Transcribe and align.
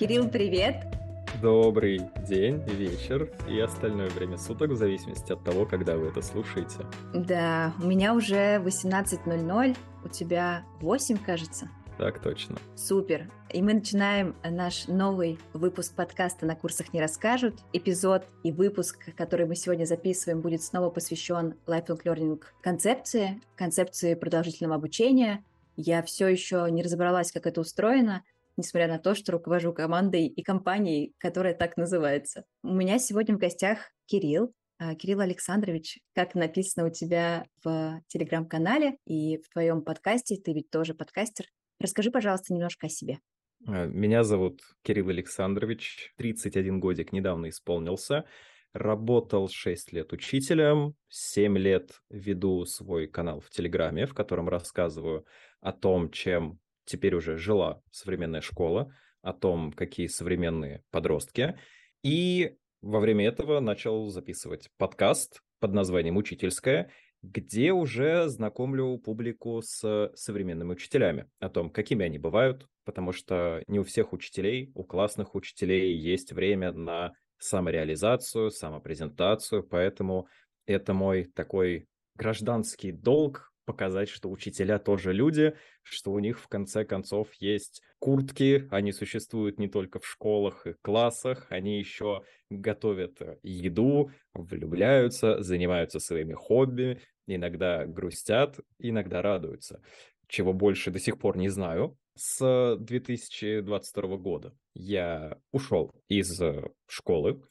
Кирилл, 0.00 0.30
привет! 0.30 0.76
Добрый 1.42 2.00
день, 2.26 2.62
вечер 2.66 3.30
и 3.46 3.60
остальное 3.60 4.08
время 4.08 4.38
суток, 4.38 4.70
в 4.70 4.74
зависимости 4.74 5.30
от 5.30 5.44
того, 5.44 5.66
когда 5.66 5.98
вы 5.98 6.06
это 6.06 6.22
слушаете. 6.22 6.86
Да, 7.12 7.74
у 7.78 7.84
меня 7.84 8.14
уже 8.14 8.56
18.00, 8.64 9.76
у 10.02 10.08
тебя 10.08 10.64
8, 10.80 11.18
кажется. 11.18 11.68
Так 11.98 12.18
точно. 12.22 12.56
Супер. 12.76 13.30
И 13.52 13.60
мы 13.60 13.74
начинаем 13.74 14.34
наш 14.42 14.88
новый 14.88 15.38
выпуск 15.52 15.94
подкаста 15.94 16.46
«На 16.46 16.56
курсах 16.56 16.94
не 16.94 17.00
расскажут». 17.02 17.56
Эпизод 17.74 18.24
и 18.42 18.52
выпуск, 18.52 19.14
который 19.18 19.44
мы 19.44 19.54
сегодня 19.54 19.84
записываем, 19.84 20.40
будет 20.40 20.62
снова 20.62 20.88
посвящен 20.88 21.56
Lifelong 21.66 22.02
Learning 22.04 22.40
концепции, 22.62 23.42
концепции 23.54 24.14
продолжительного 24.14 24.76
обучения. 24.76 25.44
Я 25.76 26.02
все 26.02 26.26
еще 26.26 26.66
не 26.70 26.82
разобралась, 26.82 27.32
как 27.32 27.46
это 27.46 27.60
устроено, 27.60 28.22
несмотря 28.56 28.88
на 28.88 28.98
то, 28.98 29.14
что 29.14 29.32
руковожу 29.32 29.72
командой 29.72 30.26
и 30.26 30.42
компанией, 30.42 31.14
которая 31.18 31.54
так 31.54 31.76
называется. 31.76 32.44
У 32.62 32.74
меня 32.74 32.98
сегодня 32.98 33.36
в 33.36 33.38
гостях 33.38 33.90
Кирилл. 34.06 34.52
А, 34.78 34.94
Кирилл 34.94 35.20
Александрович, 35.20 35.98
как 36.14 36.34
написано 36.34 36.86
у 36.86 36.90
тебя 36.90 37.44
в 37.62 38.00
телеграм-канале 38.08 38.96
и 39.06 39.36
в 39.38 39.48
твоем 39.50 39.82
подкасте, 39.82 40.36
ты 40.36 40.52
ведь 40.52 40.70
тоже 40.70 40.94
подкастер, 40.94 41.44
расскажи, 41.78 42.10
пожалуйста, 42.10 42.54
немножко 42.54 42.86
о 42.86 42.90
себе. 42.90 43.18
А, 43.66 43.86
меня 43.86 44.24
зовут 44.24 44.62
Кирилл 44.82 45.10
Александрович, 45.10 46.14
31 46.16 46.80
годик 46.80 47.12
недавно 47.12 47.50
исполнился. 47.50 48.24
Работал 48.72 49.48
6 49.48 49.92
лет 49.92 50.12
учителем, 50.12 50.94
7 51.08 51.58
лет 51.58 52.00
веду 52.08 52.64
свой 52.64 53.06
канал 53.06 53.40
в 53.40 53.50
Телеграме, 53.50 54.06
в 54.06 54.14
котором 54.14 54.48
рассказываю 54.48 55.26
о 55.60 55.72
том, 55.72 56.10
чем 56.10 56.60
теперь 56.90 57.14
уже 57.14 57.36
жила 57.36 57.82
современная 57.90 58.40
школа, 58.40 58.92
о 59.22 59.32
том, 59.32 59.72
какие 59.72 60.06
современные 60.08 60.82
подростки. 60.90 61.58
И 62.02 62.56
во 62.80 63.00
время 63.00 63.26
этого 63.26 63.60
начал 63.60 64.08
записывать 64.08 64.70
подкаст 64.76 65.40
под 65.60 65.72
названием 65.72 66.16
«Учительская», 66.16 66.90
где 67.22 67.72
уже 67.72 68.28
знакомлю 68.28 68.96
публику 68.98 69.60
с 69.62 70.10
современными 70.14 70.72
учителями, 70.72 71.28
о 71.38 71.50
том, 71.50 71.70
какими 71.70 72.06
они 72.06 72.18
бывают, 72.18 72.66
потому 72.84 73.12
что 73.12 73.62
не 73.66 73.78
у 73.78 73.84
всех 73.84 74.14
учителей, 74.14 74.72
у 74.74 74.84
классных 74.84 75.34
учителей 75.34 75.94
есть 75.96 76.32
время 76.32 76.72
на 76.72 77.12
самореализацию, 77.38 78.50
самопрезентацию, 78.50 79.62
поэтому 79.62 80.28
это 80.66 80.94
мой 80.94 81.24
такой 81.34 81.86
гражданский 82.16 82.90
долг 82.90 83.49
показать, 83.64 84.08
что 84.08 84.30
учителя 84.30 84.78
тоже 84.78 85.12
люди, 85.12 85.54
что 85.82 86.12
у 86.12 86.18
них 86.18 86.40
в 86.40 86.48
конце 86.48 86.84
концов 86.84 87.32
есть 87.34 87.82
куртки, 87.98 88.68
они 88.70 88.92
существуют 88.92 89.58
не 89.58 89.68
только 89.68 90.00
в 90.00 90.06
школах 90.06 90.66
и 90.66 90.74
классах, 90.82 91.46
они 91.50 91.78
еще 91.78 92.22
готовят 92.50 93.20
еду, 93.42 94.10
влюбляются, 94.34 95.42
занимаются 95.42 96.00
своими 96.00 96.34
хобби, 96.34 97.00
иногда 97.26 97.86
грустят, 97.86 98.58
иногда 98.78 99.22
радуются. 99.22 99.82
Чего 100.28 100.52
больше 100.52 100.90
до 100.90 100.98
сих 100.98 101.18
пор 101.18 101.36
не 101.36 101.48
знаю. 101.48 101.96
С 102.14 102.76
2022 102.78 104.16
года 104.16 104.54
я 104.74 105.38
ушел 105.52 105.92
из 106.08 106.40
школы 106.86 107.42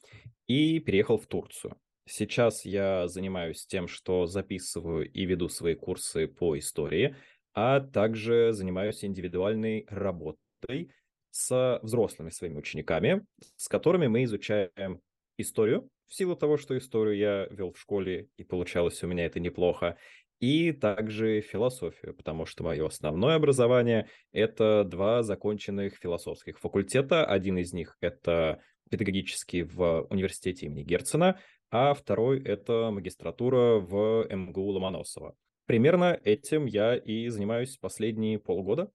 и 0.46 0.80
переехал 0.80 1.18
в 1.18 1.26
Турцию. 1.26 1.76
Сейчас 2.12 2.64
я 2.64 3.06
занимаюсь 3.06 3.64
тем, 3.66 3.86
что 3.86 4.26
записываю 4.26 5.08
и 5.08 5.24
веду 5.26 5.48
свои 5.48 5.76
курсы 5.76 6.26
по 6.26 6.58
истории, 6.58 7.14
а 7.54 7.78
также 7.78 8.52
занимаюсь 8.52 9.04
индивидуальной 9.04 9.86
работой 9.88 10.90
с 11.30 11.78
взрослыми 11.84 12.30
своими 12.30 12.58
учениками, 12.58 13.24
с 13.54 13.68
которыми 13.68 14.08
мы 14.08 14.24
изучаем 14.24 15.00
историю, 15.38 15.88
в 16.08 16.14
силу 16.16 16.34
того, 16.34 16.56
что 16.56 16.76
историю 16.76 17.16
я 17.16 17.46
вел 17.52 17.72
в 17.72 17.78
школе, 17.78 18.28
и 18.36 18.42
получалось 18.42 19.00
у 19.04 19.06
меня 19.06 19.26
это 19.26 19.38
неплохо, 19.38 19.96
и 20.40 20.72
также 20.72 21.40
философию, 21.42 22.16
потому 22.16 22.44
что 22.44 22.64
мое 22.64 22.84
основное 22.84 23.36
образование— 23.36 24.08
это 24.32 24.82
два 24.82 25.22
законченных 25.22 25.94
философских 25.98 26.58
факультета. 26.58 27.24
Один 27.24 27.58
из 27.58 27.72
них— 27.72 27.96
это 28.00 28.60
педагогический 28.90 29.62
в 29.62 30.08
университете 30.10 30.66
имени 30.66 30.82
Герцена, 30.82 31.38
а 31.70 31.94
второй— 31.94 32.42
это 32.44 32.90
магистратура 32.90 33.78
в 33.78 34.26
МГУ 34.28 34.72
Ломоносова. 34.72 35.34
Примерно 35.66 36.18
этим 36.24 36.66
я 36.66 36.96
и 36.96 37.28
занимаюсь 37.28 37.76
последние 37.76 38.38
полгода. 38.38 38.90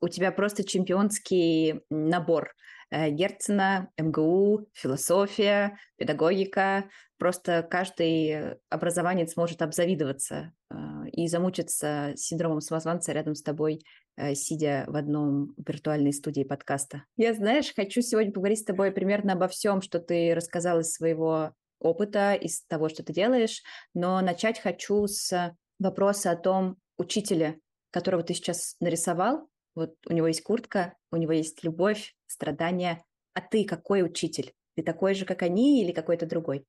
У 0.00 0.08
тебя 0.08 0.32
просто 0.32 0.64
чемпионский 0.64 1.80
набор. 1.90 2.52
Э, 2.90 3.10
Герцена, 3.10 3.90
МГУ, 3.98 4.68
философия, 4.72 5.76
педагогика. 5.96 6.88
Просто 7.18 7.62
каждый 7.62 8.56
образованец 8.68 9.36
может 9.36 9.62
обзавидоваться 9.62 10.52
э, 10.70 10.74
и 11.12 11.28
замучиться 11.28 12.12
синдромом 12.16 12.60
самозванца 12.60 13.12
рядом 13.12 13.34
с 13.34 13.42
тобой, 13.42 13.80
э, 14.16 14.34
сидя 14.34 14.84
в 14.88 14.96
одном 14.96 15.54
виртуальной 15.56 16.12
студии 16.12 16.42
подкаста. 16.42 17.04
Я, 17.16 17.34
знаешь, 17.34 17.74
хочу 17.74 18.00
сегодня 18.00 18.32
поговорить 18.32 18.60
с 18.60 18.64
тобой 18.64 18.90
примерно 18.90 19.34
обо 19.34 19.48
всем, 19.48 19.82
что 19.82 20.00
ты 20.00 20.34
рассказал 20.34 20.80
из 20.80 20.92
своего 20.92 21.52
опыта, 21.80 22.34
из 22.34 22.62
того, 22.66 22.88
что 22.88 23.02
ты 23.02 23.12
делаешь, 23.12 23.62
но 23.94 24.20
начать 24.20 24.60
хочу 24.60 25.06
с 25.06 25.56
вопроса 25.78 26.30
о 26.30 26.36
том 26.36 26.76
учителе, 26.96 27.58
которого 27.90 28.22
ты 28.22 28.34
сейчас 28.34 28.76
нарисовал. 28.80 29.48
Вот 29.74 29.94
у 30.06 30.12
него 30.12 30.26
есть 30.26 30.42
куртка, 30.42 30.94
у 31.10 31.16
него 31.16 31.32
есть 31.32 31.64
любовь, 31.64 32.14
страдания. 32.26 33.02
А 33.34 33.40
ты 33.40 33.64
какой 33.64 34.02
учитель? 34.02 34.52
Ты 34.76 34.82
такой 34.82 35.14
же, 35.14 35.24
как 35.24 35.42
они, 35.42 35.82
или 35.82 35.92
какой-то 35.92 36.26
другой? 36.26 36.64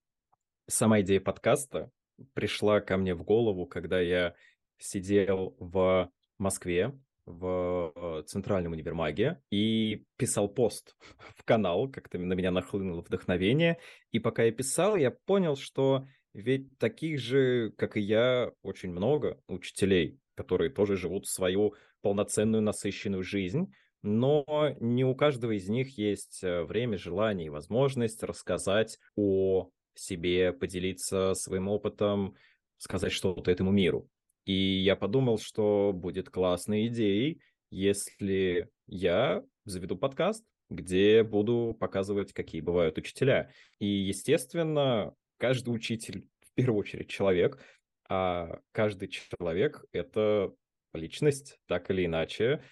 Сама 0.67 1.01
идея 1.01 1.19
подкаста 1.19 1.91
пришла 2.33 2.81
ко 2.81 2.97
мне 2.97 3.13
в 3.13 3.23
голову, 3.23 3.65
когда 3.65 3.99
я 3.99 4.33
сидел 4.77 5.55
в 5.59 6.09
Москве 6.37 6.97
в 7.25 7.93
э, 7.95 8.23
Центральном 8.27 8.73
универмаге 8.73 9.41
и 9.49 10.03
писал 10.17 10.49
пост 10.49 10.95
в 11.37 11.43
канал, 11.43 11.89
как-то 11.89 12.17
на 12.17 12.33
меня 12.33 12.51
нахлынуло 12.51 13.01
вдохновение. 13.01 13.77
И 14.11 14.19
пока 14.19 14.43
я 14.43 14.51
писал, 14.51 14.95
я 14.95 15.11
понял, 15.11 15.55
что 15.55 16.07
ведь 16.33 16.77
таких 16.77 17.19
же, 17.19 17.73
как 17.77 17.97
и 17.97 18.01
я, 18.01 18.51
очень 18.63 18.91
много 18.91 19.41
учителей, 19.47 20.17
которые 20.35 20.69
тоже 20.69 20.95
живут 20.95 21.27
свою 21.27 21.75
полноценную 22.01 22.61
насыщенную 22.63 23.23
жизнь, 23.23 23.73
но 24.01 24.45
не 24.79 25.05
у 25.05 25.13
каждого 25.13 25.51
из 25.51 25.69
них 25.69 25.97
есть 25.97 26.43
э, 26.43 26.63
время, 26.63 26.97
желание 26.97 27.47
и 27.47 27.49
возможность 27.49 28.23
рассказать 28.23 28.97
о 29.15 29.69
себе, 29.93 30.53
поделиться 30.53 31.33
своим 31.35 31.67
опытом, 31.67 32.35
сказать 32.77 33.11
что-то 33.11 33.51
этому 33.51 33.71
миру. 33.71 34.09
И 34.45 34.53
я 34.53 34.95
подумал, 34.95 35.37
что 35.37 35.91
будет 35.93 36.29
классной 36.29 36.87
идеей, 36.87 37.41
если 37.69 38.69
я 38.87 39.43
заведу 39.65 39.95
подкаст, 39.95 40.43
где 40.69 41.23
буду 41.23 41.75
показывать, 41.79 42.33
какие 42.33 42.61
бывают 42.61 42.97
учителя. 42.97 43.51
И, 43.79 43.85
естественно, 43.85 45.13
каждый 45.37 45.69
учитель 45.69 46.25
в 46.41 46.53
первую 46.53 46.79
очередь 46.79 47.09
человек, 47.09 47.63
а 48.09 48.59
каждый 48.71 49.09
человек— 49.09 49.85
это 49.91 50.53
личность, 50.93 51.59
так 51.67 51.89
или 51.91 52.05
иначе, 52.05 52.63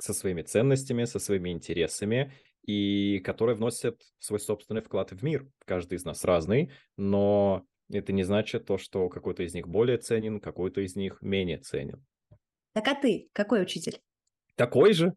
со 0.00 0.14
своими 0.14 0.42
ценностями, 0.42 1.04
со 1.04 1.18
своими 1.18 1.50
интересами, 1.50 2.32
и 2.64 3.20
которая 3.20 3.56
вносит 3.56 4.02
свой 4.18 4.40
собственный 4.40 4.82
вклад 4.82 5.12
в 5.12 5.22
мир. 5.22 5.48
Каждый 5.64 5.94
из 5.96 6.04
нас 6.04 6.24
разный, 6.24 6.70
но 6.96 7.66
это 7.90 8.12
не 8.12 8.22
значит 8.22 8.66
то, 8.66 8.78
что 8.78 9.08
какой-то 9.08 9.42
из 9.42 9.54
них 9.54 9.68
более 9.68 9.98
ценен, 9.98 10.40
какой-то 10.40 10.80
из 10.80 10.96
них 10.96 11.18
менее 11.20 11.58
ценен. 11.58 12.04
Так 12.72 12.88
а 12.88 12.94
ты 12.94 13.28
какой 13.32 13.62
учитель? 13.62 14.00
Такой 14.54 14.92
же. 14.92 15.14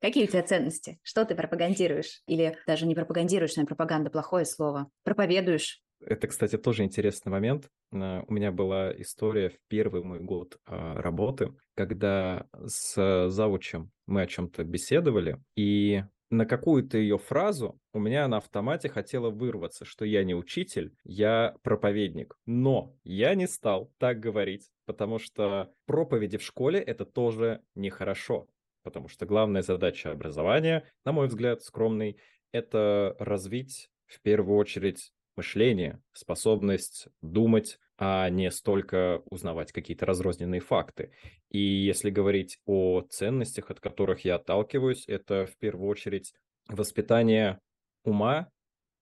Какие 0.00 0.24
у 0.24 0.26
тебя 0.26 0.42
ценности? 0.42 0.98
Что 1.02 1.24
ты 1.24 1.36
пропагандируешь? 1.36 2.22
Или 2.26 2.58
даже 2.66 2.86
не 2.86 2.94
пропагандируешь, 2.94 3.54
но 3.56 3.64
пропаганда 3.64 4.10
плохое 4.10 4.44
слово. 4.44 4.90
Проповедуешь? 5.04 5.80
Это, 6.04 6.26
кстати, 6.26 6.58
тоже 6.58 6.82
интересный 6.82 7.30
момент. 7.30 7.68
Э, 7.92 8.22
у 8.26 8.32
меня 8.32 8.50
была 8.50 8.92
история 9.00 9.50
в 9.50 9.58
первый 9.68 10.02
мой 10.02 10.18
год 10.18 10.56
а, 10.66 11.00
работы, 11.00 11.54
когда 11.76 12.46
с 12.66 13.28
завучем 13.28 13.92
мы 14.06 14.22
о 14.22 14.26
чем-то 14.26 14.64
беседовали, 14.64 15.38
и 15.54 16.02
на 16.32 16.46
какую-то 16.46 16.96
ее 16.96 17.18
фразу 17.18 17.78
у 17.92 18.00
меня 18.00 18.26
на 18.26 18.38
автомате 18.38 18.88
хотела 18.88 19.28
вырваться, 19.28 19.84
что 19.84 20.06
я 20.06 20.24
не 20.24 20.34
учитель, 20.34 20.94
я 21.04 21.54
проповедник. 21.62 22.34
Но 22.46 22.96
я 23.04 23.34
не 23.34 23.46
стал 23.46 23.92
так 23.98 24.18
говорить, 24.18 24.70
потому 24.86 25.18
что 25.18 25.74
проповеди 25.84 26.38
в 26.38 26.42
школе 26.42 26.80
это 26.80 27.04
тоже 27.04 27.60
нехорошо. 27.74 28.48
Потому 28.82 29.08
что 29.08 29.26
главная 29.26 29.60
задача 29.60 30.10
образования, 30.10 30.88
на 31.04 31.12
мой 31.12 31.28
взгляд, 31.28 31.62
скромный, 31.62 32.16
это 32.50 33.14
развить 33.18 33.90
в 34.06 34.22
первую 34.22 34.56
очередь 34.56 35.12
мышление, 35.36 36.02
способность 36.12 37.08
думать, 37.20 37.78
а 38.04 38.28
не 38.30 38.50
столько 38.50 39.22
узнавать 39.30 39.70
какие-то 39.70 40.06
разрозненные 40.06 40.60
факты. 40.60 41.12
И 41.50 41.60
если 41.60 42.10
говорить 42.10 42.58
о 42.66 43.02
ценностях, 43.02 43.70
от 43.70 43.78
которых 43.78 44.24
я 44.24 44.34
отталкиваюсь, 44.34 45.04
это 45.06 45.46
в 45.46 45.56
первую 45.58 45.88
очередь 45.88 46.34
воспитание 46.66 47.60
ума 48.02 48.50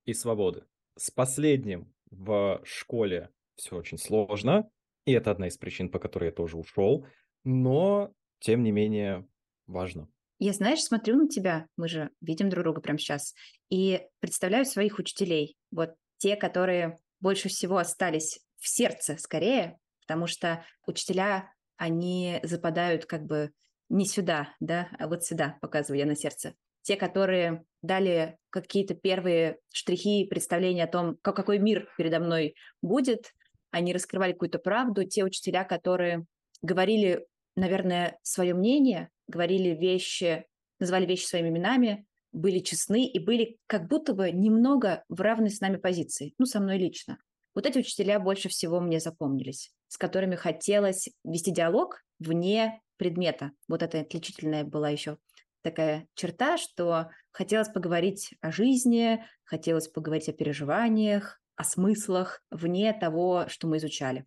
и 0.04 0.12
свободы. 0.12 0.66
С 0.98 1.10
последним 1.10 1.90
в 2.10 2.60
школе 2.62 3.30
все 3.56 3.76
очень 3.76 3.96
сложно, 3.96 4.68
и 5.06 5.12
это 5.12 5.30
одна 5.30 5.48
из 5.48 5.56
причин, 5.56 5.88
по 5.88 5.98
которой 5.98 6.26
я 6.26 6.32
тоже 6.32 6.58
ушел, 6.58 7.06
но, 7.42 8.12
тем 8.38 8.62
не 8.62 8.70
менее, 8.70 9.26
важно. 9.66 10.10
Я, 10.38 10.52
знаешь, 10.52 10.82
смотрю 10.82 11.16
на 11.16 11.26
тебя, 11.26 11.66
мы 11.78 11.88
же 11.88 12.10
видим 12.20 12.50
друг 12.50 12.64
друга 12.64 12.82
прямо 12.82 12.98
сейчас, 12.98 13.32
и 13.70 14.02
представляю 14.20 14.66
своих 14.66 14.98
учителей, 14.98 15.56
вот 15.70 15.94
те, 16.18 16.36
которые 16.36 16.98
больше 17.18 17.48
всего 17.48 17.78
остались 17.78 18.40
в 18.60 18.68
сердце 18.68 19.16
скорее, 19.18 19.78
потому 20.06 20.26
что 20.26 20.64
учителя, 20.86 21.52
они 21.76 22.40
западают 22.42 23.06
как 23.06 23.24
бы 23.24 23.52
не 23.88 24.06
сюда, 24.06 24.54
да, 24.60 24.88
а 24.98 25.08
вот 25.08 25.24
сюда, 25.24 25.58
показываю 25.60 25.98
я 25.98 26.06
на 26.06 26.14
сердце. 26.14 26.54
Те, 26.82 26.96
которые 26.96 27.64
дали 27.82 28.38
какие-то 28.50 28.94
первые 28.94 29.58
штрихи 29.72 30.26
представления 30.26 30.84
о 30.84 30.90
том, 30.90 31.16
как, 31.22 31.36
какой 31.36 31.58
мир 31.58 31.88
передо 31.98 32.20
мной 32.20 32.54
будет, 32.82 33.32
они 33.70 33.92
раскрывали 33.92 34.32
какую-то 34.32 34.58
правду. 34.58 35.04
Те 35.04 35.24
учителя, 35.24 35.64
которые 35.64 36.24
говорили, 36.62 37.26
наверное, 37.56 38.18
свое 38.22 38.54
мнение, 38.54 39.10
говорили 39.28 39.70
вещи, 39.70 40.46
называли 40.78 41.06
вещи 41.06 41.26
своими 41.26 41.48
именами, 41.48 42.06
были 42.32 42.60
честны 42.60 43.06
и 43.06 43.18
были 43.18 43.58
как 43.66 43.88
будто 43.88 44.14
бы 44.14 44.30
немного 44.30 45.04
в 45.08 45.20
равной 45.20 45.50
с 45.50 45.60
нами 45.60 45.76
позиции, 45.76 46.34
ну, 46.38 46.46
со 46.46 46.60
мной 46.60 46.78
лично. 46.78 47.18
Вот 47.54 47.66
эти 47.66 47.78
учителя 47.78 48.20
больше 48.20 48.48
всего 48.48 48.80
мне 48.80 49.00
запомнились, 49.00 49.72
с 49.88 49.96
которыми 49.96 50.36
хотелось 50.36 51.08
вести 51.24 51.50
диалог 51.50 52.02
вне 52.18 52.80
предмета. 52.96 53.52
Вот 53.68 53.82
это 53.82 54.00
отличительная 54.00 54.64
была 54.64 54.90
еще 54.90 55.18
такая 55.62 56.06
черта, 56.14 56.58
что 56.58 57.10
хотелось 57.32 57.68
поговорить 57.68 58.34
о 58.40 58.52
жизни, 58.52 59.24
хотелось 59.44 59.88
поговорить 59.88 60.28
о 60.28 60.32
переживаниях, 60.32 61.40
о 61.56 61.64
смыслах 61.64 62.42
вне 62.50 62.92
того, 62.92 63.46
что 63.48 63.66
мы 63.66 63.78
изучали. 63.78 64.26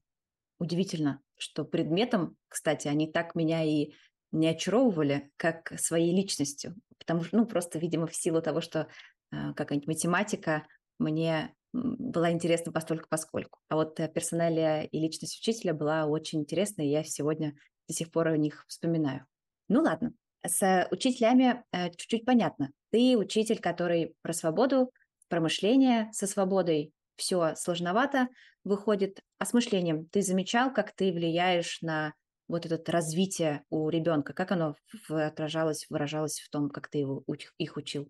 Удивительно, 0.60 1.22
что 1.38 1.66
предметом, 1.66 2.38
кстати, 2.48 2.88
они 2.88 3.12
так 3.12 3.36
меня 3.36 3.64
и 3.64 3.94
не 4.32 4.48
очаровывали, 4.48 5.32
как 5.38 5.74
своей 5.80 6.16
личностью. 6.16 6.76
Потому 6.98 7.24
что, 7.24 7.38
ну, 7.38 7.46
просто, 7.46 7.80
видимо, 7.80 8.08
в 8.08 8.16
силу 8.16 8.42
того, 8.42 8.62
что 8.62 8.88
э, 9.32 9.54
какая-нибудь 9.56 9.88
математика 9.88 10.66
мне 11.00 11.54
была 11.74 12.32
интересна 12.32 12.72
постольку 12.72 13.08
поскольку. 13.10 13.60
А 13.68 13.76
вот 13.76 14.00
э, 14.00 14.08
персоналия 14.08 14.84
и 14.84 15.00
личность 15.00 15.38
учителя 15.40 15.74
была 15.74 16.06
очень 16.06 16.42
интересна, 16.42 16.84
и 16.84 16.90
я 16.90 17.04
сегодня 17.04 17.56
до 17.88 17.94
сих 17.94 18.12
пор 18.12 18.30
о 18.30 18.38
них 18.38 18.64
вспоминаю. 18.68 19.26
Ну 19.68 19.82
ладно, 19.82 20.14
с 20.46 20.88
учителями 20.92 21.64
э, 21.72 21.90
чуть-чуть 21.90 22.26
понятно. 22.26 22.72
Ты 22.92 23.18
учитель, 23.18 23.60
который 23.60 24.16
про 24.22 24.34
свободу, 24.34 24.92
про 25.30 25.42
мышление 25.42 26.10
со 26.14 26.28
свободой 26.28 26.94
все 27.16 27.56
сложновато 27.56 28.28
выходит. 28.64 29.22
А 29.40 29.46
с 29.46 29.54
мышлением 29.54 30.06
ты 30.08 30.22
замечал, 30.22 30.72
как 30.72 30.96
ты 30.96 31.12
влияешь 31.12 31.82
на 31.82 32.14
вот 32.48 32.66
это 32.66 32.92
развитие 32.92 33.64
у 33.70 33.90
ребенка? 33.90 34.34
Как 34.34 34.52
оно 34.52 34.76
отражалось, 35.10 35.88
выражалось 35.90 36.40
в 36.40 36.50
том, 36.50 36.70
как 36.70 36.88
ты 36.88 37.00
его, 37.00 37.24
их 37.58 37.78
учил? 37.78 38.10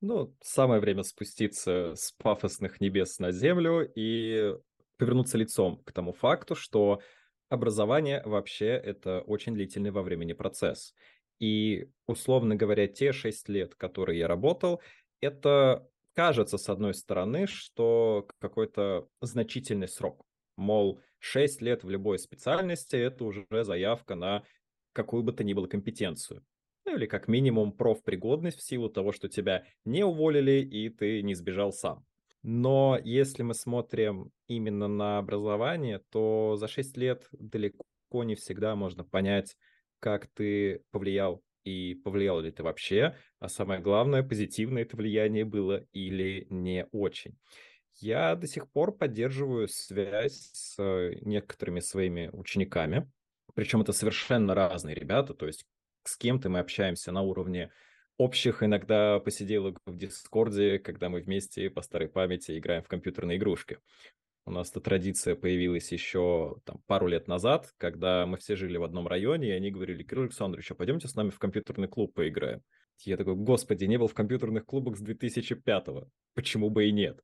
Ну, 0.00 0.34
самое 0.40 0.80
время 0.80 1.02
спуститься 1.02 1.94
с 1.96 2.12
пафосных 2.12 2.80
небес 2.80 3.18
на 3.18 3.32
землю 3.32 3.90
и 3.94 4.54
повернуться 4.96 5.38
лицом 5.38 5.82
к 5.84 5.92
тому 5.92 6.12
факту, 6.12 6.54
что 6.54 7.00
Образование 7.50 8.22
вообще 8.26 8.66
это 8.66 9.22
очень 9.22 9.54
длительный 9.54 9.90
во 9.90 10.02
времени 10.02 10.34
процесс. 10.34 10.94
И, 11.38 11.88
условно 12.06 12.56
говоря, 12.56 12.86
те 12.86 13.12
шесть 13.12 13.48
лет, 13.48 13.74
которые 13.74 14.18
я 14.18 14.28
работал, 14.28 14.82
это 15.22 15.88
кажется, 16.14 16.58
с 16.58 16.68
одной 16.68 16.92
стороны, 16.92 17.46
что 17.46 18.28
какой-то 18.38 19.08
значительный 19.22 19.88
срок. 19.88 20.26
Мол, 20.56 21.00
6 21.20 21.62
лет 21.62 21.84
в 21.84 21.88
любой 21.88 22.18
специальности– 22.18 22.96
это 22.96 23.24
уже 23.24 23.46
заявка 23.50 24.14
на 24.14 24.42
какую 24.92 25.22
бы 25.22 25.32
то 25.32 25.42
ни 25.42 25.54
было 25.54 25.68
компетенцию. 25.68 26.44
Ну 26.88 26.96
или 26.96 27.04
как 27.04 27.28
минимум 27.28 27.72
профпригодность 27.72 28.58
в 28.58 28.62
силу 28.62 28.88
того, 28.88 29.12
что 29.12 29.28
тебя 29.28 29.64
не 29.84 30.04
уволили 30.04 30.62
и 30.62 30.88
ты 30.88 31.22
не 31.22 31.34
сбежал 31.34 31.70
сам. 31.70 32.06
Но 32.42 32.98
если 33.04 33.42
мы 33.42 33.52
смотрим 33.52 34.30
именно 34.46 34.88
на 34.88 35.18
образование, 35.18 36.00
то 36.10 36.56
за 36.56 36.66
6 36.66 36.96
лет 36.96 37.28
далеко 37.32 37.84
не 38.24 38.36
всегда 38.36 38.74
можно 38.74 39.04
понять, 39.04 39.58
как 40.00 40.28
ты 40.28 40.80
повлиял 40.90 41.42
и 41.62 41.94
повлиял 41.94 42.40
ли 42.40 42.50
ты 42.50 42.62
вообще, 42.62 43.16
а 43.38 43.50
самое 43.50 43.82
главное, 43.82 44.22
позитивное 44.22 44.84
это 44.84 44.96
влияние 44.96 45.44
было 45.44 45.84
или 45.92 46.46
не 46.48 46.86
очень. 46.90 47.36
Я 47.96 48.34
до 48.34 48.46
сих 48.46 48.70
пор 48.70 48.96
поддерживаю 48.96 49.68
связь 49.68 50.48
с 50.54 50.82
э, 50.82 51.16
некоторыми 51.20 51.80
своими 51.80 52.30
учениками, 52.32 53.10
причем 53.54 53.82
это 53.82 53.92
совершенно 53.92 54.54
разные 54.54 54.94
ребята, 54.94 55.34
то 55.34 55.46
есть 55.46 55.66
с 56.08 56.16
кем-то 56.16 56.48
мы 56.48 56.58
общаемся 56.58 57.12
на 57.12 57.22
уровне 57.22 57.70
общих 58.16 58.62
иногда 58.62 59.20
посиделок 59.20 59.78
в 59.86 59.96
Дискорде, 59.96 60.78
когда 60.78 61.08
мы 61.08 61.20
вместе 61.20 61.70
по 61.70 61.82
старой 61.82 62.08
памяти 62.08 62.58
играем 62.58 62.82
в 62.82 62.88
компьютерные 62.88 63.38
игрушки. 63.38 63.78
У 64.46 64.50
нас 64.50 64.70
эта 64.70 64.80
традиция 64.80 65.34
появилась 65.34 65.92
еще 65.92 66.56
там, 66.64 66.82
пару 66.86 67.06
лет 67.06 67.28
назад, 67.28 67.74
когда 67.76 68.24
мы 68.24 68.38
все 68.38 68.56
жили 68.56 68.78
в 68.78 68.82
одном 68.82 69.06
районе, 69.06 69.48
и 69.48 69.52
они 69.52 69.70
говорили, 69.70 70.02
Кирилл 70.02 70.22
Александрович, 70.22 70.70
а 70.70 70.74
пойдемте 70.74 71.06
с 71.06 71.14
нами 71.14 71.28
в 71.28 71.38
компьютерный 71.38 71.86
клуб 71.86 72.14
поиграем. 72.14 72.62
Я 73.04 73.18
такой, 73.18 73.34
господи, 73.34 73.84
не 73.84 73.98
был 73.98 74.08
в 74.08 74.14
компьютерных 74.14 74.64
клубах 74.64 74.96
с 74.96 75.02
2005-го, 75.02 76.08
почему 76.34 76.70
бы 76.70 76.88
и 76.88 76.92
нет? 76.92 77.22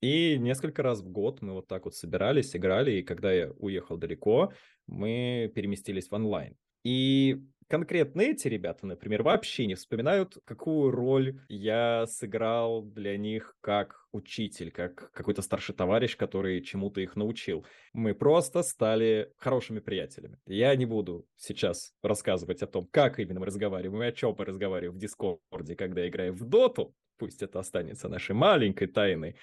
И 0.00 0.38
несколько 0.38 0.82
раз 0.82 1.00
в 1.02 1.10
год 1.10 1.42
мы 1.42 1.52
вот 1.52 1.68
так 1.68 1.84
вот 1.84 1.94
собирались, 1.94 2.56
играли, 2.56 2.92
и 2.92 3.02
когда 3.02 3.32
я 3.32 3.52
уехал 3.58 3.98
далеко, 3.98 4.52
мы 4.86 5.52
переместились 5.54 6.08
в 6.08 6.14
онлайн. 6.14 6.56
И 6.84 7.38
конкретно 7.68 8.22
эти 8.22 8.48
ребята, 8.48 8.86
например, 8.86 9.22
вообще 9.22 9.66
не 9.66 9.74
вспоминают, 9.74 10.38
какую 10.44 10.90
роль 10.90 11.40
я 11.48 12.06
сыграл 12.06 12.82
для 12.82 13.16
них 13.16 13.54
как 13.60 14.06
учитель, 14.12 14.70
как 14.70 15.10
какой-то 15.12 15.42
старший 15.42 15.74
товарищ, 15.74 16.16
который 16.16 16.62
чему-то 16.62 17.00
их 17.00 17.16
научил. 17.16 17.64
Мы 17.92 18.14
просто 18.14 18.62
стали 18.62 19.32
хорошими 19.36 19.80
приятелями. 19.80 20.38
Я 20.46 20.74
не 20.76 20.86
буду 20.86 21.26
сейчас 21.36 21.92
рассказывать 22.02 22.62
о 22.62 22.66
том, 22.66 22.88
как 22.90 23.18
именно 23.18 23.40
мы 23.40 23.46
разговариваем 23.46 24.02
и 24.02 24.06
о 24.06 24.12
чем 24.12 24.34
мы 24.38 24.44
разговариваем 24.44 24.96
в 24.96 25.00
Дискорде, 25.00 25.76
когда 25.76 26.06
играем 26.06 26.34
в 26.34 26.44
Доту. 26.44 26.94
Пусть 27.18 27.42
это 27.42 27.60
останется 27.60 28.08
нашей 28.08 28.34
маленькой 28.34 28.86
тайной. 28.86 29.36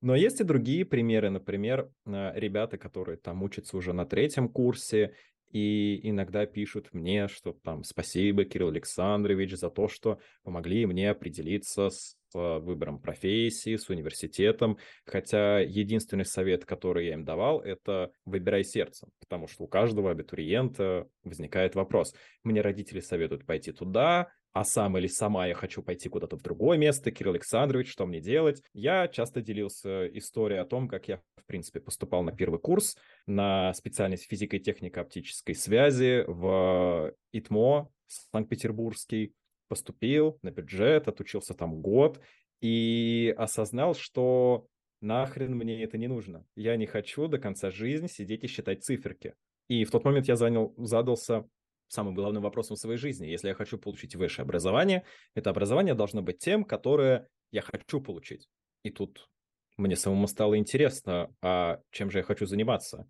Но 0.00 0.14
есть 0.14 0.40
и 0.40 0.44
другие 0.44 0.84
примеры, 0.84 1.30
например, 1.30 1.90
э, 2.06 2.32
ребята, 2.38 2.78
которые 2.78 3.16
там 3.16 3.42
учатся 3.42 3.76
уже 3.76 3.92
на 3.92 4.06
третьем 4.06 4.48
курсе, 4.48 5.14
и 5.50 6.00
иногда 6.08 6.46
пишут 6.46 6.88
мне, 6.92 7.28
что 7.28 7.52
там 7.52 7.84
спасибо, 7.84 8.44
Кирилл 8.44 8.68
Александрович, 8.68 9.54
за 9.54 9.70
то, 9.70 9.88
что 9.88 10.18
помогли 10.42 10.86
мне 10.86 11.10
определиться 11.10 11.90
с 11.90 12.16
выбором 12.34 13.00
профессии, 13.00 13.76
с 13.76 13.88
университетом. 13.88 14.78
Хотя 15.06 15.60
единственный 15.60 16.24
совет, 16.24 16.64
который 16.64 17.06
я 17.06 17.14
им 17.14 17.24
давал, 17.24 17.60
это 17.60 18.10
выбирай 18.24 18.64
сердцем, 18.64 19.08
потому 19.20 19.48
что 19.48 19.64
у 19.64 19.68
каждого 19.68 20.10
абитуриента 20.10 21.08
возникает 21.24 21.74
вопрос. 21.74 22.14
Мне 22.44 22.60
родители 22.60 23.00
советуют 23.00 23.46
пойти 23.46 23.72
туда, 23.72 24.28
а 24.58 24.64
сам 24.64 24.98
или 24.98 25.06
сама 25.06 25.46
я 25.46 25.54
хочу 25.54 25.82
пойти 25.82 26.08
куда-то 26.08 26.36
в 26.36 26.42
другое 26.42 26.78
место, 26.78 27.12
Кирилл 27.12 27.30
Александрович, 27.30 27.92
что 27.92 28.06
мне 28.06 28.20
делать? 28.20 28.60
Я 28.72 29.06
часто 29.06 29.40
делился 29.40 30.08
историей 30.18 30.58
о 30.58 30.64
том, 30.64 30.88
как 30.88 31.06
я, 31.06 31.18
в 31.36 31.44
принципе, 31.46 31.78
поступал 31.78 32.24
на 32.24 32.32
первый 32.32 32.58
курс 32.58 32.96
на 33.28 33.72
специальность 33.74 34.24
физика 34.24 34.56
и 34.56 34.60
техника 34.60 35.02
оптической 35.02 35.54
связи 35.54 36.24
в 36.26 37.14
ИТМО, 37.30 37.88
Санкт-Петербургский, 38.32 39.32
поступил 39.68 40.40
на 40.42 40.50
бюджет, 40.50 41.06
отучился 41.06 41.54
там 41.54 41.80
год 41.80 42.20
и 42.60 43.32
осознал, 43.38 43.94
что 43.94 44.66
нахрен 45.00 45.54
мне 45.54 45.84
это 45.84 45.98
не 45.98 46.08
нужно. 46.08 46.44
Я 46.56 46.74
не 46.76 46.86
хочу 46.86 47.28
до 47.28 47.38
конца 47.38 47.70
жизни 47.70 48.08
сидеть 48.08 48.42
и 48.42 48.48
считать 48.48 48.82
циферки. 48.82 49.34
И 49.68 49.84
в 49.84 49.92
тот 49.92 50.04
момент 50.04 50.26
я 50.26 50.34
занял, 50.34 50.74
задался 50.78 51.46
самым 51.88 52.14
главным 52.14 52.42
вопросом 52.42 52.76
в 52.76 52.80
своей 52.80 52.98
жизни. 52.98 53.26
Если 53.26 53.48
я 53.48 53.54
хочу 53.54 53.78
получить 53.78 54.14
высшее 54.14 54.44
образование, 54.44 55.04
это 55.34 55.50
образование 55.50 55.94
должно 55.94 56.22
быть 56.22 56.38
тем, 56.38 56.64
которое 56.64 57.28
я 57.50 57.62
хочу 57.62 58.00
получить. 58.00 58.48
И 58.82 58.90
тут 58.90 59.28
мне 59.76 59.96
самому 59.96 60.26
стало 60.26 60.58
интересно, 60.58 61.34
а 61.42 61.80
чем 61.90 62.10
же 62.10 62.18
я 62.18 62.24
хочу 62.24 62.46
заниматься. 62.46 63.06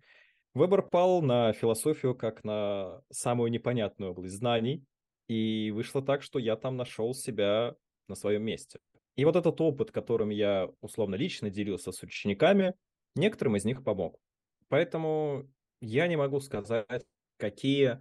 Выбор 0.53 0.87
пал 0.87 1.21
на 1.21 1.53
философию 1.53 2.15
как 2.15 2.43
на 2.43 3.01
самую 3.11 3.51
непонятную 3.51 4.11
область 4.11 4.35
знаний, 4.35 4.83
и 5.27 5.71
вышло 5.71 6.01
так, 6.01 6.23
что 6.23 6.39
я 6.39 6.55
там 6.55 6.75
нашел 6.75 7.13
себя 7.13 7.75
на 8.07 8.15
своем 8.15 8.43
месте. 8.43 8.79
И 9.15 9.25
вот 9.25 9.35
этот 9.35 9.59
опыт, 9.61 9.91
которым 9.91 10.29
я 10.29 10.69
условно 10.81 11.15
лично 11.15 11.49
делился 11.49 11.91
с 11.91 12.01
учениками, 12.01 12.73
некоторым 13.15 13.55
из 13.55 13.65
них 13.65 13.83
помог. 13.83 14.17
Поэтому 14.69 15.47
я 15.81 16.07
не 16.07 16.15
могу 16.15 16.39
сказать, 16.39 17.05
какие 17.37 17.99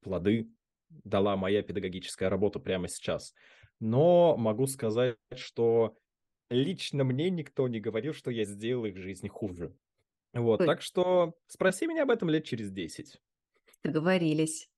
плоды 0.00 0.50
дала 0.88 1.36
моя 1.36 1.62
педагогическая 1.62 2.28
работа 2.28 2.58
прямо 2.58 2.88
сейчас. 2.88 3.34
но 3.80 4.36
могу 4.36 4.66
сказать, 4.66 5.16
что 5.34 5.96
лично 6.48 7.04
мне 7.04 7.30
никто 7.30 7.68
не 7.68 7.80
говорил, 7.80 8.14
что 8.14 8.30
я 8.30 8.44
сделал 8.44 8.84
их 8.84 8.96
жизни 8.96 9.28
хуже. 9.28 9.74
Вот, 10.32 10.58
так 10.58 10.82
что 10.82 11.34
спроси 11.46 11.86
меня 11.86 12.02
об 12.02 12.10
этом 12.10 12.30
лет 12.30 12.44
через 12.44 12.70
10. 12.70 13.18
Договорились. 13.82 14.68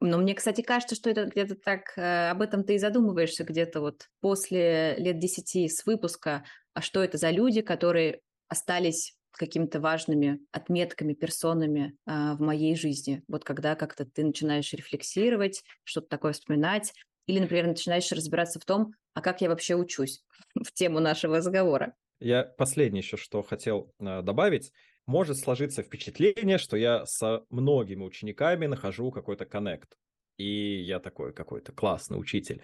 Но 0.00 0.18
мне, 0.18 0.34
кстати, 0.34 0.62
кажется, 0.62 0.94
что 0.94 1.10
это 1.10 1.26
где-то 1.26 1.54
так, 1.54 1.96
э, 1.96 2.30
об 2.30 2.42
этом 2.42 2.64
ты 2.64 2.74
и 2.74 2.78
задумываешься 2.78 3.44
где-то 3.44 3.80
вот 3.80 4.08
после 4.20 4.96
лет 4.96 5.18
10 5.18 5.70
с 5.70 5.86
выпуска, 5.86 6.44
а 6.74 6.82
что 6.82 7.02
это 7.02 7.18
за 7.18 7.30
люди, 7.30 7.62
которые 7.62 8.20
остались 8.48 9.15
какими-то 9.36 9.80
важными 9.80 10.40
отметками, 10.52 11.14
персонами 11.14 11.96
э, 12.06 12.34
в 12.34 12.40
моей 12.40 12.76
жизни. 12.76 13.22
Вот 13.28 13.44
когда 13.44 13.74
как-то 13.74 14.04
ты 14.04 14.24
начинаешь 14.24 14.72
рефлексировать, 14.72 15.62
что-то 15.84 16.08
такое 16.08 16.32
вспоминать, 16.32 16.92
или, 17.26 17.38
например, 17.40 17.66
начинаешь 17.66 18.10
разбираться 18.12 18.60
в 18.60 18.64
том, 18.64 18.92
а 19.14 19.20
как 19.20 19.40
я 19.40 19.48
вообще 19.48 19.74
учусь 19.74 20.22
в 20.54 20.72
тему 20.72 21.00
нашего 21.00 21.38
разговора. 21.38 21.94
Я 22.18 22.44
последнее 22.44 23.02
еще 23.02 23.16
что 23.16 23.42
хотел 23.42 23.92
э, 24.00 24.22
добавить 24.22 24.72
может 25.06 25.38
сложиться 25.38 25.82
впечатление, 25.82 26.58
что 26.58 26.76
я 26.76 27.06
со 27.06 27.44
многими 27.50 28.02
учениками 28.02 28.66
нахожу 28.66 29.10
какой-то 29.10 29.46
коннект. 29.46 29.96
И 30.36 30.80
я 30.82 31.00
такой 31.00 31.32
какой-то 31.32 31.72
классный 31.72 32.18
учитель. 32.18 32.62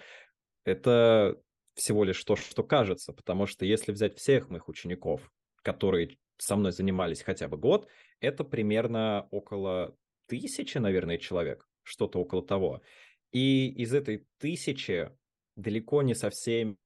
Это 0.65 1.37
всего 1.75 2.05
лишь 2.05 2.23
то, 2.25 2.37
что 2.37 2.63
кажется, 2.63 3.13
потому 3.13 3.47
что 3.47 3.65
если 3.65 3.93
взять 3.93 4.19
всех 4.19 4.51
моих 4.51 4.69
учеников, 4.69 5.31
которые 5.63 6.19
со 6.43 6.57
мной 6.57 6.73
занимались 6.73 7.23
хотя 7.23 7.47
бы 7.47 7.57
год, 7.57 7.89
это 8.21 8.43
примерно 8.43 9.29
около 9.31 9.97
тысячи, 10.27 10.79
наверное, 10.79 11.19
человек, 11.19 11.69
что-то 11.85 12.19
около 12.19 12.45
того. 12.45 12.83
И 13.31 13.69
из 13.69 13.95
этой 13.95 14.27
тысячи 14.39 15.11
далеко 15.55 16.03
не 16.03 16.15
со 16.15 16.31
всеми 16.31 16.77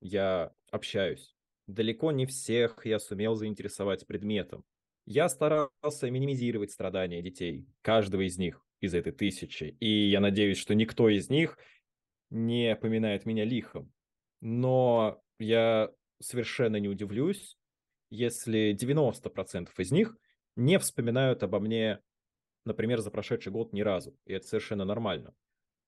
я 0.00 0.52
общаюсь. 0.70 1.34
Далеко 1.66 2.12
не 2.12 2.26
всех 2.26 2.86
я 2.86 3.00
сумел 3.00 3.34
заинтересовать 3.34 4.06
предметом. 4.06 4.62
Я 5.06 5.28
старался 5.28 6.08
минимизировать 6.10 6.70
страдания 6.70 7.20
детей, 7.20 7.66
каждого 7.82 8.24
из 8.24 8.38
них, 8.38 8.64
из 8.80 8.94
этой 8.94 9.12
тысячи. 9.12 9.76
И 9.80 10.08
я 10.08 10.20
надеюсь, 10.20 10.58
что 10.58 10.74
никто 10.74 11.08
из 11.08 11.28
них 11.30 11.58
не 12.30 12.76
поминает 12.76 13.26
меня 13.26 13.44
лихом. 13.44 13.92
Но 14.40 15.20
я 15.40 15.90
совершенно 16.20 16.76
не 16.76 16.88
удивлюсь, 16.88 17.56
если 18.10 18.74
90% 18.74 19.70
из 19.78 19.90
них 19.92 20.16
не 20.56 20.78
вспоминают 20.78 21.42
обо 21.42 21.60
мне, 21.60 22.00
например, 22.64 23.00
за 23.00 23.10
прошедший 23.10 23.52
год 23.52 23.72
ни 23.72 23.80
разу. 23.80 24.16
И 24.24 24.32
это 24.32 24.46
совершенно 24.46 24.84
нормально. 24.84 25.34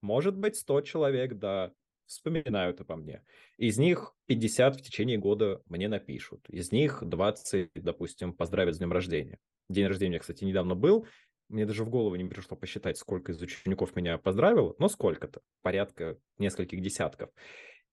Может 0.03 0.37
быть, 0.37 0.57
100 0.57 0.83
человек, 0.83 1.35
да, 1.35 1.73
вспоминают 2.07 2.81
обо 2.81 2.97
мне. 2.97 3.23
Из 3.57 3.79
них 3.79 4.15
50 4.27 4.77
в 4.77 4.83
течение 4.83 5.19
года 5.19 5.63
мне 5.67 5.89
напишут. 5.89 6.49
Из 6.49 6.73
них 6.73 7.03
20, 7.03 7.71
допустим, 7.75 8.33
поздравят 8.33 8.75
с 8.75 8.79
днем 8.79 8.93
рождения. 8.93 9.39
День 9.69 9.87
рождения, 9.87 10.19
кстати, 10.19 10.45
недавно 10.45 10.75
был. 10.75 11.07
Мне 11.49 11.65
даже 11.65 11.85
в 11.85 11.91
голову 11.91 12.17
не 12.17 12.29
пришло 12.29 12.57
посчитать, 12.57 12.99
сколько 12.99 13.33
из 13.33 13.41
учеников 13.41 13.95
меня 13.95 14.19
поздравило, 14.19 14.75
но 14.79 14.89
сколько-то, 14.89 15.43
порядка 15.63 16.19
нескольких 16.39 16.81
десятков. 16.81 17.31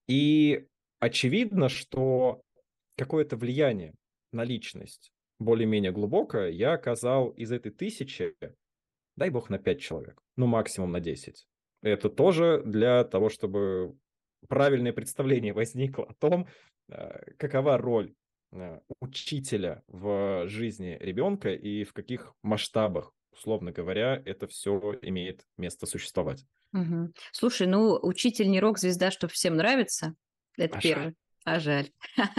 И 0.07 0.65
очевидно, 0.99 1.69
что 1.69 2.41
какое-то 2.97 3.37
влияние 3.37 3.93
на 4.33 4.43
личность 4.43 5.13
более-менее 5.39 5.91
глубокое 5.91 6.49
я 6.49 6.73
оказал 6.73 7.29
из 7.29 7.51
этой 7.51 7.71
тысячи, 7.71 8.35
дай 9.15 9.29
бог, 9.29 9.49
на 9.49 9.59
5 9.59 9.79
человек, 9.79 10.21
ну 10.35 10.47
максимум 10.47 10.91
на 10.91 10.99
10. 10.99 11.45
Это 11.81 12.09
тоже 12.09 12.63
для 12.65 13.03
того, 13.03 13.29
чтобы 13.29 13.95
правильное 14.47 14.93
представление 14.93 15.53
возникло 15.53 16.05
о 16.05 16.13
том, 16.13 16.47
э, 16.89 17.33
какова 17.37 17.77
роль 17.77 18.13
э, 18.51 18.79
учителя 19.01 19.83
в 19.87 20.47
жизни 20.47 20.97
ребенка 20.99 21.53
и 21.53 21.83
в 21.83 21.93
каких 21.93 22.33
масштабах, 22.41 23.13
условно 23.31 23.71
говоря, 23.71 24.21
это 24.25 24.47
все 24.47 24.97
имеет 25.01 25.45
место 25.57 25.85
существовать. 25.85 26.45
Угу. 26.73 27.11
Слушай, 27.31 27.67
ну, 27.67 27.99
учитель 28.01 28.49
не 28.49 28.59
рок-звезда, 28.59 29.11
что 29.11 29.27
всем 29.27 29.57
нравится. 29.57 30.15
Это 30.57 30.77
а 30.77 30.81
первое. 30.81 31.03
Жаль. 31.05 31.15
А 31.45 31.59
жаль. 31.59 31.91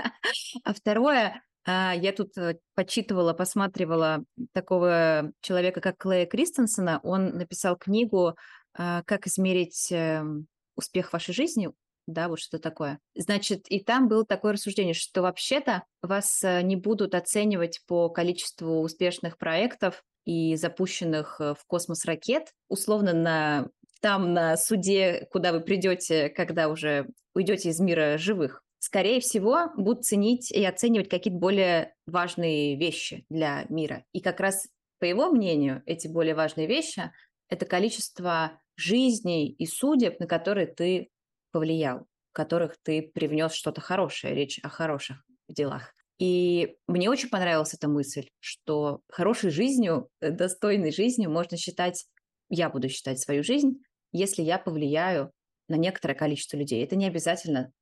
А 0.64 0.72
второе, 0.72 1.26
а, 1.26 1.40
я 1.73 2.12
тут 2.12 2.37
э, 2.37 2.59
почитывала, 2.75 3.33
посматривала 3.33 4.25
такого 4.52 5.33
человека, 5.40 5.80
как 5.80 5.97
Клея 5.97 6.26
Кристенсена. 6.26 7.00
Он 7.02 7.28
написал 7.37 7.76
книгу 7.76 8.37
а, 8.76 9.02
«Как 9.04 9.26
измерить 9.26 9.90
эм, 9.90 10.47
успех 10.76 11.12
вашей 11.12 11.33
жизни 11.33 11.71
да, 12.06 12.28
вот 12.28 12.38
что 12.38 12.59
такое. 12.59 12.99
Значит, 13.14 13.66
и 13.68 13.80
там 13.80 14.09
было 14.09 14.26
такое 14.26 14.52
рассуждение, 14.52 14.94
что 14.94 15.23
вообще-то 15.23 15.85
вас 16.02 16.42
э, 16.44 16.61
не 16.62 16.76
будут 16.76 17.14
оценивать 17.14 17.80
по 17.87 18.11
количеству 18.11 18.83
успешных 18.83 19.38
проектов 19.38 20.04
и 20.26 20.54
запущенных 20.56 21.40
э, 21.40 21.54
в 21.54 21.64
космос 21.66 22.04
ракет, 22.04 22.52
условно 22.68 23.14
на 23.14 23.68
там 24.00 24.35
на 24.35 24.59
суде, 24.59 25.26
куда 25.30 25.52
вы 25.52 25.61
придете, 25.61 26.28
когда 26.28 26.68
уже 26.68 27.06
уйдете 27.35 27.71
из 27.71 27.80
мира 27.80 28.18
живых. 28.18 28.62
Скорее 28.85 29.21
всего, 29.21 29.71
будут 29.79 30.05
ценить 30.05 30.50
и 30.50 30.62
оценивать 30.62 31.09
какие-то 31.09 31.38
более 31.38 31.95
важные 32.05 32.76
вещи 32.76 33.25
для 33.31 33.64
мира. 33.71 34.05
И 34.12 34.21
как 34.21 34.41
раз, 34.41 34.69
по 34.99 35.07
его 35.07 35.31
мнению, 35.31 35.83
эти 35.87 36.07
более 36.07 36.35
важные 36.35 36.67
вещи– 36.67 37.11
это 37.49 37.64
количество 37.64 38.61
жизней 38.76 39.49
и 39.49 39.64
судеб, 39.64 40.21
на 40.21 40.26
которые 40.26 40.67
ты 40.67 41.09
повлиял, 41.50 42.00
в 42.31 42.35
которых 42.35 42.76
ты 42.83 43.00
привнес 43.00 43.55
что-то 43.55 43.81
хорошее, 43.81 44.35
речь 44.35 44.61
о 44.62 44.69
хороших 44.69 45.25
делах. 45.49 45.95
И 46.19 46.76
мне 46.87 47.09
очень 47.09 47.31
понравилась 47.31 47.73
эта 47.73 47.88
мысль, 47.88 48.29
что 48.38 49.00
хорошей 49.11 49.49
жизнью, 49.49 50.11
э, 50.21 50.31
достойной 50.31 50.93
жизнью 50.93 51.31
можно 51.31 51.57
считать, 51.57 52.05
я 52.50 52.69
буду 52.69 52.91
считать 52.91 53.19
свою 53.19 53.43
жизнь, 53.43 53.83
если 54.12 54.43
я 54.43 54.59
повлияю 54.59 55.33
на 55.71 55.76
некоторое 55.76 56.14
количество 56.14 56.59
людей. 56.59 56.85
Это 56.85 56.97
не 56.97 57.07
обязательно 57.07 57.73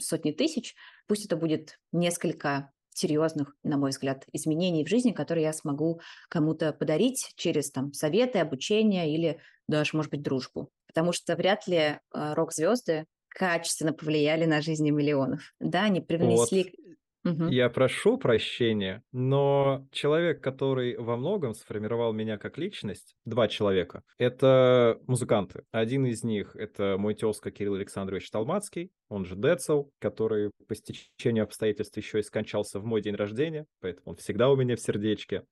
сотни 0.00 0.32
тысяч, 0.32 0.74
пусть 1.06 1.26
это 1.26 1.36
будет 1.36 1.78
несколько 1.92 2.72
серьезных, 2.92 3.54
на 3.62 3.76
мой 3.76 3.90
взгляд, 3.90 4.26
изменений 4.32 4.84
в 4.84 4.88
жизни, 4.88 5.12
которые 5.12 5.44
я 5.44 5.52
смогу 5.52 6.00
кому-то 6.28 6.72
подарить 6.72 7.32
через 7.36 7.70
там, 7.70 7.92
советы, 7.92 8.38
обучение 8.38 9.14
или 9.14 9.40
даже, 9.68 9.96
может 9.96 10.10
быть, 10.10 10.22
дружбу. 10.22 10.70
Потому 10.86 11.12
что 11.12 11.36
вряд 11.36 11.66
ли 11.68 11.76
э, 11.76 11.98
рок-звезды 12.12 13.06
качественно 13.28 13.92
повлияли 13.92 14.44
на 14.44 14.60
жизни 14.60 14.90
миллионов. 14.90 15.54
Да, 15.60 15.84
они 15.84 16.00
привнесли... 16.00 16.64
Вот. 16.64 16.79
Я 17.24 17.68
прошу 17.68 18.18
прощения, 18.18 19.02
но 19.12 19.86
человек, 19.92 20.42
который 20.42 20.96
во 20.96 21.16
многом 21.16 21.54
сформировал 21.54 22.12
меня 22.12 22.38
как 22.38 22.58
личность, 22.58 23.14
два 23.24 23.48
человека, 23.48 24.02
это 24.18 24.98
музыканты. 25.06 25.64
Один 25.70 26.06
из 26.06 26.24
них— 26.24 26.54
это 26.56 26.96
мой 26.98 27.14
тезка 27.14 27.50
Кирилл 27.50 27.74
Александрович 27.74 28.30
Талмацкий, 28.30 28.90
он 29.08 29.24
же 29.24 29.36
Децл, 29.36 29.90
который 29.98 30.50
по 30.68 30.74
стечению 30.74 31.44
обстоятельств 31.44 31.96
еще 31.96 32.20
и 32.20 32.22
скончался 32.22 32.78
в 32.78 32.84
мой 32.84 33.02
день 33.02 33.16
рождения, 33.16 33.66
поэтому 33.80 34.10
он 34.10 34.16
всегда 34.16 34.50
у 34.50 34.56
меня 34.56 34.76
в 34.76 34.80
сердечке. 34.80 35.44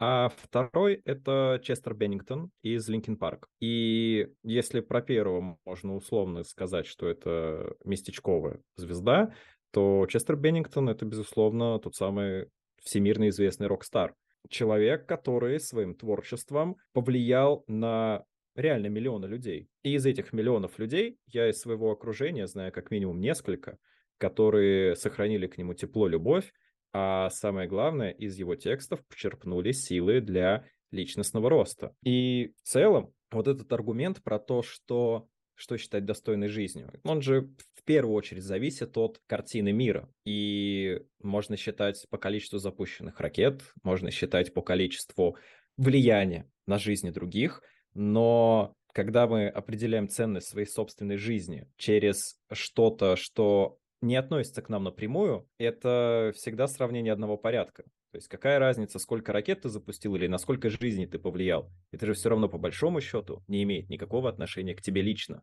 А 0.00 0.28
второй— 0.28 1.00
это 1.04 1.60
Честер 1.62 1.94
Беннингтон 1.94 2.50
из 2.62 2.88
Linkin 2.88 3.16
Park. 3.16 3.46
И 3.60 4.28
если 4.42 4.80
про 4.80 5.00
первого 5.00 5.56
можно 5.64 5.94
условно 5.94 6.42
сказать, 6.42 6.86
что 6.86 7.08
это 7.08 7.74
местечковая 7.84 8.60
звезда, 8.76 9.32
то 9.74 10.06
Честер 10.08 10.36
Беннингтон— 10.36 10.88
это, 10.90 11.04
безусловно, 11.04 11.80
тот 11.80 11.96
самый 11.96 12.46
всемирно 12.80 13.28
известный 13.30 13.66
rock 13.66 13.87
star. 13.87 14.14
Человек, 14.48 15.06
который 15.06 15.58
своим 15.58 15.96
творчеством 15.96 16.76
повлиял 16.92 17.64
на 17.66 18.22
реально 18.54 18.86
миллионы 18.86 19.26
людей. 19.26 19.68
И 19.82 19.94
из 19.94 20.06
этих 20.06 20.32
миллионов 20.32 20.78
людей 20.78 21.18
я 21.26 21.50
из 21.50 21.58
своего 21.58 21.90
окружения 21.90 22.46
знаю 22.46 22.70
как 22.70 22.92
минимум 22.92 23.18
несколько, 23.20 23.78
которые 24.18 24.94
сохранили 24.94 25.48
к 25.48 25.58
нему 25.58 25.74
тепло, 25.74 26.06
любовь, 26.06 26.52
а 26.92 27.28
самое 27.30 27.68
главное, 27.68 28.10
из 28.10 28.38
его 28.38 28.54
текстов 28.54 29.04
почерпнули 29.08 29.72
силы 29.72 30.20
для 30.20 30.64
личностного 30.92 31.50
роста. 31.50 31.96
И 32.04 32.52
в 32.62 32.68
целом 32.68 33.12
вот 33.32 33.48
этот 33.48 33.72
аргумент 33.72 34.22
про 34.22 34.38
то, 34.38 34.62
что 34.62 35.26
что 35.56 35.76
считать 35.76 36.04
достойной 36.04 36.48
жизнью. 36.48 36.92
Он 37.04 37.22
же 37.22 37.48
в 37.84 37.86
первую 37.86 38.14
очередь 38.14 38.44
зависит 38.44 38.96
от 38.96 39.20
картины 39.26 39.70
мира. 39.70 40.08
И 40.24 41.02
можно 41.22 41.58
считать 41.58 42.06
по 42.08 42.16
количеству 42.16 42.58
запущенных 42.58 43.20
ракет, 43.20 43.60
можно 43.82 44.10
считать 44.10 44.54
по 44.54 44.62
количеству 44.62 45.36
влияния 45.76 46.50
на 46.66 46.78
жизни 46.78 47.10
других, 47.10 47.60
но 47.92 48.72
когда 48.94 49.26
мы 49.26 49.48
определяем 49.48 50.08
ценность 50.08 50.48
своей 50.48 50.66
собственной 50.66 51.18
жизни 51.18 51.68
через 51.76 52.38
что-то, 52.50 53.16
что 53.16 53.76
не 54.00 54.16
относится 54.16 54.62
к 54.62 54.70
нам 54.70 54.84
напрямую, 54.84 55.46
это 55.58 56.32
всегда 56.34 56.68
сравнение 56.68 57.12
одного 57.12 57.36
порядка. 57.36 57.82
То 58.12 58.16
есть 58.16 58.28
какая 58.28 58.58
разница, 58.58 58.98
сколько 58.98 59.32
ракет 59.32 59.62
ты 59.62 59.68
запустил 59.68 60.14
или 60.16 60.26
на 60.26 60.38
сколько 60.38 60.70
жизней 60.70 61.06
ты 61.06 61.18
повлиял? 61.18 61.70
Это 61.90 62.06
же 62.06 62.14
все 62.14 62.30
равно 62.30 62.48
по 62.48 62.56
большому 62.56 63.02
счету 63.02 63.42
не 63.46 63.62
имеет 63.64 63.90
никакого 63.90 64.30
отношения 64.30 64.74
к 64.74 64.80
тебе 64.80 65.02
лично. 65.02 65.42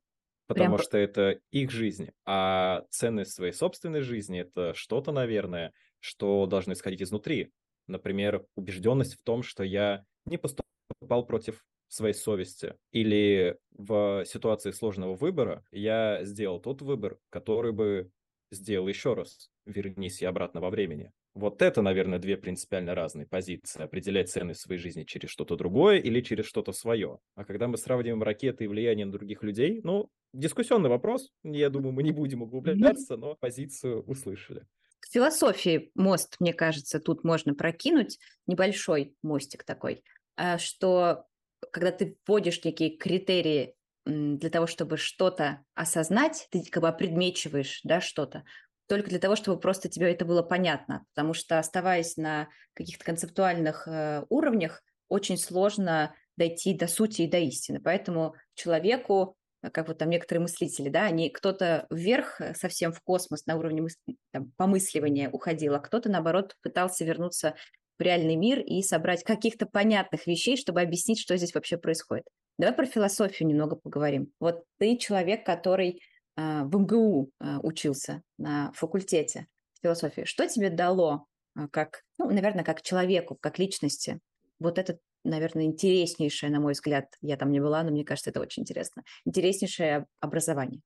Потому 0.54 0.76
Прям... 0.76 0.86
что 0.86 0.98
это 0.98 1.40
их 1.52 1.72
жизнь, 1.72 2.10
а 2.26 2.84
ценность 2.90 3.32
своей 3.32 3.54
собственной 3.54 4.02
жизни— 4.02 4.40
это 4.42 4.74
что-то, 4.74 5.14
наверное, 5.14 5.72
что 6.00 6.46
должно 6.46 6.74
исходить 6.74 7.02
изнутри. 7.02 7.52
Например, 7.88 8.46
убежденность 8.56 9.14
в 9.14 9.24
том, 9.24 9.44
что 9.44 9.64
я 9.64 10.04
не 10.26 10.38
поступал 10.38 11.26
против 11.26 11.64
своей 11.88 12.14
совести. 12.14 12.76
Или 12.92 13.58
в 13.72 14.26
ситуации 14.26 14.72
сложного 14.72 15.16
выбора 15.16 15.64
я 15.72 16.24
сделал 16.24 16.60
тот 16.60 16.82
выбор, 16.82 17.18
который 17.30 17.72
бы 17.72 18.12
сделал 18.52 18.88
еще 18.90 19.14
раз. 19.14 19.50
Вернись 19.66 20.22
я 20.22 20.30
обратно 20.30 20.60
во 20.60 20.70
времени. 20.70 21.12
Вот 21.34 21.62
это, 21.62 21.82
наверное, 21.82 22.20
две 22.20 22.36
принципиально 22.36 22.94
разные 22.94 23.26
позиции. 23.26 23.82
Определять 23.82 24.30
ценность 24.30 24.62
своей 24.62 24.82
жизни 24.82 25.04
через 25.04 25.30
что-то 25.30 25.56
другое 25.56 25.98
или 25.98 26.20
через 26.22 26.46
что-то 26.46 26.74
свое. 26.74 27.20
А 27.36 27.46
когда 27.46 27.68
мы 27.68 27.78
сравниваем 27.78 28.22
ракеты 28.22 28.66
и 28.66 28.68
влияние 28.68 29.06
на 29.06 29.14
других 29.14 29.42
людей, 29.42 29.80
ну, 29.84 30.10
дискуссионный 30.34 30.90
вопрос. 30.90 31.30
Я 31.44 31.70
думаю, 31.70 31.94
мы 31.94 32.04
не 32.04 32.12
будем 32.12 32.42
углубляться, 32.42 33.16
но 33.16 33.36
позицию 33.36 34.02
услышали. 34.04 34.66
К 35.00 35.08
философии 35.12 35.92
мост, 35.96 36.36
мне 36.40 36.54
кажется, 36.54 37.00
тут 37.00 37.24
можно 37.24 37.54
прокинуть, 37.54 38.20
небольшой 38.46 39.16
мостик 39.24 39.64
такой, 39.64 40.04
а, 40.36 40.58
что 40.58 41.26
когда 41.72 41.92
ты 41.92 42.18
вводишь 42.28 42.64
некие 42.64 42.98
критерии 42.98 43.76
для 44.06 44.50
того, 44.50 44.68
чтобы 44.68 44.98
что-то 44.98 45.64
осознать, 45.76 46.48
ты 46.52 46.64
как 46.70 46.82
бы 46.82 46.90
опредмечиваешь 46.90 47.82
да, 47.84 48.02
что-то, 48.02 48.44
только 48.92 49.10
для 49.10 49.20
того, 49.20 49.38
чтобы 49.38 49.58
просто 49.58 49.88
тебе 49.88 50.12
это 50.12 50.26
было 50.26 50.44
понятно. 50.44 51.06
Потому 51.16 51.34
что, 51.34 51.58
оставаясь 51.58 52.18
на 52.18 52.50
каких-то 52.74 53.06
концептуальных 53.06 53.88
э, 53.88 54.26
уровнях, 54.28 54.84
очень 55.08 55.38
сложно 55.38 56.14
дойти 56.36 56.74
до 56.74 56.88
сути 56.88 57.22
и 57.22 57.30
до 57.30 57.38
истины. 57.38 57.80
Поэтому 57.82 58.36
человеку, 58.54 59.38
э, 59.64 59.70
как 59.70 59.88
вот 59.88 60.00
там 60.00 60.10
некоторые 60.10 60.42
мыслители, 60.42 60.90
да, 60.90 61.06
они 61.06 61.30
кто-то 61.30 61.88
вверх 61.90 62.42
э, 62.42 62.54
совсем 62.54 62.92
в 62.92 63.00
космос 63.00 63.46
на 63.46 63.56
уровне 63.56 63.84
мыс... 63.84 63.96
там, 64.34 64.52
помысливания 64.58 65.30
уходил, 65.30 65.74
а 65.76 65.80
кто-то, 65.80 66.10
наоборот, 66.10 66.58
пытался 66.62 67.06
вернуться 67.06 67.56
в 67.98 68.02
реальный 68.02 68.36
мир 68.36 68.60
и 68.60 68.82
собрать 68.82 69.24
каких-то 69.24 69.68
понятных 69.68 70.28
вещей, 70.28 70.58
чтобы 70.58 70.82
объяснить, 70.82 71.22
что 71.22 71.38
здесь 71.38 71.54
вообще 71.54 71.78
происходит. 71.78 72.26
Давай 72.58 72.76
про 72.76 72.86
философию 72.86 73.48
немного 73.48 73.78
поговорим. 73.78 74.34
Вот 74.42 74.66
ты 74.80 74.98
человек, 74.98 75.46
который 75.46 76.02
в 76.36 76.78
МГУ 76.78 77.32
э, 77.40 77.58
учился 77.64 78.22
на 78.38 78.72
факультете 78.74 79.48
философии. 79.82 80.24
Что 80.26 80.48
тебе 80.48 80.70
дало, 80.70 81.26
э, 81.58 81.68
как, 81.72 82.04
ну, 82.18 82.30
наверное, 82.30 82.64
как 82.64 82.82
человеку, 82.82 83.38
как 83.40 83.60
личности, 83.60 84.20
вот 84.60 84.78
это, 84.78 85.00
наверное, 85.24 85.66
интереснейшее, 85.66 86.52
на 86.52 86.60
мой 86.60 86.74
взгляд, 86.74 87.06
я 87.22 87.38
там 87.38 87.52
не 87.52 87.60
была, 87.60 87.84
но 87.84 87.92
мне 87.92 88.06
кажется, 88.06 88.30
это 88.30 88.42
очень 88.42 88.64
интересно, 88.64 89.04
интереснейшее 89.26 90.06
образование? 90.20 90.82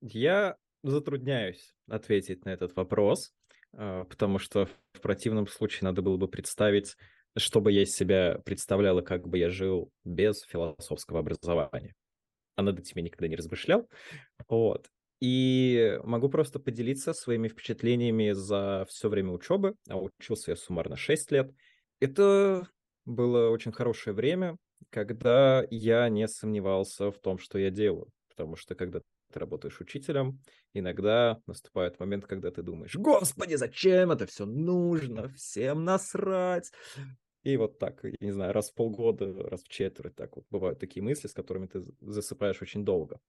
Я 0.00 0.56
затрудняюсь 0.82 1.74
ответить 1.88 2.44
на 2.44 2.50
этот 2.50 2.74
вопрос. 2.76 3.32
Потому 3.72 4.38
что 4.38 4.68
в 4.94 5.00
противном 5.02 5.46
случае 5.46 5.80
надо 5.82 6.00
было 6.00 6.16
бы 6.16 6.28
представить, 6.28 6.96
что 7.36 7.60
бы 7.60 7.70
я 7.70 7.82
из 7.82 7.94
себя 7.94 8.38
представляла, 8.44 9.02
как 9.02 9.28
бы 9.28 9.36
я 9.36 9.50
жил 9.50 9.90
без 10.04 10.42
философского 10.42 11.18
образования. 11.18 11.94
А 12.56 12.62
над 12.62 12.78
этим 12.78 12.94
я 12.96 13.02
никогда 13.02 13.28
не 13.28 13.36
размышлял. 13.36 13.88
Вот. 14.48 14.88
И 15.20 15.98
могу 16.04 16.28
просто 16.28 16.58
поделиться 16.58 17.12
своими 17.14 17.48
впечатлениями 17.48 18.32
за 18.32 18.86
все 18.88 19.08
время 19.08 19.32
учебы. 19.32 19.74
А 19.88 19.96
учился 19.98 20.50
я 20.50 20.56
суммарно 20.56 20.96
6 20.96 21.30
лет. 21.32 21.50
Это 22.00 22.68
было 23.04 23.50
очень 23.50 23.72
хорошее 23.72 24.14
время, 24.14 24.56
когда 24.90 25.64
я 25.70 26.08
не 26.08 26.26
сомневался 26.28 27.10
в 27.10 27.18
том, 27.18 27.38
что 27.38 27.58
я 27.58 27.70
делаю. 27.70 28.08
Потому 28.28 28.56
что 28.56 28.74
когда 28.74 29.00
ты 29.32 29.38
работаешь 29.38 29.80
учителем, 29.80 30.40
иногда 30.74 31.38
наступает 31.46 31.98
момент, 31.98 32.26
когда 32.26 32.50
ты 32.50 32.62
думаешь, 32.62 32.94
господи, 32.94 33.54
зачем 33.54 34.10
это 34.12 34.26
все 34.26 34.44
нужно, 34.44 35.28
всем 35.30 35.84
насрать. 35.84 36.72
И 37.46 37.56
вот 37.58 37.78
так, 37.78 38.00
я 38.02 38.16
не 38.18 38.32
знаю, 38.32 38.52
раз 38.52 38.70
в 38.70 38.74
полгода, 38.74 39.32
раз 39.48 39.62
в 39.62 39.68
четверть, 39.68 40.16
так 40.16 40.34
вот 40.34 40.44
бывают 40.50 40.80
такие 40.80 41.00
мысли, 41.00 41.28
с 41.28 41.32
которыми 41.32 41.66
ты 41.66 41.80
засыпаешь 42.00 42.60
очень 42.60 42.84
долго. 42.84 43.20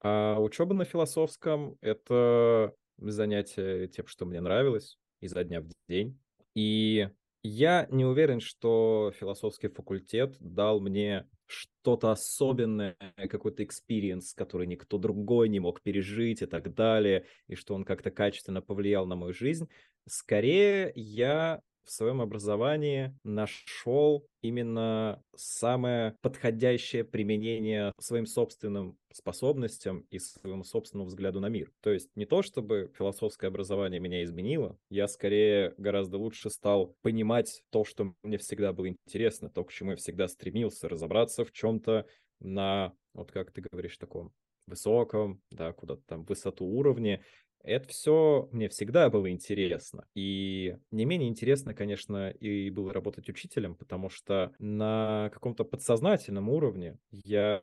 А 0.00 0.40
учеба 0.40 0.74
на 0.74 0.86
философском— 0.86 1.76
это 1.82 2.72
занятие 2.96 3.88
тем, 3.88 4.06
что 4.06 4.24
мне 4.24 4.40
нравилось, 4.40 4.96
изо 5.20 5.44
дня 5.44 5.60
в 5.60 5.66
день. 5.86 6.18
И 6.54 7.10
я 7.42 7.86
не 7.90 8.06
уверен, 8.06 8.40
что 8.40 9.12
философский 9.14 9.68
факультет 9.68 10.34
дал 10.40 10.80
мне 10.80 11.28
что-то 11.44 12.10
особенное, 12.10 12.96
какой-то 13.16 13.64
experience, 13.64 14.32
который 14.32 14.66
никто 14.66 14.96
другой 14.96 15.50
не 15.50 15.60
мог 15.60 15.82
пережить 15.82 16.40
и 16.40 16.46
так 16.46 16.72
далее, 16.72 17.26
и 17.48 17.54
что 17.54 17.74
он 17.74 17.84
как-то 17.84 18.10
качественно 18.10 18.62
повлиял 18.62 19.04
на 19.06 19.14
мою 19.14 19.34
жизнь. 19.34 19.68
Скорее, 20.06 20.90
я 20.94 21.60
в 21.88 21.92
своем 21.92 22.20
образовании 22.20 23.18
нашел 23.24 24.26
именно 24.42 25.22
самое 25.34 26.16
подходящее 26.20 27.02
применение 27.02 27.92
своим 27.98 28.26
собственным 28.26 28.98
способностям 29.10 30.00
и 30.10 30.18
своему 30.18 30.64
собственному 30.64 31.08
взгляду 31.08 31.40
на 31.40 31.48
мир. 31.48 31.72
То 31.80 31.90
есть 31.90 32.10
не 32.14 32.26
то, 32.26 32.42
чтобы 32.42 32.92
философское 32.96 33.46
образование 33.46 34.00
меня 34.00 34.22
изменило, 34.22 34.78
я 34.90 35.08
скорее 35.08 35.74
гораздо 35.78 36.18
лучше 36.18 36.50
стал 36.50 36.94
понимать 37.00 37.62
то, 37.70 37.84
что 37.84 38.12
мне 38.22 38.36
всегда 38.36 38.72
было 38.74 38.88
интересно, 38.88 39.48
то, 39.48 39.64
к 39.64 39.72
чему 39.72 39.92
я 39.92 39.96
всегда 39.96 40.28
стремился, 40.28 40.88
разобраться 40.88 41.44
в 41.44 41.52
чем-то 41.52 42.06
на, 42.40 42.92
вот 43.14 43.32
как 43.32 43.50
ты 43.50 43.62
говоришь, 43.62 43.96
таком 43.96 44.32
высоком, 44.66 45.40
да, 45.50 45.72
куда-то 45.72 46.02
там 46.06 46.24
высоту 46.24 46.66
уровня, 46.66 47.22
это 47.62 47.88
все 47.88 48.48
мне 48.52 48.68
всегда 48.68 49.10
было 49.10 49.30
интересно. 49.30 50.06
И 50.14 50.76
не 50.90 51.04
менее 51.04 51.28
интересно, 51.28 51.74
конечно, 51.74 52.30
и 52.30 52.70
было 52.70 52.92
работать 52.92 53.28
учителем, 53.28 53.74
потому 53.74 54.08
что 54.08 54.52
на 54.58 55.30
каком-то 55.32 55.64
подсознательном 55.64 56.48
уровне 56.48 56.98
я 57.10 57.62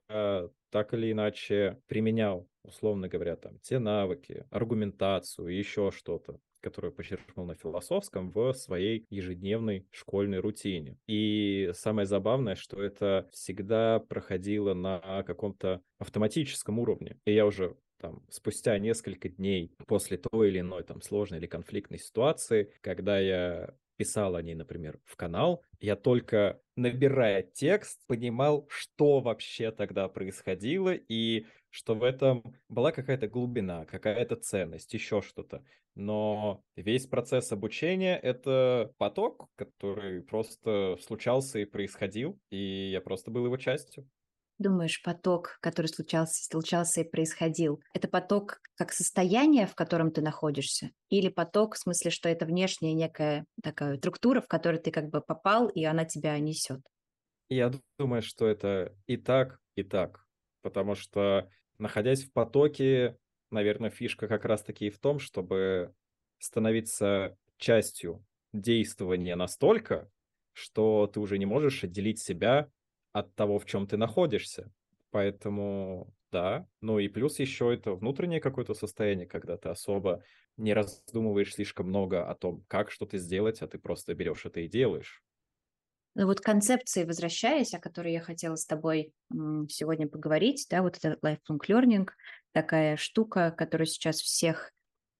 так 0.70 0.94
или 0.94 1.12
иначе 1.12 1.80
применял, 1.88 2.50
условно 2.64 3.08
говоря, 3.08 3.36
там, 3.36 3.60
те 3.60 3.80
навыки, 3.80 4.46
аргументацию, 4.50 5.48
еще 5.48 5.92
что-то 5.92 6.40
которую 6.66 6.94
почерпнул 6.94 7.46
на 7.46 7.54
философском, 7.54 8.32
в 8.32 8.52
своей 8.54 9.06
ежедневной 9.12 9.86
школьной 9.92 10.40
рутине. 10.40 10.98
И 11.06 11.70
самое 11.76 12.08
забавное, 12.08 12.56
что 12.56 12.82
это 12.82 13.30
всегда 13.32 14.00
проходило 14.00 14.74
на 14.74 15.22
каком-то 15.28 15.82
автоматическом 16.00 16.80
уровне. 16.80 17.20
И 17.26 17.34
я 17.34 17.46
уже 17.46 17.76
там, 18.00 18.24
спустя 18.30 18.78
несколько 18.80 19.30
дней 19.30 19.72
после 19.88 20.18
той 20.18 20.50
или 20.50 20.60
иной 20.60 20.84
там 20.84 21.02
сложной 21.02 21.40
или 21.40 21.48
конфликтной 21.48 22.00
ситуации, 22.00 22.72
когда 22.82 23.20
я 23.20 23.74
писал 23.98 24.36
о 24.36 24.42
ней, 24.42 24.56
например, 24.56 25.00
в 25.06 25.16
канал, 25.16 25.64
я 25.80 25.96
только 25.96 26.60
набирая 26.76 27.44
текст 27.44 28.02
понимал, 28.08 28.68
что 28.70 29.22
вообще 29.22 29.72
тогда 29.72 30.08
происходило 30.10 30.94
и 30.94 31.46
что 31.70 31.96
в 31.96 32.04
этом 32.04 32.44
была 32.70 32.92
какая-то 32.92 33.28
глубина, 33.28 33.86
какая-то 33.86 34.36
ценность, 34.38 34.94
еще 34.94 35.22
что-то. 35.22 35.64
Но 35.94 36.64
весь 36.76 37.06
процесс 37.06 37.52
обучения— 37.52 38.18
это 38.24 38.94
поток, 38.98 39.50
который 39.56 40.22
просто 40.22 40.98
случался 41.02 41.60
и 41.60 41.66
происходил, 41.66 42.40
и 42.50 42.90
я 42.92 43.02
просто 43.02 43.32
был 43.32 43.46
его 43.46 43.58
частью 43.58 44.08
думаешь, 44.58 45.02
поток, 45.04 45.58
который 45.62 45.88
случался, 45.88 46.44
случался 46.44 47.02
и 47.02 47.10
происходил, 47.10 47.82
это 47.94 48.08
поток 48.08 48.60
как 48.76 48.92
состояние, 48.94 49.68
в 49.68 49.76
котором 49.76 50.12
ты 50.12 50.22
находишься, 50.22 50.92
или 51.10 51.30
поток 51.30 51.76
в 51.76 51.80
смысле, 51.80 52.12
что 52.12 52.30
это 52.30 52.46
внешняя 52.46 52.94
некая 52.94 53.46
такая 53.64 53.98
структура, 53.98 54.42
в 54.42 54.48
которой 54.48 54.80
ты 54.80 54.92
как 54.92 55.10
бы 55.10 55.22
попал, 55.22 55.68
и 55.68 55.84
она 55.84 56.06
тебя 56.06 56.38
несет? 56.40 56.82
Я 57.50 57.72
думаю, 58.00 58.22
что 58.22 58.48
это 58.48 58.98
и 59.08 59.18
так, 59.18 59.62
и 59.76 59.84
так, 59.84 60.26
потому 60.62 60.96
что, 60.96 61.50
находясь 61.78 62.24
в 62.24 62.32
потоке, 62.34 63.18
наверное, 63.52 63.92
фишка 63.92 64.28
как 64.28 64.46
раз-таки 64.46 64.88
и 64.88 64.90
в 64.90 65.00
том, 65.00 65.20
чтобы 65.20 65.94
становиться 66.40 67.38
частью 67.58 68.26
действования 68.52 69.36
настолько, 69.36 70.10
что 70.54 71.08
ты 71.08 71.20
уже 71.20 71.38
не 71.38 71.46
можешь 71.46 71.84
отделить 71.84 72.20
себя 72.20 72.72
от 73.16 73.34
того, 73.34 73.60
в 73.60 73.66
чем 73.66 73.88
ты 73.88 73.96
находишься. 73.96 74.74
Поэтому 75.10 76.14
да. 76.34 76.68
Ну 76.82 77.00
и 77.00 77.08
плюс 77.08 77.40
еще 77.40 77.74
это 77.74 77.94
внутреннее 77.94 78.42
какое-то 78.42 78.74
состояние, 78.74 79.26
когда 79.26 79.56
ты 79.56 79.70
особо 79.70 80.22
не 80.58 80.74
раздумываешь 80.74 81.54
слишком 81.54 81.88
много 81.88 82.30
о 82.30 82.36
том, 82.36 82.66
как 82.68 82.92
что-то 82.92 83.18
сделать, 83.18 83.62
а 83.62 83.68
ты 83.68 83.80
просто 83.80 84.14
берешь 84.16 84.46
это 84.46 84.60
и 84.60 84.68
делаешь. 84.68 85.24
Ну 86.14 86.26
вот 86.26 86.42
концепции, 86.42 87.06
возвращаясь, 87.06 87.74
о 87.74 87.80
которой 87.80 88.12
я 88.12 88.20
хотела 88.22 88.56
с 88.56 88.66
тобой 88.66 89.14
сегодня 89.70 90.10
поговорить, 90.10 90.68
да, 90.70 90.82
вот 90.82 90.98
это 90.98 91.18
lifelong 91.22 91.60
learning, 91.70 92.10
такая 92.52 92.98
штука, 92.98 93.52
которая 93.58 93.86
сейчас 93.86 94.20
всех, 94.20 94.72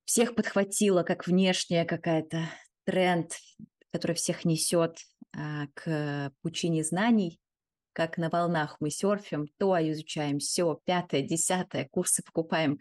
всех 0.04 0.34
подхватила, 0.34 1.02
как 1.02 1.26
внешняя 1.26 1.86
какая-то 1.86 2.50
тренд, 2.84 3.32
который 3.90 4.16
всех 4.16 4.44
несет 4.44 4.98
а, 5.34 5.66
к 5.74 6.32
пучине 6.42 6.84
знаний. 6.84 7.40
Как 7.96 8.18
на 8.18 8.28
волнах 8.28 8.76
мы 8.78 8.90
серфим, 8.90 9.48
то 9.56 9.74
изучаем 9.90 10.38
все, 10.38 10.78
пятое, 10.84 11.22
десятое, 11.22 11.88
курсы 11.90 12.22
покупаем 12.22 12.78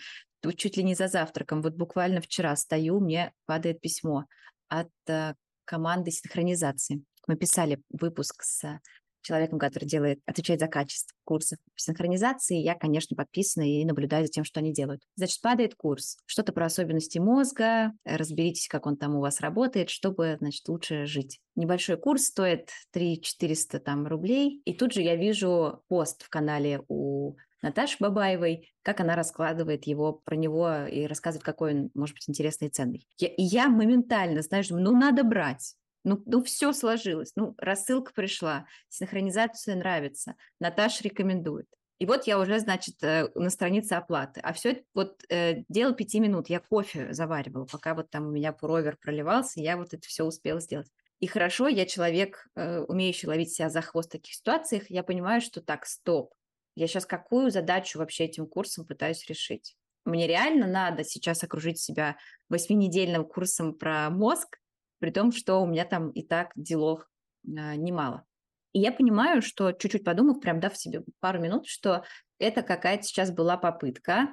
чуть 0.57 0.75
ли 0.75 0.83
не 0.83 0.93
за 0.93 1.07
завтраком. 1.07 1.61
Вот 1.61 1.73
буквально 1.73 2.19
вчера 2.19 2.53
стою, 2.57 2.99
мне 2.99 3.31
падает 3.45 3.79
письмо 3.79 4.25
от 4.67 4.89
э, 5.07 5.33
команды 5.63 6.11
синхронизации. 6.11 7.01
Мы 7.27 7.37
писали 7.37 7.81
выпуск 7.89 8.43
с 8.43 8.79
человеком, 9.25 9.59
который 9.59 9.85
делает, 9.85 10.19
отвечает 10.25 10.59
за 10.59 10.67
качество 10.67 11.15
курсов 11.23 11.57
синхронизации, 11.75 12.57
я, 12.57 12.75
конечно, 12.75 13.15
подписана 13.15 13.63
и 13.63 13.83
наблюдаю 13.83 14.25
за 14.25 14.31
тем, 14.31 14.43
что 14.43 14.59
они 14.59 14.71
делают. 14.71 15.01
Значит, 15.15 15.41
падает 15.41 15.75
курс, 15.75 16.17
что-то 16.25 16.53
про 16.53 16.65
особенности 16.65 17.17
мозга, 17.17 17.91
разберитесь, 18.05 18.67
как 18.67 18.85
он 18.85 18.97
там 18.97 19.15
у 19.15 19.21
вас 19.21 19.41
работает, 19.41 19.89
чтобы, 19.89 20.37
значит, 20.39 20.67
лучше 20.69 21.05
жить. 21.05 21.39
Небольшой 21.55 21.97
курс 21.97 22.25
стоит 22.25 22.69
3 22.91 23.21
400 23.21 23.79
там 23.79 24.07
рублей, 24.07 24.61
и 24.65 24.73
тут 24.73 24.93
же 24.93 25.01
я 25.01 25.15
вижу 25.15 25.83
пост 25.87 26.23
в 26.23 26.29
канале 26.29 26.81
у 26.87 27.35
Наташи 27.61 27.97
Бабаевой, 27.99 28.69
как 28.83 28.99
она 28.99 29.15
раскладывает 29.15 29.85
его 29.85 30.13
про 30.13 30.35
него 30.35 30.85
и 30.85 31.07
рассказывает, 31.07 31.43
какой 31.43 31.73
он 31.73 31.89
может 31.95 32.15
быть 32.15 32.29
интересный 32.29 32.67
и 32.67 32.71
ценный. 32.71 33.07
Я, 33.17 33.29
я 33.37 33.69
моментально, 33.69 34.43
знаешь, 34.43 34.69
ну 34.69 34.95
надо 34.95 35.23
брать. 35.23 35.75
Ну, 36.05 36.21
ну, 36.27 36.43
все 36.43 36.71
сложилось. 36.71 37.33
Ну, 37.35 37.55
рассылка 37.57 38.13
пришла, 38.13 38.67
синхронизация 38.89 39.75
нравится, 39.75 40.35
Наташа 40.59 41.03
рекомендует. 41.03 41.67
И 41.97 42.05
вот 42.05 42.27
я 42.27 42.39
уже, 42.39 42.59
значит, 42.59 43.01
э, 43.03 43.29
на 43.35 43.49
странице 43.49 43.93
оплаты. 43.93 44.39
А 44.41 44.53
все 44.53 44.83
вот 44.93 45.23
э, 45.29 45.63
дело 45.67 45.93
пяти 45.93 46.19
минут. 46.19 46.49
Я 46.49 46.59
кофе 46.59 47.11
заваривала, 47.13 47.65
пока 47.65 47.95
вот 47.95 48.09
там 48.11 48.27
у 48.27 48.31
меня 48.31 48.53
пуровер 48.53 48.97
проливался, 48.97 49.61
я 49.61 49.77
вот 49.77 49.93
это 49.93 50.05
все 50.07 50.23
успела 50.23 50.59
сделать. 50.59 50.91
И 51.19 51.27
хорошо, 51.27 51.67
я 51.67 51.85
человек, 51.85 52.47
э, 52.55 52.81
умеющий 52.81 53.27
ловить 53.27 53.53
себя 53.53 53.69
за 53.69 53.81
хвост 53.81 54.09
в 54.09 54.11
таких 54.11 54.35
ситуациях, 54.35 54.83
я 54.89 55.01
понимаю, 55.03 55.41
что 55.41 55.61
так, 55.61 55.85
стоп. 55.85 56.33
Я 56.75 56.87
сейчас 56.87 57.05
какую 57.05 57.49
задачу 57.49 57.97
вообще 57.97 58.25
этим 58.25 58.45
курсом 58.45 58.85
пытаюсь 58.85 59.25
решить? 59.27 59.75
Мне 60.03 60.27
реально 60.27 60.67
надо 60.67 61.03
сейчас 61.03 61.43
окружить 61.43 61.79
себя 61.79 62.17
восьминедельным 62.49 63.25
курсом 63.25 63.73
про 63.73 64.09
мозг, 64.09 64.59
при 65.05 65.11
том, 65.11 65.31
что 65.31 65.61
у 65.61 65.67
меня 65.67 65.85
там 65.85 66.09
и 66.09 66.23
так 66.23 66.51
делов 66.55 67.07
а, 67.45 67.75
немало. 67.75 68.25
И 68.73 68.79
я 68.79 68.91
понимаю, 68.91 69.43
что 69.43 69.71
чуть-чуть 69.71 70.03
подумав, 70.03 70.41
прям 70.41 70.59
дав 70.59 70.75
себе 70.75 71.03
пару 71.19 71.39
минут, 71.39 71.67
что 71.67 72.03
это 72.39 72.63
какая-то 72.63 73.03
сейчас 73.03 73.29
была 73.29 73.55
попытка 73.55 74.29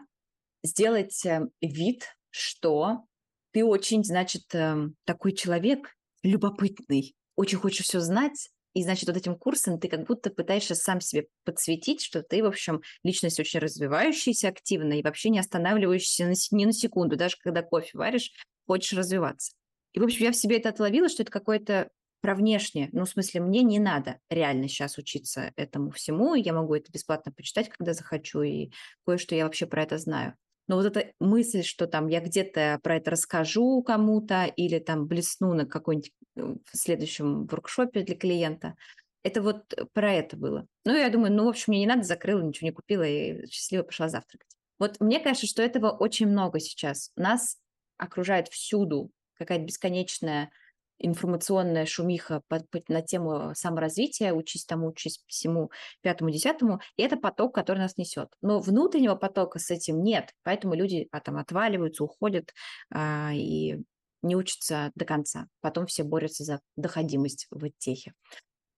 сделать 0.63 1.27
э, 1.27 1.43
вид, 1.61 2.07
что 2.31 3.05
ты 3.51 3.67
очень, 3.67 4.03
значит, 4.03 4.45
эм, 4.55 4.97
такой 5.05 5.33
человек 5.33 5.95
любопытный, 6.23 7.15
очень 7.37 7.59
хочешь 7.59 7.85
все 7.85 8.01
знать, 8.01 8.49
и, 8.73 8.83
значит, 8.83 9.07
вот 9.07 9.19
этим 9.19 9.37
курсом 9.37 9.79
ты 9.79 9.89
как 9.89 10.07
будто 10.07 10.31
пытаешься 10.31 10.75
сам 10.75 11.03
себе 11.03 11.27
подсветить, 11.45 12.01
что 12.01 12.23
ты, 12.23 12.43
в 12.43 12.47
общем, 12.47 12.81
личность 13.03 13.39
очень 13.39 13.61
развивающаяся, 13.61 14.49
активная 14.49 15.01
и 15.01 15.03
вообще 15.03 15.29
не 15.29 15.39
останавливающаяся 15.39 16.25
ни 16.57 16.65
на 16.65 16.73
секунду. 16.73 17.17
Даже 17.17 17.37
когда 17.39 17.61
кофе 17.61 17.91
варишь, 17.93 18.33
хочешь 18.67 18.97
развиваться. 18.97 19.53
И, 19.93 20.01
в 20.01 20.05
общем, 20.05 20.25
я 20.25 20.33
в 20.33 20.37
себе 20.37 20.59
это 20.59 20.71
отловила, 20.71 21.09
что 21.09 21.23
это 21.23 21.33
какое-то 21.33 21.91
про 22.21 22.35
внешнее. 22.35 22.89
Ну, 22.93 23.05
в 23.05 23.09
смысле, 23.09 23.41
мне 23.41 23.63
не 23.63 23.79
надо 23.79 24.19
реально 24.31 24.69
сейчас 24.69 24.97
учиться 24.97 25.53
этому 25.57 25.91
всему. 25.91 26.35
Я 26.35 26.53
могу 26.53 26.75
это 26.75 26.91
бесплатно 26.91 27.33
почитать, 27.33 27.69
когда 27.69 27.95
захочу, 27.95 28.43
и 28.43 28.71
кое-что 29.05 29.35
я 29.35 29.45
вообще 29.45 29.67
про 29.67 29.83
это 29.83 29.99
знаю. 29.99 30.35
Но 30.69 30.77
вот 30.77 30.87
эта 30.87 31.13
мысль, 31.19 31.65
что 31.65 31.87
там 31.89 32.07
я 32.07 32.21
где-то 32.21 32.79
про 32.83 32.97
это 32.97 33.11
расскажу 33.11 33.83
кому-то 33.83 34.45
или 34.45 34.79
там 34.79 35.07
блесну 35.07 35.53
на 35.55 35.67
какой-нибудь 35.67 36.13
э, 36.37 36.55
следующем 36.73 37.47
воркшопе 37.47 38.03
для 38.03 38.15
клиента, 38.15 38.77
это 39.25 39.43
вот 39.43 39.75
про 39.93 40.13
это 40.13 40.37
было. 40.37 40.67
Ну, 40.85 40.95
я 40.97 41.11
думаю, 41.11 41.33
ну, 41.33 41.45
в 41.45 41.49
общем, 41.49 41.73
мне 41.73 41.81
не 41.81 41.87
надо, 41.87 42.03
закрыла, 42.05 42.41
ничего 42.41 42.69
не 42.69 42.73
купила 42.73 43.03
и 43.03 43.47
счастливо 43.49 43.83
пошла 43.83 44.09
завтракать. 44.09 44.49
Вот 44.79 45.01
мне 45.01 45.21
кажется, 45.21 45.47
что 45.47 45.63
этого 45.63 45.91
очень 45.91 46.27
много 46.27 46.61
сейчас. 46.61 47.11
Нас 47.17 47.57
окружает 47.99 48.49
всюду 48.49 49.11
какая-то 49.43 49.65
бесконечная 49.65 50.51
информационная 50.99 51.85
шумиха 51.85 52.43
на 52.89 53.03
тему 53.03 53.53
саморазвития, 53.55 54.33
учись 54.33 54.65
тому, 54.65 54.89
учись 54.89 55.23
всему 55.27 55.71
пятому, 56.01 56.31
десятому, 56.31 56.81
и 56.97 57.03
это 57.03 57.17
поток, 57.17 57.55
который 57.55 57.79
нас 57.79 57.97
несет. 57.97 58.29
Но 58.41 58.61
внутреннего 58.61 59.17
потока 59.17 59.59
с 59.59 59.71
этим 59.71 60.03
нет, 60.03 60.33
поэтому 60.45 60.75
люди 60.75 61.09
а, 61.11 61.21
там 61.21 61.39
отваливаются, 61.39 62.05
уходят 62.05 62.53
а, 62.91 63.31
и 63.35 63.79
не 64.23 64.37
учатся 64.37 64.93
до 64.95 65.05
конца. 65.05 65.49
Потом 65.61 65.87
все 65.87 66.05
борются 66.05 66.45
за 66.45 66.61
доходимость 66.77 67.49
в 67.51 67.69
техе. 67.79 68.13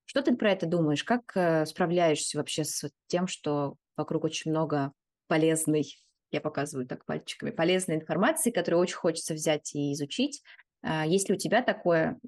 Что 0.07 0.23
ты 0.23 0.35
про 0.37 0.53
это 0.53 0.67
думаешь? 0.67 1.05
Как 1.05 1.33
э, 1.35 1.67
справляешься 1.67 2.39
вообще 2.39 2.65
с 2.65 2.89
тем, 3.07 3.27
что 3.27 3.77
вокруг 3.97 4.25
очень 4.25 4.51
много 4.51 4.93
полезной 5.27 6.04
я 6.35 6.41
показываю 6.41 6.87
так 6.87 7.05
пальчиками, 7.05 7.51
полезной 7.51 7.97
информации, 7.97 8.51
которую 8.51 8.81
очень 8.81 8.97
хочется 8.97 9.35
взять 9.35 9.75
и 9.75 9.93
изучить. 9.93 10.43
А, 10.83 11.07
есть 11.07 11.29
ли 11.29 11.35
у 11.35 11.39
тебя 11.39 11.63
такое, 11.63 12.19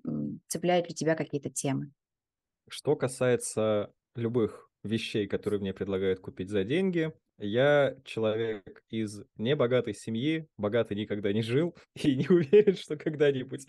цепляют 0.48 0.88
ли 0.88 0.94
тебя 0.94 1.14
какие-то 1.14 1.50
темы? 1.50 1.92
Что 2.68 2.96
касается 2.96 3.92
любых 4.14 4.70
вещей, 4.82 5.26
которые 5.26 5.60
мне 5.60 5.74
предлагают 5.74 6.20
купить 6.20 6.50
за 6.50 6.64
деньги, 6.64 7.12
я 7.38 7.96
человек 8.04 8.82
из 8.90 9.22
небогатой 9.36 9.94
семьи, 9.94 10.48
богато 10.56 10.94
никогда 10.94 11.32
не 11.32 11.42
жил 11.42 11.74
и 12.02 12.16
не 12.16 12.28
уверен, 12.28 12.76
что 12.76 12.96
когда-нибудь 12.96 13.66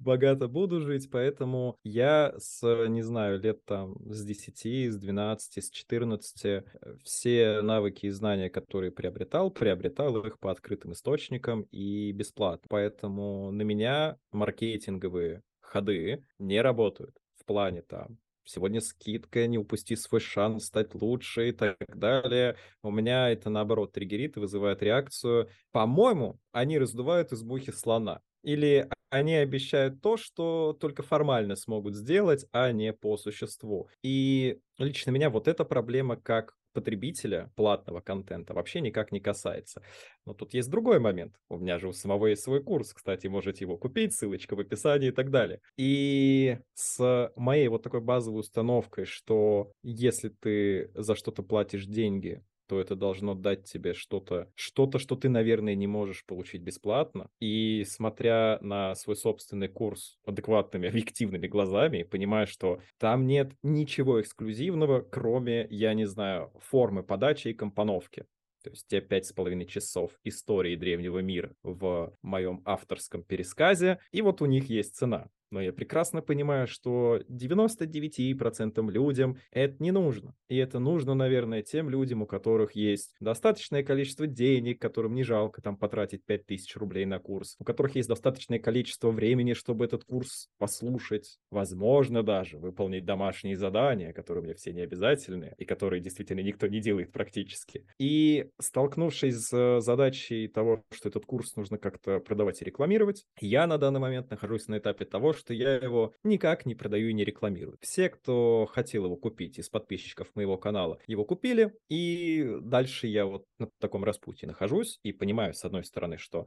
богато 0.00 0.48
буду 0.48 0.80
жить, 0.80 1.10
поэтому 1.10 1.78
я 1.82 2.34
с, 2.38 2.62
не 2.88 3.02
знаю, 3.02 3.40
лет 3.40 3.64
там 3.64 3.96
с 4.10 4.24
10, 4.24 4.92
с 4.92 4.96
12, 4.96 5.64
с 5.64 5.70
14 5.70 6.44
э, 6.44 6.64
все 7.04 7.60
навыки 7.62 8.06
и 8.06 8.10
знания, 8.10 8.50
которые 8.50 8.90
приобретал, 8.90 9.50
приобретал 9.50 10.16
их 10.24 10.38
по 10.38 10.50
открытым 10.50 10.92
источникам 10.92 11.62
и 11.70 12.12
бесплатно. 12.12 12.66
Поэтому 12.68 13.50
на 13.50 13.62
меня 13.62 14.16
маркетинговые 14.32 15.42
ходы 15.60 16.24
не 16.38 16.60
работают 16.60 17.16
в 17.36 17.44
плане 17.44 17.82
там 17.82 18.18
сегодня 18.50 18.80
скидка, 18.80 19.46
не 19.46 19.58
упусти 19.58 19.96
свой 19.96 20.20
шанс 20.20 20.66
стать 20.66 20.94
лучше 20.94 21.48
и 21.50 21.52
так 21.52 21.76
далее. 21.88 22.56
У 22.82 22.90
меня 22.90 23.30
это, 23.30 23.50
наоборот, 23.50 23.92
триггерит 23.92 24.36
и 24.36 24.40
вызывает 24.40 24.82
реакцию. 24.82 25.48
По-моему, 25.72 26.40
они 26.52 26.78
раздувают 26.78 27.32
из 27.32 27.42
мухи 27.42 27.72
слона. 27.72 28.20
Или 28.42 28.88
они 29.10 29.34
обещают 29.34 30.00
то, 30.00 30.16
что 30.16 30.72
только 30.78 31.02
формально 31.02 31.56
смогут 31.56 31.94
сделать, 31.94 32.46
а 32.52 32.72
не 32.72 32.92
по 32.92 33.16
существу. 33.16 33.88
И 34.02 34.60
лично 34.78 35.10
меня 35.10 35.30
вот 35.30 35.46
эта 35.48 35.64
проблема 35.64 36.16
как 36.16 36.54
потребителя 36.72 37.52
платного 37.56 38.00
контента 38.00 38.54
вообще 38.54 38.80
никак 38.80 39.12
не 39.12 39.20
касается. 39.20 39.82
Но 40.26 40.34
тут 40.34 40.54
есть 40.54 40.70
другой 40.70 40.98
момент. 41.00 41.36
У 41.48 41.58
меня 41.58 41.78
же 41.78 41.88
у 41.88 41.92
самого 41.92 42.26
есть 42.26 42.42
свой 42.42 42.62
курс, 42.62 42.92
кстати, 42.92 43.26
можете 43.26 43.64
его 43.64 43.76
купить, 43.76 44.14
ссылочка 44.14 44.56
в 44.56 44.60
описании 44.60 45.08
и 45.08 45.12
так 45.12 45.30
далее. 45.30 45.60
И 45.76 46.58
с 46.74 47.32
моей 47.36 47.68
вот 47.68 47.82
такой 47.82 48.00
базовой 48.00 48.40
установкой, 48.40 49.04
что 49.04 49.72
если 49.82 50.28
ты 50.28 50.90
за 50.94 51.14
что-то 51.14 51.42
платишь 51.42 51.86
деньги, 51.86 52.42
то 52.70 52.80
это 52.80 52.94
должно 52.94 53.34
дать 53.34 53.64
тебе 53.64 53.94
что-то, 53.94 54.48
что-то, 54.54 55.00
что 55.00 55.16
ты, 55.16 55.28
наверное, 55.28 55.74
не 55.74 55.88
можешь 55.88 56.24
получить 56.24 56.62
бесплатно. 56.62 57.28
И 57.40 57.84
смотря 57.84 58.60
на 58.60 58.94
свой 58.94 59.16
собственный 59.16 59.66
курс 59.66 60.20
адекватными, 60.24 60.88
объективными 60.88 61.48
глазами, 61.48 62.04
понимаю, 62.04 62.46
что 62.46 62.80
там 62.96 63.26
нет 63.26 63.54
ничего 63.64 64.20
эксклюзивного, 64.20 65.00
кроме, 65.00 65.66
я 65.68 65.94
не 65.94 66.04
знаю, 66.04 66.52
формы 66.60 67.02
подачи 67.02 67.48
и 67.48 67.54
компоновки. 67.54 68.26
То 68.62 68.70
есть 68.70 68.86
те 68.86 69.00
пять 69.00 69.26
с 69.26 69.32
половиной 69.32 69.66
часов 69.66 70.12
истории 70.22 70.76
древнего 70.76 71.18
мира 71.18 71.52
в 71.64 72.16
моем 72.22 72.62
авторском 72.64 73.24
пересказе, 73.24 73.98
и 74.12 74.22
вот 74.22 74.42
у 74.42 74.46
них 74.46 74.70
есть 74.70 74.94
цена. 74.94 75.28
Но 75.50 75.60
я 75.60 75.72
прекрасно 75.72 76.22
понимаю, 76.22 76.68
что 76.68 77.20
99% 77.28 78.90
людям 78.90 79.36
это 79.50 79.82
не 79.82 79.90
нужно. 79.90 80.34
И 80.48 80.56
это 80.56 80.78
нужно, 80.78 81.14
наверное, 81.14 81.62
тем 81.62 81.90
людям, 81.90 82.22
у 82.22 82.26
которых 82.26 82.72
есть 82.76 83.16
достаточное 83.20 83.82
количество 83.82 84.26
денег, 84.28 84.80
которым 84.80 85.14
не 85.14 85.24
жалко 85.24 85.60
там 85.60 85.76
потратить 85.76 86.24
5000 86.24 86.76
рублей 86.76 87.04
на 87.04 87.18
курс, 87.18 87.56
у 87.58 87.64
которых 87.64 87.96
есть 87.96 88.08
достаточное 88.08 88.60
количество 88.60 89.10
времени, 89.10 89.54
чтобы 89.54 89.84
этот 89.84 90.04
курс 90.04 90.48
послушать, 90.58 91.38
возможно 91.50 92.22
даже 92.22 92.58
выполнить 92.58 93.04
домашние 93.04 93.56
задания, 93.56 94.12
которые 94.12 94.44
мне 94.44 94.54
все 94.54 94.72
не 94.72 94.82
обязательны, 94.82 95.54
и 95.58 95.64
которые 95.64 96.00
действительно 96.00 96.40
никто 96.40 96.68
не 96.68 96.80
делает 96.80 97.12
практически. 97.12 97.86
И 97.98 98.50
столкнувшись 98.60 99.34
с 99.34 99.80
задачей 99.80 100.46
того, 100.46 100.84
что 100.92 101.08
этот 101.08 101.26
курс 101.26 101.56
нужно 101.56 101.78
как-то 101.78 102.20
продавать 102.20 102.62
и 102.62 102.64
рекламировать, 102.64 103.24
я 103.40 103.66
на 103.66 103.78
данный 103.78 104.00
момент 104.00 104.30
нахожусь 104.30 104.68
на 104.68 104.78
этапе 104.78 105.04
того, 105.04 105.32
что 105.40 105.54
я 105.54 105.74
его 105.74 106.12
никак 106.22 106.66
не 106.66 106.74
продаю 106.74 107.08
и 107.08 107.12
не 107.12 107.24
рекламирую. 107.24 107.78
Все, 107.80 108.08
кто 108.08 108.66
хотел 108.70 109.06
его 109.06 109.16
купить 109.16 109.58
из 109.58 109.68
подписчиков 109.68 110.28
моего 110.34 110.56
канала, 110.56 110.98
его 111.06 111.24
купили, 111.24 111.72
и 111.88 112.58
дальше 112.60 113.06
я 113.06 113.26
вот 113.26 113.46
на 113.58 113.68
таком 113.78 114.04
распутье 114.04 114.46
нахожусь 114.46 114.98
и 115.02 115.12
понимаю, 115.12 115.54
с 115.54 115.64
одной 115.64 115.84
стороны, 115.84 116.18
что 116.18 116.46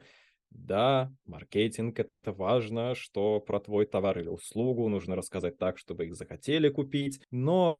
да, 0.51 1.11
маркетинг 1.25 1.99
это 1.99 2.31
важно, 2.31 2.93
что 2.93 3.39
про 3.39 3.59
твой 3.59 3.87
товар 3.87 4.19
или 4.19 4.27
услугу 4.29 4.87
нужно 4.87 5.15
рассказать 5.15 5.57
так, 5.57 5.79
чтобы 5.79 6.05
их 6.05 6.15
захотели 6.15 6.69
купить, 6.69 7.21
но 7.31 7.77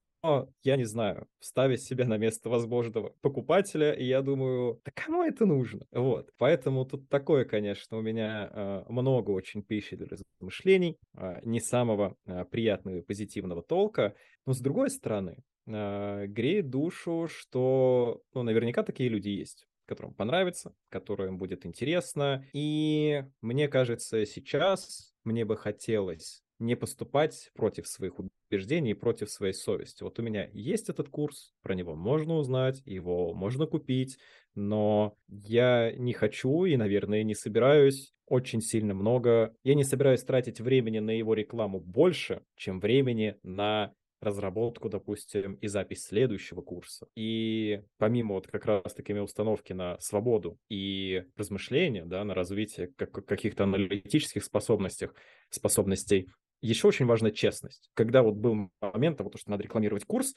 я 0.63 0.77
не 0.77 0.85
знаю, 0.85 1.27
ставя 1.39 1.77
себя 1.77 2.05
на 2.05 2.17
место 2.17 2.49
возможного 2.49 3.13
покупателя, 3.21 3.91
и 3.93 4.05
я 4.05 4.21
думаю, 4.21 4.81
да 4.85 4.91
кому 4.95 5.23
это 5.23 5.45
нужно? 5.45 5.85
Вот, 5.91 6.31
поэтому 6.37 6.85
тут 6.85 7.09
такое, 7.09 7.45
конечно, 7.45 7.97
у 7.97 8.01
меня 8.01 8.49
э, 8.51 8.83
много 8.89 9.31
очень 9.31 9.63
пищи 9.63 9.95
для 9.97 10.07
размышлений, 10.07 10.97
э, 11.17 11.41
не 11.43 11.59
самого 11.59 12.15
э, 12.25 12.45
приятного 12.45 12.97
и 12.97 13.01
позитивного 13.01 13.61
толка, 13.63 14.15
но 14.45 14.53
с 14.53 14.59
другой 14.59 14.89
стороны, 14.89 15.43
э, 15.67 16.25
греет 16.27 16.69
душу, 16.69 17.27
что, 17.29 18.21
ну, 18.33 18.43
наверняка 18.43 18.83
такие 18.83 19.09
люди 19.09 19.29
есть 19.29 19.67
которым 19.85 20.13
понравится, 20.13 20.73
которым 20.89 21.37
будет 21.37 21.65
интересно. 21.65 22.45
И 22.53 23.23
мне 23.41 23.67
кажется, 23.67 24.25
сейчас 24.25 25.13
мне 25.23 25.45
бы 25.45 25.57
хотелось 25.57 26.42
не 26.59 26.75
поступать 26.75 27.51
против 27.53 27.87
своих 27.87 28.13
убеждений 28.19 28.91
и 28.91 28.95
против 28.95 29.29
своей 29.29 29.53
совести. 29.53 30.03
Вот 30.03 30.19
у 30.19 30.21
меня 30.21 30.49
есть 30.53 30.89
этот 30.89 31.09
курс, 31.09 31.53
про 31.61 31.75
него 31.75 31.95
можно 31.95 32.35
узнать, 32.35 32.81
его 32.85 33.33
можно 33.33 33.65
купить, 33.65 34.17
но 34.55 35.15
я 35.27 35.91
не 35.95 36.13
хочу 36.13 36.65
и, 36.65 36.77
наверное, 36.77 37.23
не 37.23 37.35
собираюсь 37.35 38.13
очень 38.25 38.61
сильно 38.61 38.93
много. 38.93 39.55
Я 39.63 39.75
не 39.75 39.83
собираюсь 39.83 40.23
тратить 40.23 40.61
времени 40.61 40.99
на 40.99 41.11
его 41.11 41.33
рекламу 41.33 41.79
больше, 41.79 42.43
чем 42.55 42.79
времени 42.79 43.35
на 43.43 43.93
разработку, 44.23 44.89
допустим, 44.89 45.55
и 45.55 45.67
запись 45.67 46.05
следующего 46.05 46.61
курса. 46.61 47.07
И 47.15 47.83
помимо 47.97 48.35
вот 48.35 48.47
как 48.47 48.65
раз 48.65 48.93
такими 48.93 49.19
установки 49.19 49.73
на 49.73 49.99
свободу 49.99 50.57
и 50.69 51.25
размышления, 51.35 52.05
да, 52.05 52.23
на 52.23 52.33
развитие 52.33 52.87
как- 52.95 53.25
каких-то 53.25 53.65
аналитических 53.65 54.43
способностях, 54.43 55.13
способностей, 55.49 56.29
еще 56.67 56.87
очень 56.87 57.05
важна 57.05 57.31
честность. 57.31 57.89
Когда 57.93 58.23
вот 58.23 58.35
был 58.35 58.69
момент 58.81 59.17
того, 59.17 59.31
что 59.35 59.51
надо 59.51 59.63
рекламировать 59.63 60.05
курс, 60.05 60.33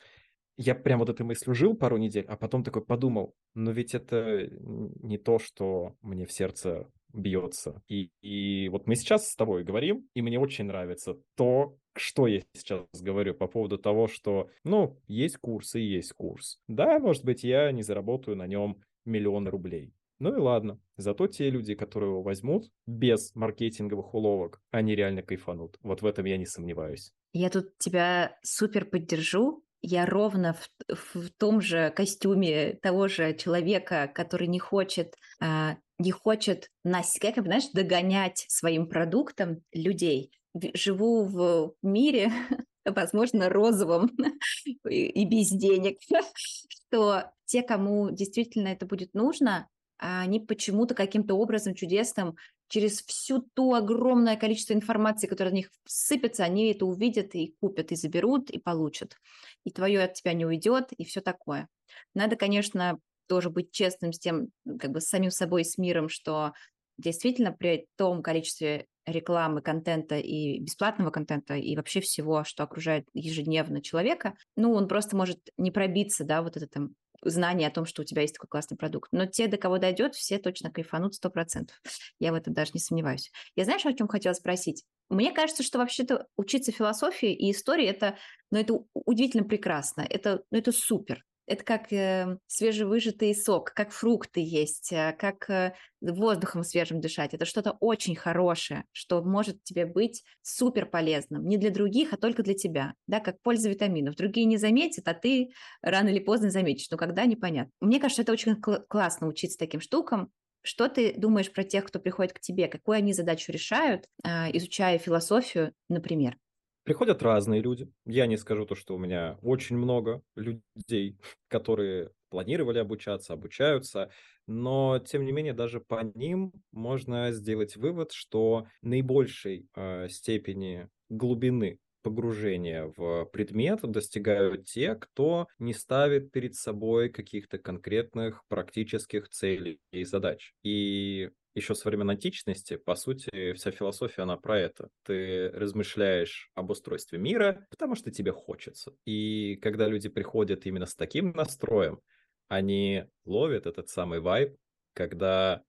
я 0.56 0.74
прям 0.74 1.00
вот 1.00 1.08
этой 1.08 1.22
мыслью 1.22 1.54
жил 1.54 1.74
пару 1.74 1.98
недель, 1.98 2.24
а 2.28 2.36
потом 2.36 2.64
такой 2.64 2.84
подумал, 2.84 3.34
но 3.54 3.70
ведь 3.72 3.94
это 3.94 4.48
не 4.50 5.18
то, 5.18 5.38
что 5.38 5.94
мне 6.00 6.24
в 6.24 6.32
сердце 6.32 6.88
бьется. 7.12 7.82
И, 7.88 8.10
и 8.20 8.68
вот 8.70 8.86
мы 8.86 8.96
сейчас 8.96 9.30
с 9.30 9.36
тобой 9.36 9.64
говорим, 9.64 10.08
и 10.14 10.22
мне 10.22 10.38
очень 10.38 10.64
нравится 10.64 11.16
то, 11.34 11.76
что 11.94 12.26
я 12.26 12.42
сейчас 12.52 12.86
говорю 12.92 13.34
по 13.34 13.46
поводу 13.46 13.78
того, 13.78 14.06
что, 14.06 14.48
ну, 14.64 14.98
есть 15.08 15.38
курс 15.38 15.74
и 15.74 15.80
есть 15.80 16.12
курс. 16.12 16.58
Да, 16.68 16.98
может 16.98 17.24
быть, 17.24 17.42
я 17.42 17.70
не 17.72 17.82
заработаю 17.82 18.36
на 18.36 18.46
нем 18.46 18.80
миллион 19.04 19.48
рублей. 19.48 19.92
Ну 20.18 20.34
и 20.34 20.38
ладно. 20.38 20.78
Зато 20.96 21.26
те 21.26 21.50
люди, 21.50 21.74
которые 21.74 22.10
его 22.10 22.22
возьмут 22.22 22.70
без 22.86 23.34
маркетинговых 23.34 24.14
уловок, 24.14 24.62
они 24.70 24.94
реально 24.94 25.22
кайфанут. 25.22 25.78
Вот 25.82 26.02
в 26.02 26.06
этом 26.06 26.24
я 26.24 26.38
не 26.38 26.46
сомневаюсь. 26.46 27.12
Я 27.32 27.50
тут 27.50 27.76
тебя 27.78 28.38
супер 28.42 28.86
поддержу. 28.86 29.62
Я 29.82 30.06
ровно 30.06 30.54
в, 30.88 30.94
в 30.94 31.30
том 31.36 31.60
же 31.60 31.92
костюме 31.94 32.74
того 32.82 33.08
же 33.08 33.34
человека, 33.34 34.10
который 34.12 34.46
не 34.48 34.58
хочет, 34.58 35.14
а, 35.38 35.76
не 35.98 36.10
хочет 36.12 36.70
нас, 36.82 37.18
как 37.20 37.36
знаешь, 37.44 37.68
догонять 37.72 38.46
своим 38.48 38.88
продуктом 38.88 39.62
людей. 39.72 40.32
Живу 40.74 41.26
в 41.26 41.74
мире, 41.82 42.32
возможно, 42.86 43.50
розовом 43.50 44.10
и 44.88 45.24
без 45.26 45.50
денег, 45.50 45.98
что 46.68 47.30
те, 47.44 47.62
кому 47.62 48.10
действительно 48.10 48.68
это 48.68 48.86
будет 48.86 49.12
нужно, 49.14 49.68
они 49.98 50.40
почему-то 50.40 50.94
каким-то 50.94 51.34
образом 51.34 51.74
чудесным 51.74 52.36
через 52.68 53.02
всю 53.02 53.40
ту 53.54 53.74
огромное 53.74 54.36
количество 54.36 54.72
информации, 54.72 55.26
которая 55.26 55.52
на 55.52 55.58
них 55.58 55.70
сыпется, 55.86 56.44
они 56.44 56.70
это 56.72 56.84
увидят 56.84 57.34
и 57.34 57.54
купят, 57.60 57.92
и 57.92 57.96
заберут, 57.96 58.50
и 58.50 58.58
получат. 58.58 59.16
И 59.64 59.70
твое 59.70 60.02
от 60.02 60.14
тебя 60.14 60.32
не 60.32 60.44
уйдет, 60.44 60.92
и 60.96 61.04
все 61.04 61.20
такое. 61.20 61.68
Надо, 62.14 62.36
конечно, 62.36 62.98
тоже 63.28 63.50
быть 63.50 63.72
честным 63.72 64.12
с 64.12 64.18
тем, 64.18 64.48
как 64.78 64.90
бы 64.90 65.00
с 65.00 65.08
самим 65.08 65.30
собой, 65.30 65.64
с 65.64 65.78
миром, 65.78 66.08
что 66.08 66.52
действительно 66.98 67.52
при 67.52 67.86
том 67.96 68.22
количестве 68.22 68.86
рекламы, 69.04 69.62
контента 69.62 70.18
и 70.18 70.58
бесплатного 70.58 71.10
контента 71.10 71.54
и 71.54 71.76
вообще 71.76 72.00
всего, 72.00 72.42
что 72.42 72.64
окружает 72.64 73.06
ежедневно 73.14 73.80
человека, 73.80 74.34
ну, 74.56 74.72
он 74.72 74.88
просто 74.88 75.16
может 75.16 75.38
не 75.56 75.70
пробиться, 75.70 76.24
да, 76.24 76.42
вот 76.42 76.56
это 76.56 76.66
там 76.66 76.90
знание 77.22 77.68
о 77.68 77.70
том, 77.70 77.86
что 77.86 78.02
у 78.02 78.04
тебя 78.04 78.22
есть 78.22 78.34
такой 78.34 78.48
классный 78.48 78.76
продукт. 78.76 79.08
Но 79.12 79.26
те, 79.26 79.46
до 79.46 79.56
кого 79.56 79.78
дойдет, 79.78 80.14
все 80.14 80.38
точно 80.38 80.70
кайфанут 80.70 81.14
100%. 81.14 81.70
Я 82.18 82.32
в 82.32 82.34
этом 82.34 82.54
даже 82.54 82.72
не 82.74 82.80
сомневаюсь. 82.80 83.30
Я 83.54 83.64
знаешь, 83.64 83.84
о 83.84 83.92
чем 83.92 84.08
хотела 84.08 84.34
спросить? 84.34 84.84
Мне 85.08 85.32
кажется, 85.32 85.62
что 85.62 85.78
вообще-то 85.78 86.26
учиться 86.36 86.72
философии 86.72 87.32
и 87.32 87.52
истории 87.52 87.86
это, 87.86 88.16
ну, 88.50 88.58
это 88.58 88.78
удивительно 88.92 89.44
прекрасно, 89.44 90.00
это, 90.08 90.42
ну, 90.50 90.58
это 90.58 90.72
супер. 90.72 91.24
Это 91.46 91.62
как 91.64 91.92
э, 91.92 92.38
свежевыжатый 92.46 93.32
сок, 93.34 93.72
как 93.72 93.92
фрукты 93.92 94.40
есть, 94.40 94.92
э, 94.92 95.14
как 95.16 95.48
э, 95.48 95.74
воздухом 96.00 96.64
свежим 96.64 97.00
дышать. 97.00 97.34
Это 97.34 97.44
что-то 97.44 97.72
очень 97.80 98.16
хорошее, 98.16 98.84
что 98.92 99.22
может 99.22 99.62
тебе 99.62 99.86
быть 99.86 100.24
супер 100.42 100.86
полезным. 100.86 101.46
Не 101.46 101.56
для 101.56 101.70
других, 101.70 102.12
а 102.12 102.16
только 102.16 102.42
для 102.42 102.54
тебя. 102.54 102.94
Да, 103.06 103.20
как 103.20 103.40
польза 103.42 103.70
витаминов. 103.70 104.16
Другие 104.16 104.44
не 104.46 104.56
заметят, 104.56 105.06
а 105.06 105.14
ты 105.14 105.50
рано 105.82 106.08
или 106.08 106.18
поздно 106.18 106.50
заметишь. 106.50 106.90
Но 106.90 106.96
когда, 106.96 107.24
непонятно. 107.26 107.70
Мне 107.80 108.00
кажется, 108.00 108.22
это 108.22 108.32
очень 108.32 108.56
кл- 108.60 108.82
классно 108.88 109.28
учиться 109.28 109.56
таким 109.58 109.80
штукам. 109.80 110.30
Что 110.62 110.88
ты 110.88 111.14
думаешь 111.16 111.52
про 111.52 111.62
тех, 111.62 111.84
кто 111.84 112.00
приходит 112.00 112.32
к 112.32 112.40
тебе? 112.40 112.66
Какую 112.66 112.96
они 112.96 113.12
задачу 113.12 113.52
решают, 113.52 114.06
э, 114.24 114.50
изучая 114.56 114.98
философию, 114.98 115.72
например? 115.88 116.38
Приходят 116.86 117.20
разные 117.20 117.60
люди. 117.60 117.92
Я 118.04 118.26
не 118.26 118.36
скажу 118.36 118.64
то, 118.64 118.76
что 118.76 118.94
у 118.94 118.98
меня 118.98 119.38
очень 119.42 119.76
много 119.76 120.22
людей, 120.36 121.18
которые 121.48 122.12
планировали 122.28 122.78
обучаться, 122.78 123.32
обучаются, 123.32 124.12
но 124.46 125.00
тем 125.00 125.24
не 125.24 125.32
менее 125.32 125.52
даже 125.52 125.80
по 125.80 126.04
ним 126.14 126.52
можно 126.70 127.32
сделать 127.32 127.74
вывод, 127.74 128.12
что 128.12 128.68
наибольшей 128.82 129.66
э, 129.74 130.06
степени 130.08 130.88
глубины 131.08 131.80
погружения 132.02 132.92
в 132.96 133.24
предмет 133.32 133.80
достигают 133.82 134.66
те, 134.66 134.94
кто 134.94 135.48
не 135.58 135.74
ставит 135.74 136.30
перед 136.30 136.54
собой 136.54 137.08
каких-то 137.08 137.58
конкретных 137.58 138.44
практических 138.46 139.28
целей 139.28 139.80
и 139.90 140.04
задач. 140.04 140.54
И 140.62 141.30
еще 141.56 141.74
со 141.74 141.88
времен 141.88 142.10
античности, 142.10 142.76
по 142.76 142.94
сути, 142.94 143.54
вся 143.54 143.70
философия, 143.70 144.22
она 144.22 144.36
про 144.36 144.60
это. 144.60 144.90
Ты 145.04 145.48
размышляешь 145.50 146.50
об 146.54 146.70
устройстве 146.70 147.18
мира, 147.18 147.66
потому 147.70 147.94
что 147.94 148.10
тебе 148.10 148.30
хочется. 148.30 148.92
И 149.06 149.56
когда 149.62 149.88
люди 149.88 150.08
приходят 150.08 150.66
именно 150.66 150.86
с 150.86 150.94
таким 150.94 151.32
настроем, 151.32 152.00
они 152.48 153.06
ловят 153.24 153.66
этот 153.66 153.88
самый 153.88 154.20
вайб, 154.20 154.56
когда 154.92 155.64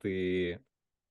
ты 0.00 0.60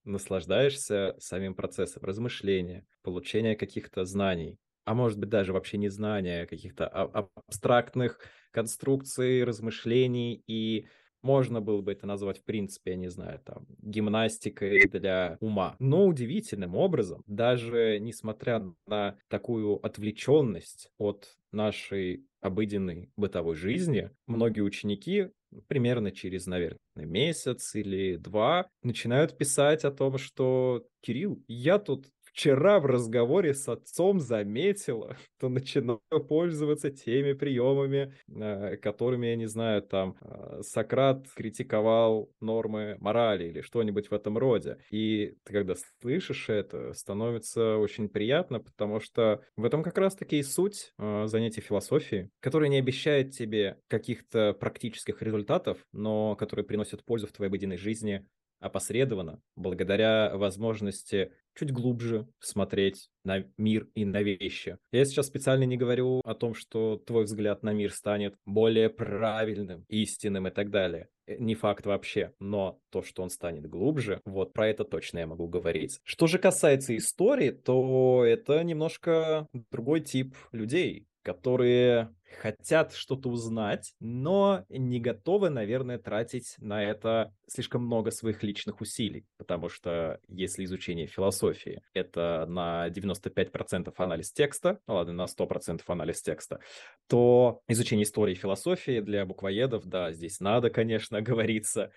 наслаждаешься 0.05 1.15
самим 1.19 1.53
процессом 1.53 2.03
размышления, 2.03 2.87
получения 3.03 3.55
каких-то 3.55 4.05
знаний, 4.05 4.57
а 4.85 4.93
может 4.93 5.19
быть 5.19 5.29
даже 5.29 5.53
вообще 5.53 5.77
не 5.77 5.89
знания, 5.89 6.43
а 6.43 6.47
каких-то 6.47 6.87
абстрактных 6.87 8.19
конструкций, 8.51 9.43
размышлений 9.43 10.41
и 10.47 10.87
можно 11.21 11.61
было 11.61 11.81
бы 11.81 11.91
это 11.91 12.07
назвать, 12.07 12.39
в 12.39 12.43
принципе, 12.43 12.91
я 12.91 12.97
не 12.97 13.09
знаю, 13.09 13.39
там, 13.43 13.65
гимнастикой 13.81 14.87
для 14.87 15.37
ума. 15.39 15.75
Но 15.79 16.05
удивительным 16.05 16.75
образом, 16.75 17.23
даже 17.27 17.99
несмотря 17.99 18.63
на 18.87 19.17
такую 19.27 19.75
отвлеченность 19.85 20.89
от 20.97 21.35
нашей 21.51 22.25
обыденной 22.41 23.11
бытовой 23.15 23.55
жизни, 23.55 24.11
многие 24.27 24.61
ученики 24.61 25.29
примерно 25.67 26.11
через, 26.11 26.45
наверное, 26.45 26.77
месяц 26.95 27.75
или 27.75 28.15
два 28.15 28.69
начинают 28.83 29.37
писать 29.37 29.83
о 29.83 29.91
том, 29.91 30.17
что 30.17 30.85
«Кирилл, 31.01 31.43
я 31.47 31.77
тут 31.77 32.07
вчера 32.31 32.79
в 32.79 32.85
разговоре 32.85 33.53
с 33.53 33.67
отцом 33.67 34.19
заметила, 34.19 35.17
что 35.37 35.49
начинаю 35.49 35.99
пользоваться 36.27 36.89
теми 36.89 37.33
приемами, 37.33 38.13
э, 38.27 38.77
которыми, 38.77 39.27
я 39.27 39.35
не 39.35 39.47
знаю, 39.47 39.81
там 39.81 40.15
э, 40.21 40.61
Сократ 40.61 41.27
критиковал 41.35 42.31
нормы 42.39 42.97
морали 42.99 43.45
или 43.45 43.61
что-нибудь 43.61 44.09
в 44.09 44.13
этом 44.13 44.37
роде. 44.37 44.77
И 44.89 45.35
ты 45.43 45.53
когда 45.53 45.75
слышишь 46.01 46.49
это, 46.49 46.93
становится 46.93 47.77
очень 47.77 48.09
приятно, 48.09 48.59
потому 48.59 48.99
что 48.99 49.41
в 49.55 49.65
этом 49.65 49.83
как 49.83 49.97
раз-таки 49.97 50.39
и 50.39 50.43
суть 50.43 50.93
э, 50.97 51.25
занятий 51.27 51.61
философии, 51.61 52.29
которая 52.39 52.69
не 52.69 52.77
обещает 52.77 53.31
тебе 53.31 53.77
каких-то 53.87 54.53
практических 54.53 55.21
результатов, 55.21 55.77
но 55.91 56.35
которые 56.35 56.65
приносят 56.65 57.03
пользу 57.03 57.27
в 57.27 57.31
твоей 57.31 57.49
обыденной 57.49 57.77
жизни 57.77 58.25
опосредованно, 58.61 59.41
благодаря 59.55 60.31
возможности 60.35 61.31
чуть 61.53 61.71
глубже 61.71 62.27
смотреть 62.39 63.09
на 63.23 63.43
мир 63.57 63.87
и 63.93 64.05
на 64.05 64.21
вещи. 64.21 64.77
Я 64.91 65.05
сейчас 65.05 65.27
специально 65.27 65.63
не 65.63 65.77
говорю 65.77 66.21
о 66.23 66.33
том, 66.33 66.53
что 66.53 66.97
твой 66.97 67.25
взгляд 67.25 67.63
на 67.63 67.73
мир 67.73 67.91
станет 67.91 68.35
более 68.45 68.89
правильным, 68.89 69.85
истинным 69.89 70.47
и 70.47 70.51
так 70.51 70.69
далее. 70.69 71.09
Э, 71.27 71.35
не 71.37 71.55
факт 71.55 71.85
вообще, 71.85 72.33
но 72.39 72.79
то, 72.89 73.01
что 73.01 73.23
он 73.23 73.29
станет 73.29 73.67
глубже, 73.67 74.21
вот 74.25 74.53
про 74.53 74.67
это 74.67 74.83
точно 74.83 75.19
я 75.19 75.27
могу 75.27 75.47
говорить. 75.47 75.99
Что 76.03 76.27
же 76.27 76.37
касается 76.39 76.95
истории, 76.95 77.51
то 77.51 78.23
это 78.25 78.63
немножко 78.63 79.47
другой 79.71 80.01
тип 80.01 80.35
людей. 80.51 81.07
Которые 81.23 82.13
хотят 82.39 82.93
что-то 82.93 83.29
узнать, 83.29 83.93
но 83.99 84.65
не 84.69 84.99
готовы, 84.99 85.49
наверное, 85.49 85.97
тратить 85.97 86.55
на 86.59 86.83
это 86.83 87.33
слишком 87.47 87.85
много 87.85 88.11
своих 88.11 88.41
личных 88.43 88.81
усилий, 88.81 89.25
потому 89.37 89.69
что 89.69 90.19
если 90.27 90.63
изучение 90.63 91.07
философии— 91.07 91.81
это 91.93 92.45
на 92.47 92.89
95% 92.89 93.93
анализ 93.97 94.31
текста, 94.31 94.79
ну 94.87 94.95
ладно, 94.95 95.13
на 95.13 95.27
100% 95.27 95.81
анализ 95.87 96.21
текста, 96.21 96.59
то 97.07 97.61
изучение 97.67 98.03
истории 98.03 98.33
и 98.33 98.35
философии 98.35 99.01
для 99.01 99.25
буквоедов, 99.25 99.85
да, 99.85 100.11
здесь 100.11 100.39
надо, 100.39 100.69
конечно, 100.69 101.21
говориться, 101.21 101.91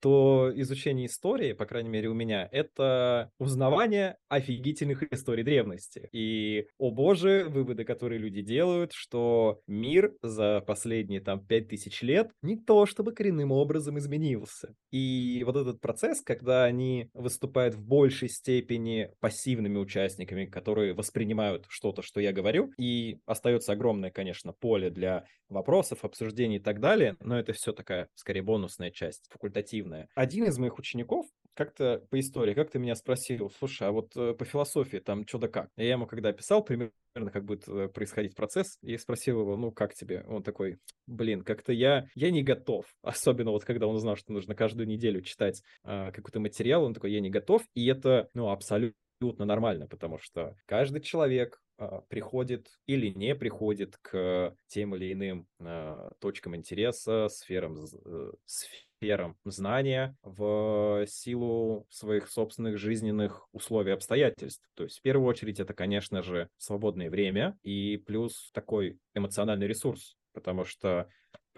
то 0.00 0.50
изучение 0.54 1.06
истории, 1.06 1.52
по 1.52 1.66
крайней 1.66 1.90
мере 1.90 2.08
у 2.08 2.14
меня, 2.14 2.48
это 2.50 3.30
узнавание 3.38 4.16
офигительных 4.28 5.02
историй 5.12 5.44
древности. 5.44 6.08
И, 6.12 6.68
о 6.78 6.90
боже, 6.90 7.46
выводы, 7.48 7.84
которые 7.84 8.18
люди 8.18 8.42
делают, 8.42 8.92
что 8.92 9.60
мир 9.66 10.14
за 10.22 10.60
последние 10.60 11.20
там 11.20 11.44
пять 11.46 11.68
тысяч 11.68 12.02
лет 12.02 12.30
не 12.42 12.56
то 12.56 12.86
чтобы 12.86 13.12
коренным 13.12 13.52
образом 13.52 13.98
изменился. 13.98 14.74
И 14.90 15.42
вот 15.44 15.56
этот 15.56 15.80
процесс, 15.80 16.22
когда 16.22 16.64
они 16.64 17.10
выступают 17.14 17.74
в 17.74 17.82
большей 17.82 18.28
степени 18.28 19.10
пассивными 19.20 19.78
участниками, 19.78 20.46
которые 20.46 20.94
воспринимают 20.94 21.66
что-то, 21.68 22.02
что 22.02 22.20
я 22.20 22.32
говорю, 22.32 22.72
и 22.78 23.18
остается 23.26 23.72
огромное, 23.72 24.10
конечно, 24.10 24.52
поле 24.52 24.90
для 24.90 25.24
вопросов, 25.48 26.04
обсуждений 26.04 26.56
и 26.56 26.60
так 26.60 26.80
далее, 26.80 27.16
но 27.20 27.38
это 27.38 27.52
все 27.52 27.72
такая, 27.72 28.08
скорее, 28.14 28.42
бонусная 28.42 28.90
часть 28.90 29.28
факультативная. 29.48 30.08
Один 30.14 30.44
из 30.44 30.58
моих 30.58 30.78
учеников 30.78 31.26
как-то 31.54 32.06
по 32.10 32.20
истории, 32.20 32.54
как-то 32.54 32.78
меня 32.78 32.94
спросил, 32.94 33.50
слушай, 33.58 33.88
а 33.88 33.90
вот 33.90 34.16
э, 34.16 34.32
по 34.34 34.44
философии 34.44 34.98
там 34.98 35.26
что 35.26 35.38
да 35.38 35.48
как? 35.48 35.70
Я 35.76 35.90
ему 35.90 36.06
когда 36.06 36.32
писал 36.32 36.62
примерно, 36.62 36.92
как 37.32 37.44
будет 37.44 37.66
э, 37.66 37.88
происходить 37.88 38.36
процесс, 38.36 38.78
и 38.80 38.96
спросил 38.96 39.40
его, 39.40 39.56
ну 39.56 39.72
как 39.72 39.92
тебе? 39.92 40.24
Он 40.28 40.44
такой, 40.44 40.78
блин, 41.08 41.42
как-то 41.42 41.72
я, 41.72 42.06
я 42.14 42.30
не 42.30 42.44
готов. 42.44 42.84
Особенно 43.02 43.50
вот 43.50 43.64
когда 43.64 43.88
он 43.88 43.96
узнал, 43.96 44.14
что 44.14 44.32
нужно 44.32 44.54
каждую 44.54 44.86
неделю 44.86 45.20
читать 45.22 45.62
э, 45.84 46.12
какой-то 46.12 46.38
материал, 46.38 46.84
он 46.84 46.94
такой, 46.94 47.12
я 47.12 47.20
не 47.20 47.30
готов, 47.30 47.62
и 47.74 47.86
это, 47.88 48.28
ну, 48.34 48.50
абсолютно 48.50 48.94
нормально, 49.44 49.88
потому 49.88 50.18
что 50.18 50.54
каждый 50.66 51.00
человек 51.00 51.58
а, 51.67 51.67
приходит 52.08 52.68
или 52.86 53.08
не 53.08 53.34
приходит 53.34 53.96
к 53.98 54.54
тем 54.66 54.94
или 54.96 55.12
иным 55.12 55.46
а, 55.60 56.10
точкам 56.20 56.56
интереса, 56.56 57.28
сферам, 57.28 57.78
э, 58.04 58.32
сферам 58.44 59.36
знания 59.44 60.16
в 60.22 61.06
силу 61.06 61.86
своих 61.88 62.28
собственных 62.28 62.78
жизненных 62.78 63.48
условий, 63.52 63.92
обстоятельств. 63.92 64.68
То 64.74 64.84
есть 64.84 64.98
в 64.98 65.02
первую 65.02 65.28
очередь 65.28 65.60
это, 65.60 65.72
конечно 65.72 66.22
же, 66.22 66.48
свободное 66.56 67.10
время 67.10 67.56
и 67.62 67.96
плюс 67.96 68.50
такой 68.52 68.98
эмоциональный 69.14 69.68
ресурс, 69.68 70.16
потому 70.32 70.64
что 70.64 71.08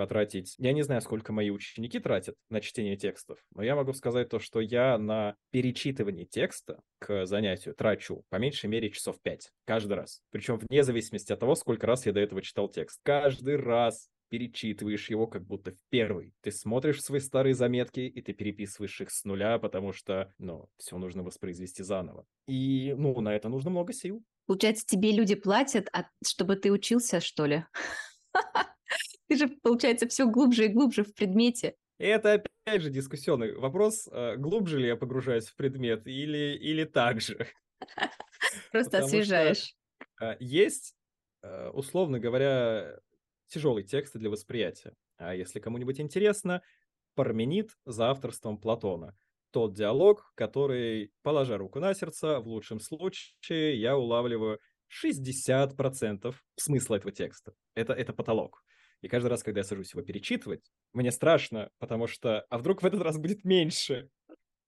потратить... 0.00 0.54
Я 0.56 0.72
не 0.72 0.80
знаю, 0.80 1.02
сколько 1.02 1.30
мои 1.30 1.50
ученики 1.50 1.98
тратят 1.98 2.34
на 2.48 2.62
чтение 2.62 2.96
текстов, 2.96 3.38
но 3.54 3.62
я 3.62 3.76
могу 3.76 3.92
сказать 3.92 4.30
то, 4.30 4.38
что 4.38 4.60
я 4.60 4.96
на 4.96 5.36
перечитывание 5.50 6.24
текста 6.24 6.80
к 6.98 7.26
занятию 7.26 7.74
трачу 7.74 8.24
по 8.30 8.36
меньшей 8.36 8.70
мере 8.70 8.90
часов 8.90 9.20
5 9.20 9.52
каждый 9.66 9.92
раз. 9.92 10.22
Причем 10.30 10.56
вне 10.56 10.84
зависимости 10.84 11.34
от 11.34 11.40
того, 11.40 11.54
сколько 11.54 11.86
раз 11.86 12.06
я 12.06 12.12
до 12.12 12.20
этого 12.20 12.40
читал 12.40 12.70
текст. 12.70 12.98
Каждый 13.02 13.56
раз 13.56 14.08
перечитываешь 14.30 15.10
его 15.10 15.26
как 15.26 15.44
будто 15.44 15.72
в 15.72 15.78
первый. 15.90 16.32
Ты 16.40 16.50
смотришь 16.50 17.02
свои 17.02 17.20
старые 17.20 17.54
заметки, 17.54 18.00
и 18.00 18.22
ты 18.22 18.32
переписываешь 18.32 19.02
их 19.02 19.10
с 19.10 19.24
нуля, 19.26 19.58
потому 19.58 19.92
что, 19.92 20.32
ну, 20.38 20.70
все 20.78 20.96
нужно 20.96 21.22
воспроизвести 21.22 21.82
заново. 21.82 22.24
И, 22.46 22.94
ну, 22.96 23.20
на 23.20 23.34
это 23.34 23.50
нужно 23.50 23.68
много 23.68 23.92
сил. 23.92 24.24
Получается, 24.46 24.86
тебе 24.86 25.12
люди 25.12 25.34
платят, 25.34 25.90
а 25.92 26.06
чтобы 26.26 26.56
ты 26.56 26.72
учился, 26.72 27.20
что 27.20 27.44
ли? 27.44 27.66
Ты 29.30 29.36
же, 29.36 29.46
получается, 29.62 30.08
все 30.08 30.26
глубже 30.26 30.64
и 30.64 30.68
глубже 30.68 31.04
в 31.04 31.14
предмете. 31.14 31.76
И 31.98 32.04
это 32.04 32.32
опять 32.32 32.82
же 32.82 32.90
дискуссионный 32.90 33.54
вопрос, 33.54 34.08
э, 34.10 34.34
глубже 34.34 34.80
ли 34.80 34.88
я 34.88 34.96
погружаюсь 34.96 35.46
в 35.46 35.54
предмет 35.54 36.04
или, 36.08 36.58
или 36.58 36.82
так 36.82 37.20
же. 37.20 37.46
Просто 38.72 38.98
освежаешь. 38.98 39.76
Э, 40.20 40.34
есть, 40.40 40.96
э, 41.42 41.68
условно 41.68 42.18
говоря, 42.18 42.98
тяжелые 43.46 43.84
тексты 43.84 44.18
для 44.18 44.30
восприятия. 44.30 44.96
А 45.16 45.32
если 45.32 45.60
кому-нибудь 45.60 46.00
интересно, 46.00 46.60
Парменид 47.14 47.70
за 47.84 48.10
авторством 48.10 48.58
Платона. 48.58 49.16
Тот 49.52 49.74
диалог, 49.74 50.32
который, 50.34 51.12
положа 51.22 51.56
руку 51.56 51.78
на 51.78 51.94
сердце, 51.94 52.40
в 52.40 52.48
лучшем 52.48 52.80
случае 52.80 53.80
я 53.80 53.96
улавливаю 53.96 54.58
60% 54.90 56.34
смысла 56.56 56.96
этого 56.96 57.12
текста. 57.12 57.52
Это, 57.76 57.92
это 57.92 58.12
потолок. 58.12 58.64
И 59.02 59.08
каждый 59.08 59.28
раз, 59.28 59.42
когда 59.42 59.60
я 59.60 59.64
сажусь 59.64 59.92
его 59.94 60.02
перечитывать, 60.02 60.70
мне 60.92 61.10
страшно, 61.10 61.70
потому 61.78 62.06
что, 62.06 62.44
а 62.50 62.58
вдруг 62.58 62.82
в 62.82 62.86
этот 62.86 63.00
раз 63.02 63.18
будет 63.18 63.44
меньше? 63.44 64.10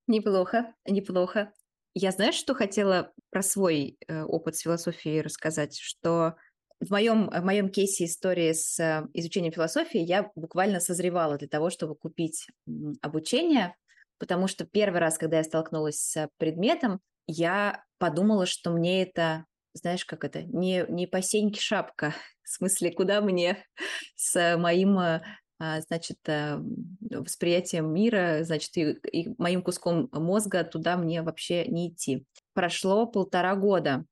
Неплохо, 0.07 0.75
неплохо. 0.87 1.53
Я 1.95 2.11
знаешь, 2.11 2.35
что 2.35 2.55
хотела 2.55 3.13
про 3.31 3.43
свой 3.43 3.99
э, 4.09 4.23
опыт 4.23 4.57
с 4.57 4.61
философией 4.61 5.21
рассказать, 5.21 5.79
что 5.79 6.37
в 6.81 6.91
моем, 6.91 7.29
в 7.29 7.45
моем 7.45 7.69
кейсе 7.69 8.07
истории 8.07 8.53
с 8.53 8.81
э, 8.81 9.07
изучением 9.13 9.53
философии 9.53 10.01
я 10.01 10.31
буквально 10.35 10.81
созревала 10.81 11.37
для 11.37 11.49
того, 11.49 11.71
чтобы 11.71 11.95
купить 11.95 12.47
обучение, 13.03 13.77
потому 14.19 14.49
что 14.49 14.65
первый 14.65 15.01
раз, 15.01 15.19
когда 15.19 15.39
я 15.39 15.45
столкнулась 15.45 16.01
с 16.01 16.29
предметом, 16.39 17.01
я 17.27 17.85
подумала, 17.99 18.47
что 18.47 18.71
мне 18.71 19.03
это 19.03 19.45
знаешь, 19.75 20.05
как 20.05 20.25
это, 20.25 20.43
не, 20.43 20.85
не 20.89 21.07
по 21.07 21.23
сеньке 21.23 21.61
шапка, 21.61 22.15
в 22.43 22.49
смысле, 22.49 22.93
куда 22.93 23.21
мне 23.21 23.65
с 24.17 24.57
моим, 24.57 24.99
а, 24.99 25.21
значит, 25.59 26.19
а, 26.29 26.61
восприятием 27.11 27.93
мира, 27.93 28.41
значит, 28.43 28.77
и, 28.77 28.93
и 29.13 29.35
моим 29.39 29.63
куском 29.63 30.09
мозга 30.13 30.65
туда 30.65 30.97
мне 30.97 31.23
вообще 31.23 31.67
не 31.67 31.91
идти. 31.91 32.27
Прошло 32.55 33.07
полтора 33.07 33.55
года, 33.55 34.05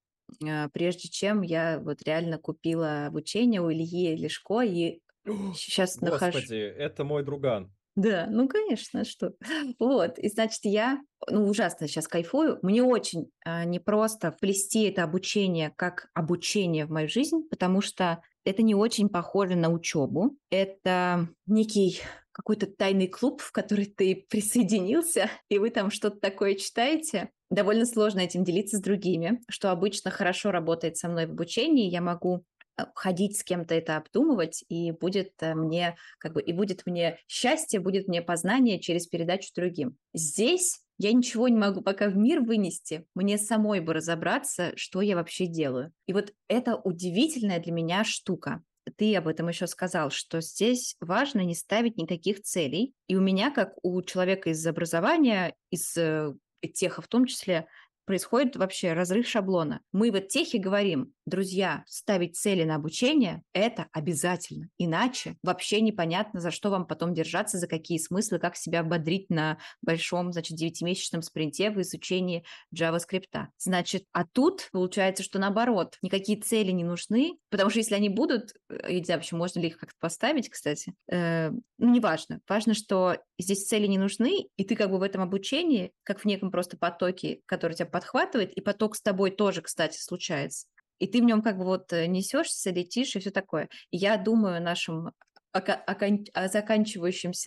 а, 0.47 0.69
прежде 0.71 1.09
чем 1.09 1.43
я 1.43 1.81
вот 1.81 2.03
реально 2.03 2.39
купила 2.39 3.07
обучение 3.07 3.61
у 3.61 3.71
Ильи 3.71 4.17
Лешко, 4.17 4.63
и 4.63 5.01
сейчас 5.55 5.99
Господи, 5.99 6.25
нахожу... 6.25 6.55
Это 6.55 7.05
мой 7.05 7.23
друган. 7.23 7.73
Да, 7.97 8.27
ну, 8.31 8.49
конечно, 8.49 9.05
что. 9.05 9.35
Вот, 9.79 10.19
и 10.19 10.29
значит, 10.29 10.61
я, 10.65 11.01
ну, 11.29 11.49
ужасно 11.49 11.89
сейчас 11.89 12.09
кайфую. 12.09 12.59
Мне 12.63 12.83
очень 12.83 13.31
а, 13.45 13.65
непросто 13.65 14.33
вплести 14.33 14.85
это 14.85 15.03
обучение 15.03 15.73
как 15.77 16.09
обучение 16.15 16.87
в 16.87 16.91
мою 16.91 17.09
жизнь, 17.09 17.43
потому 17.51 17.81
что 17.81 18.23
это 18.45 18.63
не 18.63 18.75
очень 18.75 19.09
похоже 19.09 19.57
на 19.57 19.71
учебу. 19.71 20.37
Это 20.51 21.29
некий 21.47 22.01
какой-то 22.33 22.67
тайный 22.67 23.09
клуб, 23.09 23.43
в 23.43 23.53
который 23.53 23.87
ты 23.87 24.27
присоединился, 24.31 25.29
и 25.49 25.59
вы 25.59 25.71
там 25.71 25.91
что-то 25.91 26.21
такое 26.21 26.55
читаете. 26.55 27.31
Довольно 27.51 27.85
сложно 27.85 28.21
этим 28.21 28.45
делиться 28.45 28.77
с 28.77 28.81
другими, 28.81 29.41
что 29.49 29.73
обычно 29.73 30.13
хорошо 30.13 30.53
работает 30.53 30.97
со 30.97 31.09
мной 31.09 31.27
в 31.27 31.33
обучении. 31.33 31.91
Я 31.91 32.01
могу 32.01 32.45
Э, 32.60 32.60
ходить 32.95 33.39
с 33.39 33.45
кем-то 33.45 33.75
это 33.75 33.97
обдумывать, 33.97 34.65
и 34.69 34.93
будет 34.93 35.33
э, 35.41 35.55
мне 35.55 35.97
как 36.19 36.35
бы 36.35 36.43
и 36.43 36.53
будет 36.53 36.87
мне 36.87 37.19
счастье, 37.29 37.81
будет 37.81 38.09
мне 38.09 38.23
познание 38.23 38.81
через 38.81 39.07
передачу 39.07 39.51
другим. 39.55 39.97
Здесь 40.15 40.81
я 40.99 41.13
ничего 41.13 41.49
не 41.49 41.57
могу 41.57 41.81
пока 41.81 42.09
в 42.09 42.17
мир 42.17 42.41
вынести, 42.41 43.07
мне 43.15 43.39
самой 43.39 43.81
бы 43.81 43.95
разобраться, 43.95 44.73
что 44.77 45.01
я 45.01 45.17
вообще 45.17 45.47
делаю. 45.47 45.93
И 46.07 46.13
вот 46.13 46.35
это 46.47 46.77
удивительная 46.77 47.59
для 47.59 47.73
меня 47.73 48.05
штука. 48.05 48.63
Ты 48.97 49.17
об 49.17 49.29
этом 49.29 49.49
еще 49.49 49.67
сказал, 49.67 50.11
что 50.11 50.41
здесь 50.41 50.97
важно 51.01 51.41
не 51.41 51.55
ставить 51.55 51.97
никаких 51.97 52.43
целей. 52.43 52.93
И 53.07 53.17
у 53.17 53.21
меня, 53.21 53.51
как 53.51 53.75
у 53.83 54.03
человека 54.03 54.51
из 54.51 54.67
образования, 54.67 55.55
из 55.71 55.97
э, 55.97 56.35
теха 56.75 57.01
в 57.01 57.09
том 57.09 57.25
числе, 57.27 57.67
происходит 58.05 58.57
вообще 58.57 58.93
разрыв 58.93 59.27
шаблона. 59.27 59.81
Мы 59.93 60.11
в 60.11 60.21
техе 60.21 60.59
говорим, 60.59 61.13
друзья, 61.27 61.85
ставить 61.87 62.37
цели 62.37 62.65
на 62.65 62.75
обучение– 62.75 63.43
это 63.53 63.87
обязательно. 63.93 64.69
Иначе 64.79 65.37
вообще 65.43 65.81
непонятно, 65.81 66.41
за 66.41 66.51
что 66.51 66.71
вам 66.71 66.87
потом 66.87 67.15
держаться, 67.15 67.59
за 67.59 67.67
какие 67.67 67.99
смыслы, 67.99 68.39
как 68.39 68.57
себя 68.57 68.81
ободрить 68.81 69.31
на 69.31 69.59
большом, 69.83 70.33
значит, 70.33 70.57
девятимесячном 70.57 71.23
спринте 71.23 71.71
в 71.71 71.81
изучении 71.81 72.45
JavaScript. 72.75 73.47
Значит, 73.59 74.05
а 74.13 74.25
тут 74.25 74.69
получается, 74.73 75.23
что 75.23 75.39
наоборот, 75.39 75.97
никакие 76.03 76.41
цели 76.41 76.73
не 76.73 76.85
нужны, 76.85 77.39
потому 77.49 77.71
что 77.71 77.79
если 77.79 77.95
они 77.95 78.09
будут, 78.09 78.55
э, 78.69 78.87
я 78.89 78.99
не 78.99 79.05
знаю, 79.05 79.21
вообще 79.21 79.37
можно 79.37 79.61
ли 79.61 79.69
их 79.69 79.79
как-то 79.79 79.97
поставить, 80.01 80.51
кстати, 80.51 80.95
э, 81.11 81.51
ну, 81.79 81.95
неважно. 81.95 82.41
Важно, 82.49 82.75
что 82.75 83.17
здесь 83.39 83.67
цели 83.67 83.87
не 83.87 83.99
нужны, 83.99 84.49
и 84.57 84.65
ты 84.65 84.77
как 84.77 84.91
бы 84.91 84.99
в 84.99 85.03
этом 85.03 85.23
обучении, 85.23 85.93
как 86.03 86.21
в 86.21 86.25
неком 86.25 86.51
просто 86.51 86.77
потоке, 86.77 87.41
который 87.47 87.75
тебя 87.75 87.87
подхватывает, 87.91 88.53
и 88.53 88.61
поток 88.61 88.97
с 88.97 89.03
тобой 89.03 89.31
тоже, 89.31 89.63
кстати, 89.63 89.99
случается. 89.99 90.67
И 90.99 91.07
ты 91.07 91.21
в 91.21 91.25
нем 91.25 91.43
как 91.43 91.59
бы 91.59 91.65
вот 91.65 91.93
э, 91.93 92.07
несешься, 92.07 92.71
летишь 92.71 93.17
и 93.17 93.21
все 93.21 93.31
такое. 93.31 93.69
И 93.91 93.97
я 93.97 94.17
думаю 94.17 94.57
о 94.57 94.61
нашем 94.61 95.13
о 95.53 95.61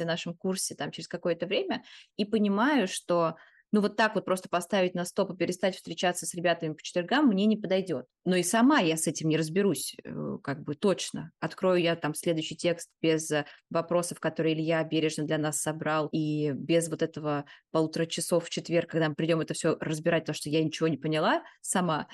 нашем 0.07 0.35
курсе 0.35 0.75
там 0.75 0.91
через 0.91 1.07
какое-то 1.07 1.45
время 1.45 1.83
и 2.17 2.25
понимаю, 2.25 2.87
что 2.87 3.35
Ну 3.73 3.81
вот 3.81 3.97
так 3.97 4.13
вот 4.13 4.23
просто 4.23 4.49
поставить 4.49 4.93
на 4.93 5.03
стоп 5.03 5.33
и 5.33 5.35
перестать 5.35 5.75
встречаться 5.75 6.27
с 6.27 6.35
ребятами 6.35 6.73
по 6.73 6.83
четвергам 6.83 7.25
мне 7.27 7.47
не 7.47 7.57
подойдет. 7.57 8.05
Но 8.23 8.35
и 8.35 8.43
сама 8.43 8.79
я 8.79 8.95
с 8.95 9.07
этим 9.07 9.29
не 9.29 9.35
разберусь, 9.35 9.95
э, 10.03 10.37
как 10.43 10.61
бы 10.61 10.75
точно. 10.75 11.31
Открою 11.39 11.81
я 11.81 11.95
там 11.95 12.13
следующий 12.13 12.55
текст 12.55 12.91
без 13.01 13.31
э, 13.31 13.45
вопросов, 13.71 14.19
которые 14.19 14.53
Илья 14.53 14.83
бережно 14.83 15.23
для 15.23 15.39
нас 15.39 15.59
собрал, 15.59 16.07
и 16.11 16.51
без 16.51 16.87
вот 16.87 17.01
этого 17.01 17.45
полутора 17.71 18.05
часов 18.05 18.45
в 18.45 18.51
четверг, 18.51 18.91
когда 18.91 19.09
мы 19.09 19.15
придем 19.15 19.41
это 19.41 19.55
все 19.55 19.75
разбирать, 19.79 20.25
то, 20.25 20.33
что 20.33 20.51
я 20.51 20.63
ничего 20.63 20.87
не 20.87 20.97
поняла 20.97 21.41
сама, 21.61 22.07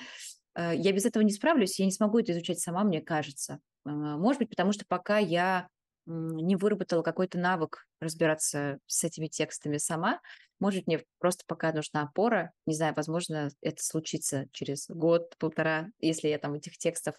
э, 0.54 0.72
я 0.74 0.92
без 0.92 1.04
этого 1.04 1.22
не 1.22 1.32
справлюсь, 1.32 1.78
я 1.78 1.84
не 1.84 1.92
смогу 1.92 2.20
это 2.20 2.32
изучать 2.32 2.58
сама, 2.58 2.84
мне 2.84 3.02
кажется. 3.02 3.60
Может 3.84 4.38
быть, 4.38 4.48
потому 4.48 4.72
что 4.72 4.86
пока 4.88 5.18
я 5.18 5.68
не 6.10 6.56
выработала 6.56 7.02
какой-то 7.02 7.38
навык 7.38 7.86
разбираться 8.00 8.78
с 8.86 9.04
этими 9.04 9.26
текстами 9.26 9.78
сама. 9.78 10.20
Может, 10.58 10.86
мне 10.86 11.02
просто 11.18 11.44
пока 11.46 11.72
нужна 11.72 12.02
опора. 12.02 12.52
Не 12.66 12.74
знаю, 12.74 12.94
возможно, 12.94 13.50
это 13.62 13.82
случится 13.82 14.46
через 14.52 14.88
год-полтора, 14.88 15.88
если 16.00 16.28
я 16.28 16.38
там 16.38 16.54
этих 16.54 16.76
текстов 16.76 17.14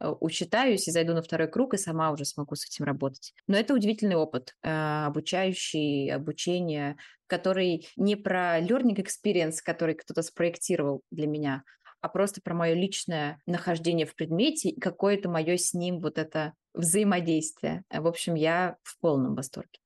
э, 0.00 0.12
учитаюсь 0.20 0.88
и 0.88 0.90
зайду 0.90 1.12
на 1.12 1.22
второй 1.22 1.48
круг, 1.48 1.74
и 1.74 1.78
сама 1.78 2.10
уже 2.10 2.24
смогу 2.24 2.54
с 2.54 2.66
этим 2.66 2.84
работать. 2.84 3.34
Но 3.46 3.56
это 3.56 3.74
удивительный 3.74 4.16
опыт, 4.16 4.54
э, 4.62 4.70
обучающий, 4.70 6.10
обучение, 6.10 6.96
который 7.26 7.88
не 7.96 8.16
про 8.16 8.60
learning 8.60 9.04
experience, 9.04 9.56
который 9.62 9.94
кто-то 9.94 10.22
спроектировал 10.22 11.02
для 11.10 11.26
меня, 11.26 11.64
а 12.00 12.08
просто 12.08 12.40
про 12.40 12.54
мое 12.54 12.74
личное 12.74 13.40
нахождение 13.46 14.06
в 14.06 14.14
предмете 14.14 14.70
и 14.70 14.80
какое-то 14.80 15.28
мое 15.28 15.56
с 15.56 15.74
ним 15.74 16.00
вот 16.00 16.18
это 16.18 16.54
взаимодействие. 16.76 17.82
В 17.90 18.06
общем, 18.06 18.34
я 18.34 18.76
в 18.82 18.98
полном 19.00 19.34
восторге. 19.34 19.80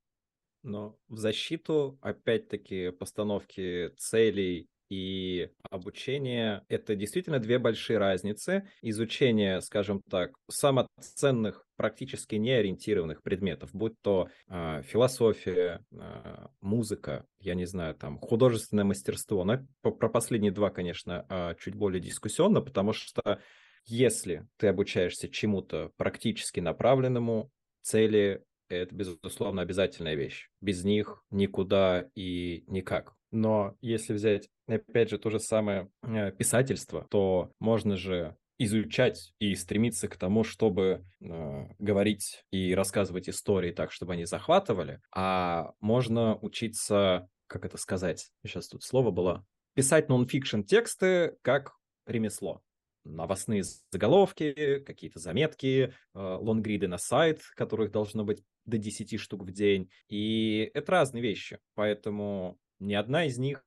Но 0.63 0.97
в 1.09 1.17
защиту, 1.17 1.99
опять-таки, 2.03 2.91
постановки 2.91 3.93
целей 3.97 4.69
и 4.91 5.49
обучение— 5.71 6.65
это 6.69 6.97
действительно 6.97 7.39
две 7.39 7.59
большие 7.59 7.99
разницы. 7.99 8.69
Изучение, 8.83 9.61
скажем 9.63 10.03
так, 10.11 10.33
самых 10.51 10.89
ценных, 11.01 11.65
практически 11.77 12.35
неориентированных 12.35 13.23
предметов, 13.23 13.71
будь 13.73 13.95
то 14.03 14.29
э, 14.49 14.83
философия, 14.83 15.83
э, 15.93 16.47
музыка, 16.61 17.25
я 17.39 17.55
не 17.55 17.67
знаю, 17.67 17.95
там, 17.95 18.19
художественное 18.19 18.85
мастерство. 18.85 19.45
Но 19.45 19.65
про 19.81 20.09
последние 20.09 20.53
два, 20.53 20.71
конечно, 20.71 21.25
э, 21.31 21.55
чуть 21.61 21.77
более 21.77 22.01
дискуссионно, 22.01 22.61
потому 22.61 22.93
что 22.93 23.41
если 23.87 24.47
ты 24.57 24.69
обучаешься 24.69 25.29
чему-то 25.29 25.91
практически 25.97 26.61
направленному, 26.61 27.51
цели 27.83 28.45
это, 28.69 28.95
безусловно, 28.95 29.63
обязательная 29.63 30.15
вещь. 30.15 30.49
Без 30.61 30.85
них 30.85 31.25
никуда 31.31 32.09
и 32.15 32.65
никак. 32.69 33.15
Но 33.33 33.77
если 33.81 34.13
взять, 34.13 34.49
опять 34.67 35.11
же, 35.11 35.19
то 35.19 35.31
же 35.31 35.41
самое 35.41 35.91
э, 36.03 36.33
писательство, 36.33 37.07
то 37.11 37.53
можно 37.59 37.97
же 37.97 38.37
изучать 38.59 39.33
и 39.39 39.55
стремиться 39.55 40.09
к 40.09 40.17
тому, 40.17 40.45
чтобы 40.45 41.05
э, 41.21 41.67
говорить 41.79 42.45
и 42.51 42.75
рассказывать 42.75 43.29
истории 43.29 43.73
так, 43.73 43.91
чтобы 43.91 44.13
они 44.13 44.25
захватывали, 44.25 45.01
а 45.15 45.73
можно 45.81 46.37
учиться, 46.37 47.29
как 47.47 47.65
это 47.65 47.77
сказать, 47.79 48.31
сейчас 48.45 48.69
тут 48.69 48.83
слово 48.83 49.11
было, 49.11 49.45
писать 49.75 50.09
нон-фикшн 50.09 50.63
тексты 50.63 51.37
как 51.43 51.73
ремесло 52.07 52.63
новостные 53.05 53.63
заголовки, 53.91 54.81
какие-то 54.81 55.19
заметки, 55.19 55.93
э, 56.15 56.19
лонгриды 56.19 56.89
на 56.89 56.99
сайт, 56.99 57.43
которых 57.55 57.91
должно 57.91 58.25
быть 58.25 58.43
до 58.65 58.79
10 58.79 59.17
штук 59.17 59.43
в 59.43 59.53
день. 59.53 59.91
И 60.09 60.71
это 60.75 60.93
разные 60.93 61.23
вещи. 61.23 61.59
Поэтому 61.75 62.59
ни 62.79 62.95
одна 62.95 63.25
из 63.27 63.39
них 63.39 63.65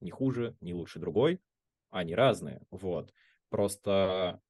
не 0.00 0.10
хуже, 0.10 0.56
не 0.60 0.74
лучше 0.74 0.98
другой. 0.98 1.40
Они 1.90 2.14
разные. 2.14 2.62
Вот. 2.70 3.12
Просто 3.48 4.40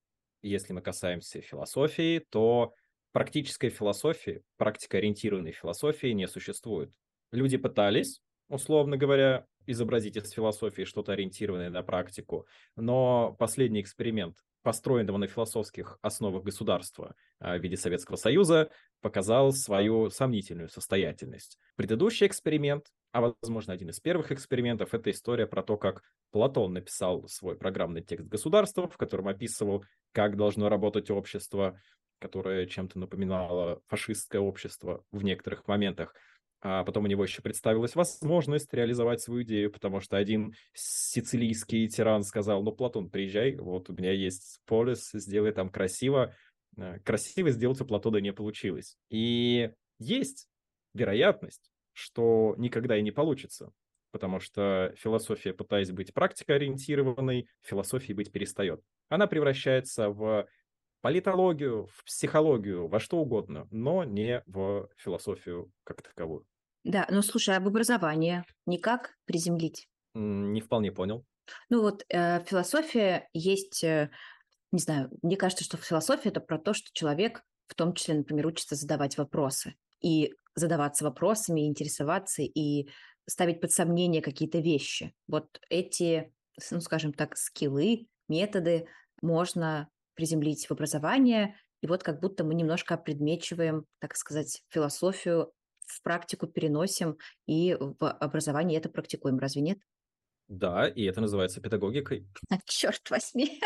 если 0.43 0.73
мы 0.73 0.83
касаемся 0.83 1.41
философии, 1.41 2.19
то 2.31 2.75
практической 3.13 3.71
философии, 3.71 4.43
практикоориентированной 4.57 5.53
философии 5.53 6.09
не 6.09 6.27
существует. 6.27 6.91
Люди 7.31 7.57
пытались, 7.57 8.21
условно 8.49 8.97
говоря, 8.97 9.47
изобразить 9.67 10.17
из 10.17 10.31
философии 10.31 10.83
что-то 10.83 11.13
ориентированное 11.13 11.71
на 11.71 11.83
практику. 11.83 12.47
Но 12.77 13.35
последний 13.39 13.81
эксперимент, 13.81 14.37
построенного 14.63 15.19
на 15.19 15.27
философских 15.27 15.99
основах 16.03 16.43
государства 16.43 17.15
а, 17.39 17.57
в 17.57 17.63
виде 17.63 17.77
Советского 17.77 18.17
Союза, 18.17 18.71
показал 19.01 19.53
свою 19.53 20.11
сомнительную 20.11 20.69
состоятельность. 20.69 21.59
Предыдущий 21.77 22.27
эксперимент, 22.27 22.87
а 23.13 23.21
возможно 23.21 23.73
один 23.73 23.91
из 23.91 24.01
первых 24.01 24.33
экспериментов, 24.33 24.95
это 24.95 25.11
история 25.11 25.47
про 25.47 25.63
то, 25.63 25.77
как 25.77 26.03
Платон 26.31 26.73
написал 26.73 27.29
свой 27.29 27.57
программный 27.57 28.03
текст 28.03 28.27
государства, 28.27 28.89
в 28.89 28.97
котором 28.97 29.29
описывал, 29.29 29.85
как 30.13 30.37
должно 30.37 30.69
работать 30.69 31.11
общество, 31.11 31.79
которое 32.19 32.67
чем-то 32.67 32.99
напоминало 32.99 33.83
фашистское 33.87 34.41
общество 34.41 35.05
в 35.13 35.23
некоторых 35.23 35.69
моментах 35.69 36.15
а 36.67 36.83
потом 36.83 37.05
у 37.05 37.07
него 37.07 37.23
еще 37.23 37.43
представилась 37.43 37.95
возможность 37.95 38.73
реализовать 38.73 39.21
свою 39.21 39.43
идею, 39.43 39.71
потому 39.71 40.01
что 40.01 40.17
один 40.17 40.55
сицилийский 40.73 41.87
тиран 41.89 42.23
сказал, 42.23 42.63
ну, 42.63 42.73
Платон, 42.73 43.11
приезжай, 43.11 43.55
вот 43.57 43.91
у 43.91 43.93
меня 43.93 44.13
есть 44.13 44.63
полис, 44.65 45.11
сделай 45.13 45.53
там 45.53 45.69
красиво. 45.69 46.35
Э, 46.79 47.01
красиво 47.01 47.51
сделать 47.51 47.83
у 47.83 47.85
Платона 47.85 48.17
не 48.17 48.33
получилось. 48.33 48.97
И 49.11 49.73
есть 49.99 50.49
вероятность, 50.95 51.71
что 51.93 52.55
никогда 52.57 52.97
и 52.97 53.03
не 53.03 53.11
получится, 53.11 53.71
потому 54.11 54.41
что 54.41 54.95
философия, 54.97 55.53
пытаясь 55.53 55.91
быть 55.91 56.15
практикоориентированной, 56.15 57.47
философией 57.61 58.15
быть 58.15 58.33
перестает. 58.33 58.81
Она 59.11 59.27
превращается 59.27 60.09
в 60.09 60.49
политологию, 61.03 61.89
в 61.95 62.05
психологию, 62.05 62.87
во 62.89 63.01
что 63.01 63.19
угодно, 63.19 63.69
но 63.71 64.03
не 64.03 64.43
в 64.47 64.89
философию 64.97 65.71
как 65.85 66.01
таковую. 66.01 66.47
Да, 66.85 67.07
ну 67.11 67.23
слушай, 67.23 67.57
об 67.57 67.67
образовании 67.67 68.45
никак 68.67 69.15
приземлить? 69.25 69.89
Не 70.15 70.61
вполне 70.61 70.93
понял. 70.93 71.25
Ну 71.69 71.83
вот 71.83 72.05
э, 72.09 72.45
философия 72.45 73.29
есть, 73.33 73.83
э, 73.83 74.11
не 74.73 74.79
знаю, 74.79 75.11
мне 75.23 75.37
кажется, 75.37 75.65
что 75.65 75.77
философия 75.77 76.29
это 76.29 76.41
про 76.41 76.59
то, 76.59 76.73
что 76.73 76.91
человек 76.93 77.43
в 77.67 77.75
том 77.75 77.95
числе, 77.95 78.15
например, 78.15 78.47
учится 78.47 78.75
задавать 78.75 79.17
вопросы 79.19 79.75
и 80.01 80.35
задаваться 80.55 81.05
вопросами, 81.05 81.67
интересоваться 81.67 82.43
и 82.43 82.89
ставить 83.29 83.61
под 83.61 83.73
сомнение 83.73 84.23
какие-то 84.23 84.59
вещи. 84.59 85.15
Вот 85.27 85.61
эти, 85.71 86.33
ну 86.71 86.81
скажем 86.81 87.13
так, 87.13 87.37
скиллы, 87.37 88.07
методы 88.29 88.87
можно 89.23 89.89
приземлить 90.15 90.67
в 90.67 90.71
образование, 90.73 91.57
и 91.81 91.87
вот 91.87 92.03
как 92.03 92.21
будто 92.21 92.45
мы 92.45 92.55
немножко 92.55 92.95
опредмечиваем, 92.95 93.87
так 93.99 94.17
сказать, 94.17 94.63
философию 94.69 95.53
в 95.87 96.03
практику 96.03 96.47
переносим 96.47 97.17
и 97.47 97.77
в 97.79 98.11
образовании 98.11 98.77
это 98.77 98.89
практикуем, 98.89 99.39
разве 99.39 99.63
нет? 99.63 99.79
Да, 100.49 100.87
и 100.87 101.05
это 101.05 101.21
называется 101.21 101.61
педагогикой. 101.61 102.27
А, 102.51 102.57
черт 102.67 103.09
возьми. 103.11 103.61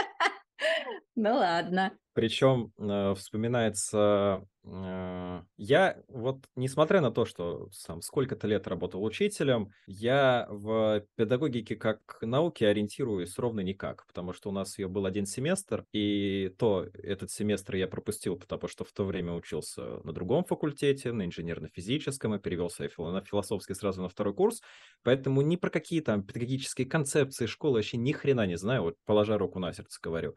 Ну 1.24 1.34
ладно. 1.34 1.98
Причем 2.14 2.72
э, 2.78 3.14
вспоминается, 3.14 4.44
э, 4.66 5.42
я 5.56 6.02
вот, 6.08 6.46
несмотря 6.56 7.00
на 7.00 7.12
то, 7.12 7.24
что 7.24 7.68
сам 7.70 8.02
сколько-то 8.02 8.48
лет 8.48 8.66
работал 8.66 9.04
учителем, 9.04 9.70
я 9.86 10.48
в 10.50 11.04
педагогике 11.14 11.76
как 11.76 12.00
науке 12.20 12.66
ориентируюсь 12.66 13.38
ровно 13.38 13.60
никак, 13.60 14.04
потому 14.08 14.32
что 14.32 14.48
у 14.48 14.52
нас 14.52 14.78
ее 14.80 14.88
был 14.88 15.06
один 15.06 15.26
семестр, 15.26 15.84
и 15.92 16.52
то 16.58 16.86
этот 16.92 17.30
семестр 17.30 17.76
я 17.76 17.86
пропустил, 17.86 18.36
потому 18.36 18.66
что 18.66 18.82
в 18.82 18.90
то 18.92 19.04
время 19.04 19.34
учился 19.34 20.00
на 20.02 20.12
другом 20.12 20.44
факультете, 20.44 21.12
на 21.12 21.24
инженерно-физическом, 21.24 22.34
и 22.34 22.40
перевелся 22.40 22.88
на 22.98 23.20
философский 23.20 23.74
сразу 23.74 24.02
на 24.02 24.08
второй 24.08 24.34
курс, 24.34 24.60
поэтому 25.04 25.42
ни 25.42 25.54
про 25.54 25.70
какие 25.70 26.00
там 26.00 26.24
педагогические 26.24 26.88
концепции 26.88 27.46
школы 27.46 27.74
вообще 27.76 27.96
ни 27.96 28.10
хрена 28.10 28.44
не 28.44 28.56
знаю, 28.58 28.82
вот 28.82 28.96
положа 29.04 29.38
руку 29.38 29.60
на 29.60 29.72
сердце 29.72 30.00
говорю. 30.02 30.34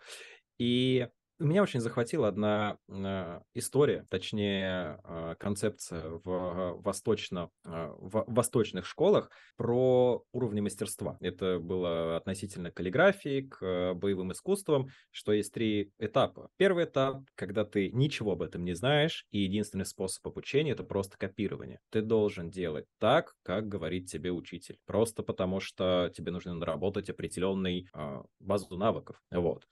И 0.61 1.07
меня 1.39 1.63
очень 1.63 1.79
захватила 1.79 2.27
одна 2.27 2.77
э, 2.87 3.41
история, 3.55 4.05
точнее 4.09 4.99
э, 5.03 5.35
концепция 5.39 6.03
в, 6.23 6.79
восточно, 6.83 7.49
э, 7.65 7.93
в 7.97 8.25
восточных 8.27 8.85
школах 8.85 9.31
про 9.57 10.23
уровни 10.31 10.61
мастерства. 10.61 11.17
Это 11.19 11.57
было 11.57 12.15
относительно 12.17 12.69
каллиграфии 12.69 13.47
к 13.49 13.95
боевым 13.95 14.33
искусствам, 14.33 14.89
что 15.09 15.33
есть 15.33 15.51
три 15.51 15.91
этапа. 15.97 16.49
Первый 16.57 16.85
этап, 16.85 17.23
когда 17.33 17.65
ты 17.65 17.89
ничего 17.91 18.33
об 18.33 18.43
этом 18.43 18.63
не 18.63 18.75
знаешь, 18.75 19.25
и 19.31 19.39
единственный 19.39 19.85
способ 19.85 20.27
обучения— 20.27 20.71
это 20.73 20.83
просто 20.83 21.17
копирование. 21.17 21.79
Ты 21.89 22.03
должен 22.03 22.51
делать 22.51 22.85
так, 22.99 23.33
как 23.41 23.67
говорит 23.67 24.05
тебе 24.11 24.31
учитель, 24.31 24.77
просто 24.85 25.23
потому 25.23 25.59
что 25.59 26.11
тебе 26.15 26.31
нужно 26.31 26.53
наработать 26.53 27.09
определенный 27.09 27.87
базу 28.39 28.77
навыков. 28.77 29.19
Вот. 29.31 29.65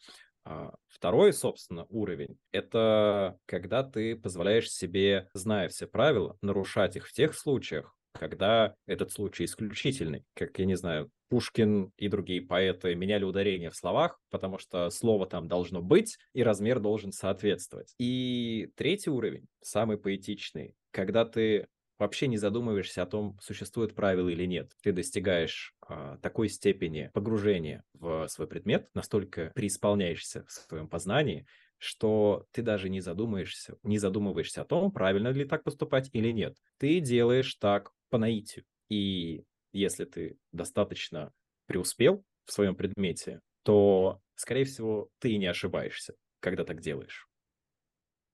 А 0.45 0.73
второй, 0.87 1.33
собственно, 1.33 1.85
уровень– 1.89 2.37
это 2.51 3.37
когда 3.45 3.83
ты 3.83 4.15
позволяешь 4.15 4.71
себе, 4.71 5.29
зная 5.33 5.69
все 5.69 5.87
правила, 5.87 6.37
нарушать 6.41 6.95
их 6.95 7.07
в 7.07 7.13
тех 7.13 7.37
случаях, 7.37 7.95
когда 8.13 8.75
этот 8.85 9.11
случай 9.11 9.45
исключительный. 9.45 10.23
Как, 10.33 10.57
я 10.57 10.65
не 10.65 10.75
знаю, 10.75 11.11
Пушкин 11.29 11.91
и 11.97 12.07
другие 12.07 12.41
поэты 12.41 12.95
меняли 12.95 13.23
ударение 13.23 13.69
в 13.69 13.75
словах, 13.75 14.19
потому 14.31 14.57
что 14.57 14.89
слово 14.89 15.27
там 15.27 15.47
должно 15.47 15.81
быть, 15.81 16.17
и 16.33 16.43
размер 16.43 16.79
должен 16.79 17.11
соответствовать. 17.11 17.93
И 17.99 18.69
третий 18.75 19.11
уровень, 19.11 19.45
самый 19.61 19.97
поэтичный, 19.97 20.73
когда 20.91 21.25
ты 21.25 21.67
вообще 21.99 22.27
не 22.27 22.37
задумываешься 22.37 23.03
о 23.03 23.05
том, 23.05 23.37
существует 23.41 23.93
правило 23.95 24.29
или 24.29 24.45
нет. 24.45 24.71
Ты 24.81 24.91
достигаешь 24.93 25.75
а, 25.87 26.17
такой 26.17 26.49
степени 26.49 27.11
погружения 27.13 27.83
в 27.93 28.27
свой 28.29 28.47
предмет, 28.47 28.89
настолько 28.95 29.51
преисполняешься 29.55 30.45
в 30.45 30.51
своем 30.51 30.87
познании, 30.89 31.45
что 31.77 32.45
ты 32.51 32.61
даже 32.61 32.89
не 32.89 33.01
задумаешься, 33.01 33.77
не 33.83 33.97
задумываешься 33.99 34.61
о 34.61 34.65
том, 34.65 34.91
правильно 34.91 35.29
ли 35.29 35.45
так 35.45 35.63
поступать 35.63 36.09
или 36.13 36.31
нет. 36.31 36.57
Ты 36.77 36.99
делаешь 36.99 37.53
так 37.55 37.91
по 38.09 38.17
наитию. 38.17 38.65
И 38.89 39.43
если 39.71 40.05
ты 40.05 40.37
достаточно 40.51 41.33
преуспел 41.67 42.25
в 42.45 42.51
своем 42.51 42.75
предмете, 42.75 43.41
то, 43.63 44.21
скорее 44.35 44.65
всего, 44.65 45.09
ты 45.19 45.37
не 45.37 45.45
ошибаешься, 45.45 46.15
когда 46.39 46.63
так 46.63 46.81
делаешь. 46.81 47.27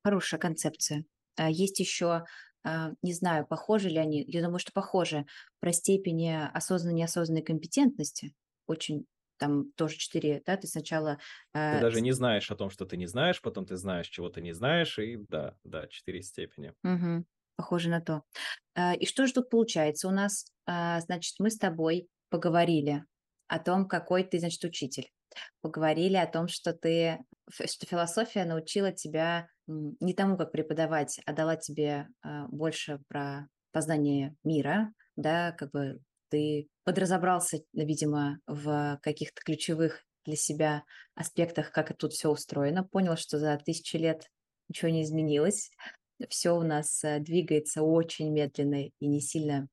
Хорошая 0.03 0.39
концепция. 0.39 1.05
А 1.37 1.49
есть 1.49 1.79
еще, 1.79 2.23
не 3.01 3.13
знаю, 3.13 3.45
похожи 3.45 3.89
ли 3.89 3.97
они, 3.97 4.23
я 4.27 4.41
думаю, 4.41 4.59
что 4.59 4.71
похожи, 4.71 5.25
про 5.59 5.71
степени 5.71 6.49
осознанной 6.53 6.95
неосознанной 6.95 7.43
компетентности. 7.43 8.33
Очень 8.67 9.05
там 9.37 9.71
тоже 9.73 9.97
четыре, 9.97 10.41
да, 10.45 10.57
ты 10.57 10.67
сначала... 10.67 11.17
Ты 11.53 11.59
э, 11.59 11.81
даже 11.81 12.01
не 12.01 12.11
знаешь 12.11 12.49
о 12.51 12.55
том, 12.55 12.69
что 12.69 12.85
ты 12.85 12.97
не 12.97 13.05
знаешь, 13.07 13.41
потом 13.41 13.65
ты 13.65 13.75
знаешь, 13.75 14.07
чего 14.07 14.29
ты 14.29 14.41
не 14.41 14.53
знаешь, 14.53 14.97
и 14.99 15.17
да, 15.29 15.55
да, 15.63 15.87
четыре 15.87 16.21
степени. 16.21 16.73
Угу, 16.83 17.25
похоже 17.57 17.89
на 17.89 18.01
то. 18.01 18.23
Э, 18.75 18.95
и 18.95 19.05
что 19.05 19.27
же 19.27 19.33
тут 19.33 19.49
получается? 19.49 20.07
У 20.07 20.11
нас, 20.11 20.45
э, 20.67 20.99
значит, 21.01 21.35
мы 21.39 21.49
с 21.49 21.57
тобой 21.57 22.07
поговорили 22.29 23.03
о 23.47 23.59
том, 23.59 23.87
какой 23.87 24.23
ты, 24.23 24.39
значит, 24.39 24.63
учитель. 24.63 25.09
Поговорили 25.61 26.15
о 26.15 26.27
том, 26.27 26.47
что 26.47 26.73
ты, 26.73 27.19
что 27.49 27.85
философия 27.85 28.45
научила 28.45 28.91
тебя 28.91 29.47
не 29.67 30.13
тому, 30.13 30.37
как 30.37 30.51
преподавать, 30.51 31.19
а 31.25 31.33
дала 31.33 31.55
тебе 31.55 32.07
э, 32.23 32.45
больше 32.47 32.99
про 33.07 33.47
познание 33.71 34.35
мира, 34.43 34.93
да, 35.15 35.51
как 35.51 35.71
бы 35.71 35.99
ты 36.29 36.67
подразобрался, 36.83 37.59
видимо, 37.73 38.39
в 38.47 38.99
каких-то 39.01 39.41
ключевых 39.41 40.03
для 40.25 40.35
себя 40.35 40.83
аспектах, 41.13 41.71
как 41.71 41.95
тут 41.97 42.13
все 42.13 42.29
устроено, 42.29 42.83
понял, 42.83 43.15
что 43.15 43.37
за 43.37 43.57
тысячи 43.57 43.97
лет 43.97 44.29
ничего 44.69 44.89
не 44.89 45.03
изменилось, 45.03 45.71
все 46.29 46.51
у 46.51 46.63
нас 46.63 47.03
э, 47.03 47.19
двигается 47.19 47.83
очень 47.83 48.31
медленно 48.31 48.87
и 48.87 49.07
не 49.07 49.21
сильно 49.21 49.67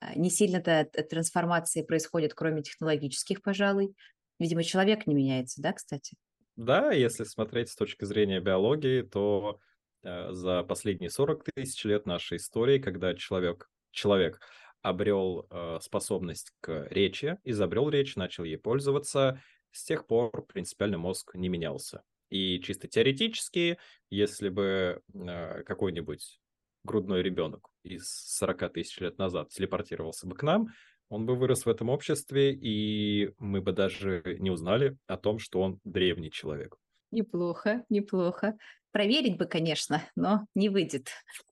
а, 0.00 0.14
не 0.16 0.30
сильно-то 0.30 0.84
трансформации 1.08 1.82
происходит, 1.82 2.34
кроме 2.34 2.62
технологических, 2.62 3.42
пожалуй. 3.42 3.94
Видимо, 4.38 4.64
человек 4.64 5.06
не 5.06 5.14
меняется, 5.14 5.62
да, 5.62 5.72
кстати? 5.72 6.16
Да, 6.56 6.92
если 6.92 7.24
смотреть 7.24 7.70
с 7.70 7.76
точки 7.76 8.04
зрения 8.04 8.40
биологии, 8.40 9.02
то 9.02 9.58
э, 10.02 10.32
за 10.32 10.62
последние 10.62 11.10
40 11.10 11.44
тысяч 11.54 11.84
лет 11.84 12.06
нашей 12.06 12.36
истории, 12.36 12.78
когда 12.78 13.14
человек, 13.14 13.68
человек 13.90 14.40
обрел 14.80 15.46
э, 15.50 15.78
способность 15.80 16.52
к 16.60 16.86
речи, 16.90 17.38
изобрел 17.42 17.88
речь, 17.88 18.14
начал 18.14 18.44
ей 18.44 18.58
пользоваться, 18.58 19.42
с 19.72 19.84
тех 19.84 20.06
пор 20.06 20.46
принципиально 20.46 20.98
мозг 20.98 21.34
не 21.34 21.48
менялся. 21.48 22.04
И 22.30 22.60
чисто 22.60 22.86
теоретически, 22.86 23.78
если 24.10 24.48
бы 24.48 25.02
э, 25.12 25.62
какой-нибудь 25.64 26.40
грудной 26.84 27.22
ребенок 27.22 27.68
из 27.82 28.08
40 28.08 28.72
тысяч 28.72 29.00
лет 29.00 29.18
назад 29.18 29.48
телепортировался 29.48 30.26
бы 30.28 30.36
к 30.36 30.42
нам, 30.42 30.68
он 31.08 31.26
бы 31.26 31.36
вырос 31.36 31.66
в 31.66 31.68
этом 31.68 31.90
обществе, 31.90 32.52
и 32.52 33.32
мы 33.38 33.60
бы 33.60 33.72
даже 33.72 34.22
не 34.38 34.50
узнали 34.50 34.96
о 35.06 35.16
том, 35.16 35.38
что 35.38 35.60
он 35.60 35.80
древний 35.84 36.30
человек. 36.30 36.76
Неплохо, 37.10 37.84
неплохо. 37.88 38.56
Проверить 38.90 39.36
бы, 39.36 39.46
конечно, 39.46 40.02
но 40.16 40.46
не 40.54 40.68
выйдет. 40.68 41.08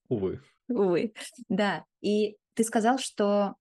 Увы. 0.08 0.40
Увы, 0.68 1.12
да. 1.48 1.84
И 2.00 2.36
ты 2.54 2.64
сказал, 2.64 2.98
что 2.98 3.54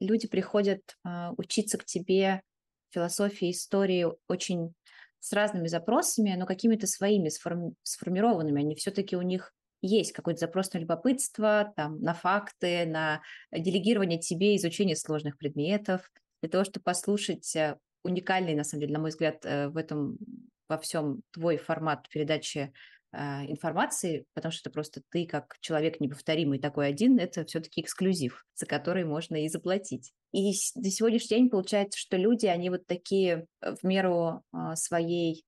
люди 0.00 0.28
приходят 0.28 0.80
э, 1.04 1.30
учиться 1.36 1.78
к 1.78 1.84
тебе 1.84 2.42
философии, 2.90 3.50
истории 3.50 4.06
очень 4.28 4.74
с 5.20 5.32
разными 5.32 5.66
запросами, 5.66 6.34
но 6.38 6.46
какими-то 6.46 6.86
своими 6.86 7.28
сформи- 7.28 7.74
сформированными. 7.82 8.62
Они 8.62 8.74
все-таки 8.74 9.16
у 9.16 9.22
них 9.22 9.52
есть 9.80 10.12
какой-то 10.12 10.40
запрос 10.40 10.72
на 10.72 10.78
любопытство, 10.78 11.72
там, 11.76 12.00
на 12.00 12.14
факты, 12.14 12.86
на 12.86 13.22
делегирование 13.52 14.18
тебе 14.18 14.56
изучения 14.56 14.96
сложных 14.96 15.38
предметов, 15.38 16.10
для 16.42 16.50
того, 16.50 16.64
чтобы 16.64 16.84
послушать 16.84 17.54
э, 17.56 17.76
уникальный, 18.02 18.54
на 18.54 18.64
самом 18.64 18.82
деле, 18.82 18.92
на 18.92 19.00
мой 19.00 19.10
взгляд, 19.10 19.44
э, 19.44 19.68
в 19.68 19.76
этом 19.76 20.18
во 20.68 20.78
всем 20.78 21.22
твой 21.32 21.56
формат 21.56 22.08
передачи 22.08 22.72
информации, 23.12 24.26
потому 24.34 24.52
что 24.52 24.70
просто 24.70 25.00
ты 25.10 25.26
как 25.26 25.56
человек 25.60 26.00
неповторимый 26.00 26.58
такой 26.58 26.88
один, 26.88 27.18
это 27.18 27.44
все-таки 27.44 27.80
эксклюзив, 27.80 28.44
за 28.54 28.66
который 28.66 29.04
можно 29.04 29.44
и 29.44 29.48
заплатить. 29.48 30.12
И 30.32 30.52
до 30.74 30.90
сегодняшний 30.90 31.38
день 31.38 31.48
получается, 31.48 31.98
что 31.98 32.18
люди, 32.18 32.46
они 32.46 32.68
вот 32.68 32.86
такие 32.86 33.46
э, 33.62 33.74
в 33.74 33.82
меру 33.82 34.42
а, 34.52 34.76
своей, 34.76 35.44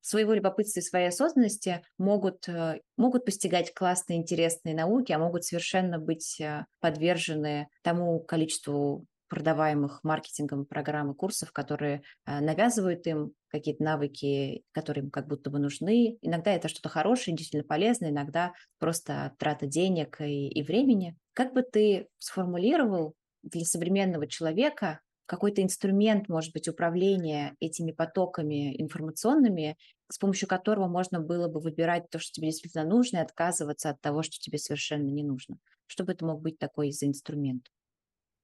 своего 0.00 0.32
любопытства 0.32 0.80
и 0.80 0.82
своей 0.82 1.08
осознанности 1.08 1.82
могут, 1.98 2.48
э, 2.48 2.80
могут 2.96 3.26
постигать 3.26 3.74
классные, 3.74 4.18
интересные 4.18 4.74
науки, 4.74 5.12
а 5.12 5.18
могут 5.18 5.44
совершенно 5.44 5.98
быть 5.98 6.40
э, 6.40 6.64
подвержены 6.80 7.68
тому 7.82 8.20
количеству 8.20 9.04
продаваемых 9.28 10.00
маркетингом 10.02 10.64
программ 10.66 11.12
и 11.12 11.14
курсов, 11.14 11.52
которые 11.52 12.02
навязывают 12.26 13.06
им 13.06 13.32
какие-то 13.52 13.84
навыки, 13.84 14.64
которые 14.72 15.04
им 15.04 15.10
как 15.10 15.28
будто 15.28 15.50
бы 15.50 15.58
нужны. 15.60 16.18
Иногда 16.22 16.52
это 16.52 16.68
что-то 16.68 16.88
хорошее, 16.88 17.36
действительно 17.36 17.68
полезное, 17.68 18.10
иногда 18.10 18.52
просто 18.78 19.34
трата 19.38 19.66
денег 19.66 20.20
и, 20.20 20.48
и 20.48 20.62
времени. 20.62 21.16
Как 21.34 21.52
бы 21.52 21.62
ты 21.62 22.08
сформулировал 22.18 23.14
для 23.42 23.64
современного 23.64 24.26
человека 24.26 25.00
какой-то 25.26 25.62
инструмент, 25.62 26.28
может 26.28 26.52
быть, 26.52 26.68
управления 26.68 27.54
этими 27.60 27.92
потоками 27.92 28.80
информационными, 28.80 29.76
с 30.10 30.18
помощью 30.18 30.48
которого 30.48 30.88
можно 30.88 31.20
было 31.20 31.48
бы 31.48 31.60
выбирать 31.60 32.10
то, 32.10 32.18
что 32.18 32.32
тебе 32.32 32.48
действительно 32.48 32.84
нужно, 32.84 33.18
и 33.18 33.20
отказываться 33.20 33.90
от 33.90 34.00
того, 34.00 34.22
что 34.22 34.38
тебе 34.38 34.58
совершенно 34.58 35.08
не 35.08 35.22
нужно. 35.22 35.58
Что 35.86 36.04
бы 36.04 36.12
это 36.12 36.26
мог 36.26 36.42
быть 36.42 36.58
такой 36.58 36.90
за 36.92 37.06
инструмент? 37.06 37.68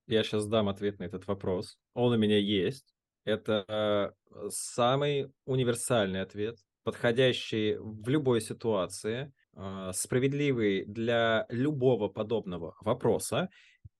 Я 0.06 0.24
сейчас 0.24 0.46
дам 0.46 0.68
ответ 0.68 0.98
на 0.98 1.04
этот 1.04 1.26
вопрос. 1.26 1.78
Он 1.94 2.12
у 2.12 2.16
меня 2.16 2.38
есть. 2.38 2.94
Это 3.28 3.66
э, 3.68 4.48
самый 4.48 5.30
универсальный 5.44 6.22
ответ, 6.22 6.56
подходящий 6.82 7.76
в 7.78 8.08
любой 8.08 8.40
ситуации, 8.40 9.34
э, 9.54 9.90
справедливый 9.92 10.86
для 10.86 11.44
любого 11.50 12.08
подобного 12.08 12.74
вопроса. 12.80 13.50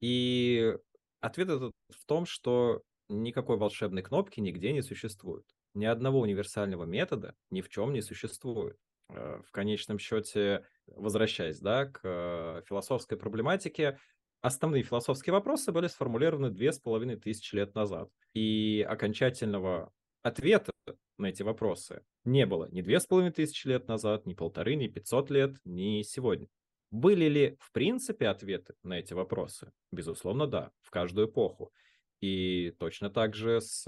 И 0.00 0.74
ответ 1.20 1.50
этот 1.50 1.74
в 1.90 2.06
том, 2.06 2.24
что 2.24 2.80
никакой 3.10 3.58
волшебной 3.58 4.02
кнопки 4.02 4.40
нигде 4.40 4.72
не 4.72 4.80
существует. 4.80 5.44
Ни 5.74 5.84
одного 5.84 6.20
универсального 6.20 6.84
метода 6.84 7.34
ни 7.50 7.60
в 7.60 7.68
чем 7.68 7.92
не 7.92 8.00
существует. 8.00 8.78
Э, 9.10 9.42
в 9.46 9.50
конечном 9.50 9.98
счете, 9.98 10.64
возвращаясь 10.86 11.60
да, 11.60 11.84
к 11.84 12.64
философской 12.66 13.18
проблематике, 13.18 13.98
основные 14.40 14.82
философские 14.82 15.32
вопросы 15.32 15.72
были 15.72 15.86
сформулированы 15.86 16.50
две 16.50 16.72
с 16.72 16.78
половиной 16.78 17.16
тысячи 17.16 17.54
лет 17.54 17.74
назад. 17.74 18.10
И 18.34 18.86
окончательного 18.88 19.92
ответа 20.22 20.72
на 21.16 21.26
эти 21.26 21.42
вопросы 21.42 22.02
не 22.24 22.46
было 22.46 22.68
ни 22.70 22.82
две 22.82 23.00
с 23.00 23.06
половиной 23.06 23.32
тысячи 23.32 23.66
лет 23.66 23.88
назад, 23.88 24.26
ни 24.26 24.34
полторы, 24.34 24.76
ни 24.76 24.86
пятьсот 24.86 25.30
лет, 25.30 25.56
ни 25.64 26.02
сегодня. 26.02 26.46
Были 26.90 27.26
ли 27.26 27.56
в 27.60 27.72
принципе 27.72 28.28
ответы 28.28 28.74
на 28.82 28.98
эти 28.98 29.12
вопросы? 29.12 29.72
Безусловно, 29.92 30.46
да, 30.46 30.70
в 30.80 30.90
каждую 30.90 31.28
эпоху. 31.28 31.72
И 32.20 32.74
точно 32.78 33.10
так 33.10 33.34
же 33.34 33.60
с 33.60 33.86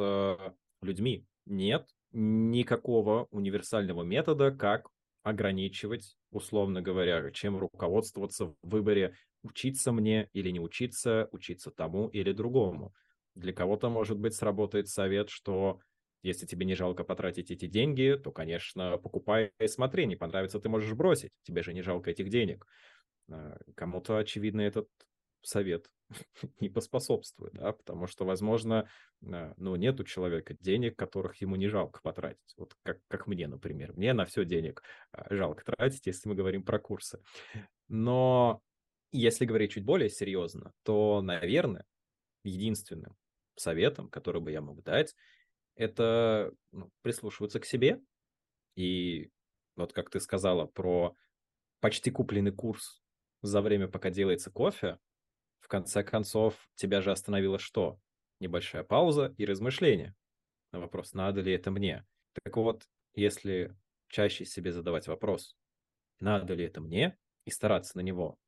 людьми. 0.82 1.26
Нет 1.46 1.88
никакого 2.12 3.26
универсального 3.30 4.02
метода, 4.02 4.50
как 4.50 4.88
ограничивать, 5.22 6.16
условно 6.30 6.82
говоря, 6.82 7.30
чем 7.30 7.56
руководствоваться 7.56 8.46
в 8.46 8.56
выборе 8.62 9.14
учиться 9.42 9.92
мне 9.92 10.28
или 10.32 10.50
не 10.50 10.60
учиться, 10.60 11.28
учиться 11.32 11.70
тому 11.70 12.08
или 12.08 12.32
другому. 12.32 12.94
Для 13.34 13.52
кого-то, 13.52 13.88
может 13.88 14.18
быть, 14.18 14.34
сработает 14.34 14.88
совет, 14.88 15.30
что 15.30 15.80
если 16.22 16.46
тебе 16.46 16.66
не 16.66 16.74
жалко 16.74 17.04
потратить 17.04 17.50
эти 17.50 17.66
деньги, 17.66 18.20
то, 18.22 18.30
конечно, 18.32 18.98
покупай 18.98 19.52
и 19.58 19.66
смотри, 19.66 20.06
не 20.06 20.16
понравится, 20.16 20.60
ты 20.60 20.68
можешь 20.68 20.92
бросить, 20.92 21.30
тебе 21.42 21.62
же 21.62 21.72
не 21.72 21.82
жалко 21.82 22.10
этих 22.10 22.28
денег. 22.28 22.66
А, 23.30 23.56
кому-то, 23.74 24.18
очевидно, 24.18 24.60
этот 24.60 24.88
совет 25.42 25.86
не 26.60 26.68
поспособствует, 26.68 27.54
да, 27.54 27.72
потому 27.72 28.06
что, 28.06 28.26
возможно, 28.26 28.88
а, 29.24 29.54
ну, 29.56 29.76
нет 29.76 29.98
у 30.00 30.04
человека 30.04 30.54
денег, 30.60 30.96
которых 30.96 31.40
ему 31.40 31.56
не 31.56 31.68
жалко 31.68 32.00
потратить. 32.02 32.54
Вот 32.58 32.74
как, 32.82 32.98
как 33.08 33.26
мне, 33.26 33.46
например. 33.46 33.94
Мне 33.94 34.12
на 34.12 34.26
все 34.26 34.44
денег 34.44 34.82
а, 35.12 35.34
жалко 35.34 35.64
тратить, 35.64 36.06
если 36.06 36.28
мы 36.28 36.34
говорим 36.34 36.64
про 36.64 36.78
курсы. 36.78 37.22
Но 37.88 38.60
Если 39.12 39.44
говорить 39.44 39.72
чуть 39.72 39.84
более 39.84 40.08
серьезно, 40.08 40.72
то, 40.82 41.20
наверное, 41.20 41.84
единственным 42.44 43.16
советом, 43.56 44.08
который 44.08 44.40
бы 44.40 44.52
я 44.52 44.60
мог 44.60 44.82
дать, 44.82 45.14
это 45.74 46.52
ну, 46.72 46.90
прислушиваться 47.02 47.60
к 47.60 47.66
себе. 47.66 48.00
И 48.76 49.30
вот 49.76 49.92
как 49.92 50.10
ты 50.10 50.20
сказала 50.20 50.66
про 50.66 51.14
почти 51.80 52.10
купленный 52.10 52.52
курс 52.52 53.02
за 53.42 53.60
время, 53.62 53.88
пока 53.88 54.10
делается 54.10 54.50
кофе, 54.50 54.98
в 55.60 55.68
конце 55.68 56.02
концов, 56.02 56.68
тебя 56.74 57.00
же 57.00 57.10
остановило 57.10 57.58
что? 57.58 57.98
Небольшая 58.40 58.84
пауза 58.84 59.34
и 59.36 59.44
размышление 59.44 60.14
на 60.72 60.80
вопрос, 60.80 61.14
надо 61.14 61.40
ли 61.40 61.52
это 61.52 61.70
мне. 61.70 62.06
Так 62.44 62.56
вот, 62.56 62.84
если 63.14 63.76
чаще 64.08 64.44
себе 64.44 64.72
задавать 64.72 65.08
вопрос, 65.08 65.56
надо 66.20 66.54
ли 66.54 66.64
это 66.64 66.80
мне, 66.80 67.18
и 67.44 67.50
стараться 67.50 67.96
на 67.96 68.02
него 68.02 68.38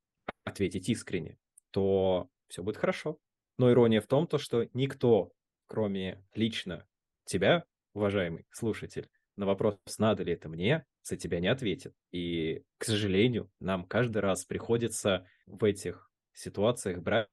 ответить 0.45 0.89
искренне, 0.89 1.39
то 1.71 2.29
все 2.49 2.63
будет 2.63 2.77
хорошо. 2.77 3.19
Но 3.59 3.71
ирония 3.71 4.01
в 4.01 4.07
том, 4.07 4.27
то, 4.27 4.39
что 4.39 4.69
никто, 4.73 5.33
кроме 5.67 6.25
лично 6.35 6.87
тебя, 7.25 7.65
уважаемый 7.95 8.47
слушатель, 8.51 9.09
на 9.37 9.47
вопрос, 9.47 9.77
надо 9.99 10.23
ли 10.23 10.33
это 10.33 10.49
мне, 10.49 10.85
за 11.03 11.17
тебя 11.17 11.41
не 11.41 11.49
ответит. 11.49 11.95
И, 12.11 12.63
к 12.79 12.85
сожалению, 12.85 13.51
нам 13.61 13.85
каждый 13.85 14.19
раз 14.19 14.45
приходится 14.45 15.27
в 15.47 15.65
этих 15.65 16.11
ситуациях 16.33 17.03
брать 17.03 17.29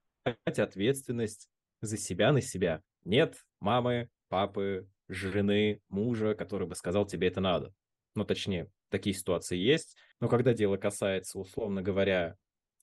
ответственность 0.46 1.50
за 1.82 1.98
себя 1.98 2.32
на 2.32 2.42
себя. 2.42 2.82
Нет 3.04 3.46
мамы, 3.60 4.10
папы, 4.28 4.88
жены, 5.08 5.82
мужа, 5.90 6.36
который 6.36 6.68
бы 6.68 6.76
сказал, 6.76 7.06
тебе 7.06 7.28
это 7.28 7.42
надо. 7.42 7.74
Ну, 8.16 8.26
точнее, 8.26 8.72
такие 8.90 9.16
ситуации 9.16 9.58
есть. 9.58 9.96
Но 10.20 10.28
когда 10.28 10.54
дело 10.54 10.78
касается, 10.78 11.40
условно 11.40 11.82
говоря, 11.82 12.36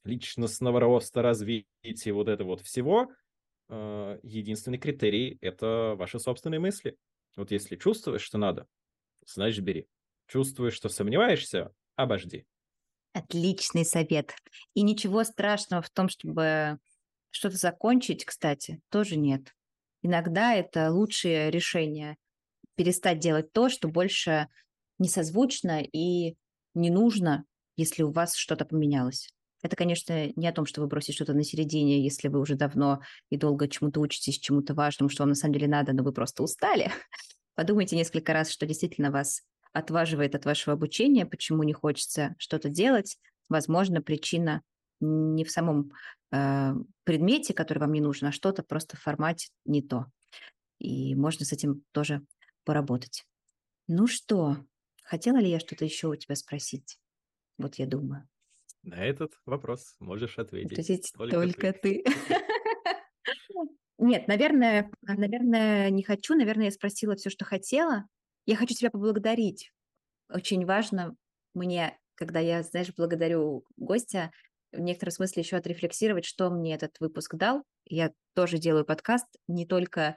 личностного 0.07 0.81
роста, 0.81 1.23
развития, 1.23 2.13
вот 2.13 2.29
это 2.29 2.45
вот 2.45 2.61
всего, 2.61 3.11
э, 3.69 4.19
единственный 4.23 4.79
критерий— 4.79 5.39
это 5.41 5.95
ваши 5.97 6.19
собственные 6.19 6.61
мысли. 6.61 6.97
Вот 7.37 7.51
если 7.51 7.77
чувствуешь, 7.77 8.23
что 8.23 8.39
надо, 8.39 8.67
значит, 9.27 9.65
бери. 9.65 9.89
Чувствуешь, 10.27 10.75
что 10.75 10.89
сомневаешься, 10.89 11.73
обожди. 11.95 12.47
Отличный 13.13 13.85
совет. 13.85 14.35
И 14.75 14.83
ничего 14.83 15.25
страшного 15.25 15.83
в 15.83 15.91
том, 15.91 16.09
чтобы 16.09 16.79
что-то 17.31 17.57
закончить, 17.57 18.25
кстати, 18.25 18.81
тоже 18.91 19.17
нет. 19.17 19.55
Иногда 20.03 20.55
это 20.55 20.91
лучшее 20.91 21.51
решение 21.51 22.17
перестать 22.77 23.19
делать 23.19 23.53
то, 23.53 23.69
что 23.69 23.89
больше 23.89 24.49
не 24.99 25.09
созвучно 25.09 25.83
и 25.83 26.37
не 26.75 26.91
нужно, 26.91 27.45
если 27.77 28.03
у 28.03 28.13
вас 28.13 28.37
что-то 28.37 28.65
поменялось. 28.65 29.31
Это, 29.67 29.75
конечно, 29.75 30.29
не 30.37 30.47
о 30.47 30.53
том, 30.53 30.65
что 30.65 30.81
вы 30.81 30.87
бросите 30.87 31.13
что-то 31.13 31.35
на 31.35 31.43
середине, 31.43 32.01
если 32.01 32.29
вы 32.29 32.39
уже 32.39 32.55
давно 32.55 33.01
и 33.31 33.37
долго 33.37 33.67
чему-то 33.67 33.99
учитесь, 33.99 34.39
чему-то 34.39 34.75
важному, 34.75 35.09
что 35.09 35.25
вам 35.25 35.31
на 35.31 35.35
самом 35.35 35.55
деле 35.55 35.67
надо, 35.67 35.93
но 35.93 36.05
вы 36.05 36.13
просто 36.13 36.45
устали. 36.45 36.93
Подумайте 37.57 37.97
несколько 37.97 38.33
раз, 38.33 38.49
что 38.49 38.65
действительно 38.65 39.11
вас 39.11 39.43
отваживает 39.73 40.37
от 40.37 40.45
вашего 40.45 40.75
обучения, 40.75 41.27
почему 41.27 41.65
не 41.65 41.73
хочется 41.73 42.37
что-то 42.39 42.69
делать. 42.69 43.19
Возможно, 43.49 44.01
причина 44.01 44.63
не 45.01 45.45
в 45.45 45.51
самом 45.51 45.91
э, 46.31 46.73
предмете, 47.03 47.53
который 47.53 47.81
вам 47.81 47.93
не 47.93 48.01
нужен, 48.01 48.29
а 48.29 48.33
что-то 48.33 48.63
просто 48.63 48.97
в 48.97 49.01
формате 49.01 49.49
не 49.65 49.83
то. 49.83 50.07
И 50.79 51.17
можно 51.17 51.45
с 51.45 51.53
этим 51.53 51.83
тоже 51.91 52.25
поработать. 52.63 53.25
Ну 53.89 54.07
что, 54.07 54.59
хотела 55.03 55.39
ли 55.39 55.51
я 55.51 55.59
что-то 55.59 55.85
еще 55.85 56.07
у 56.07 56.15
тебя 56.15 56.37
спросить? 56.37 57.01
Вот 57.59 57.81
я 57.81 57.87
думаю. 57.87 58.29
На 58.87 59.05
этот 59.05 59.33
вопрос 59.47 59.97
можешь 59.99 60.39
ответить. 60.39 60.79
Ответить 60.79 61.13
только, 61.13 61.37
только 61.37 61.73
ты. 61.73 62.05
Нет, 63.99 64.29
наверное, 64.29 64.93
наверное, 65.03 65.91
не 65.91 66.05
хочу. 66.05 66.37
Наверное, 66.37 66.67
я 66.67 66.71
спросила 66.71 67.17
все, 67.17 67.29
что 67.29 67.45
хотела. 67.45 68.05
Я 68.45 68.55
хочу 68.55 68.75
тебя 68.75 68.91
поблагодарить. 68.91 69.73
Очень 70.29 70.65
важно 70.67 71.17
мне, 71.53 71.99
когда 72.15 72.39
я, 72.39 72.63
знаешь, 72.63 72.93
благодарю 72.97 73.65
гостя, 73.77 74.31
в 74.71 74.79
некотором 74.79 75.11
смысле 75.11 75.43
еще 75.43 75.57
отрефлексировать, 75.57 76.25
что 76.25 76.49
мне 76.51 76.73
этот 76.75 77.01
выпуск 77.01 77.35
дал. 77.35 77.65
Я 77.87 78.13
тоже 78.35 78.59
делаю 78.59 78.85
подкаст 78.85 79.27
не 79.49 79.67
только 79.67 80.17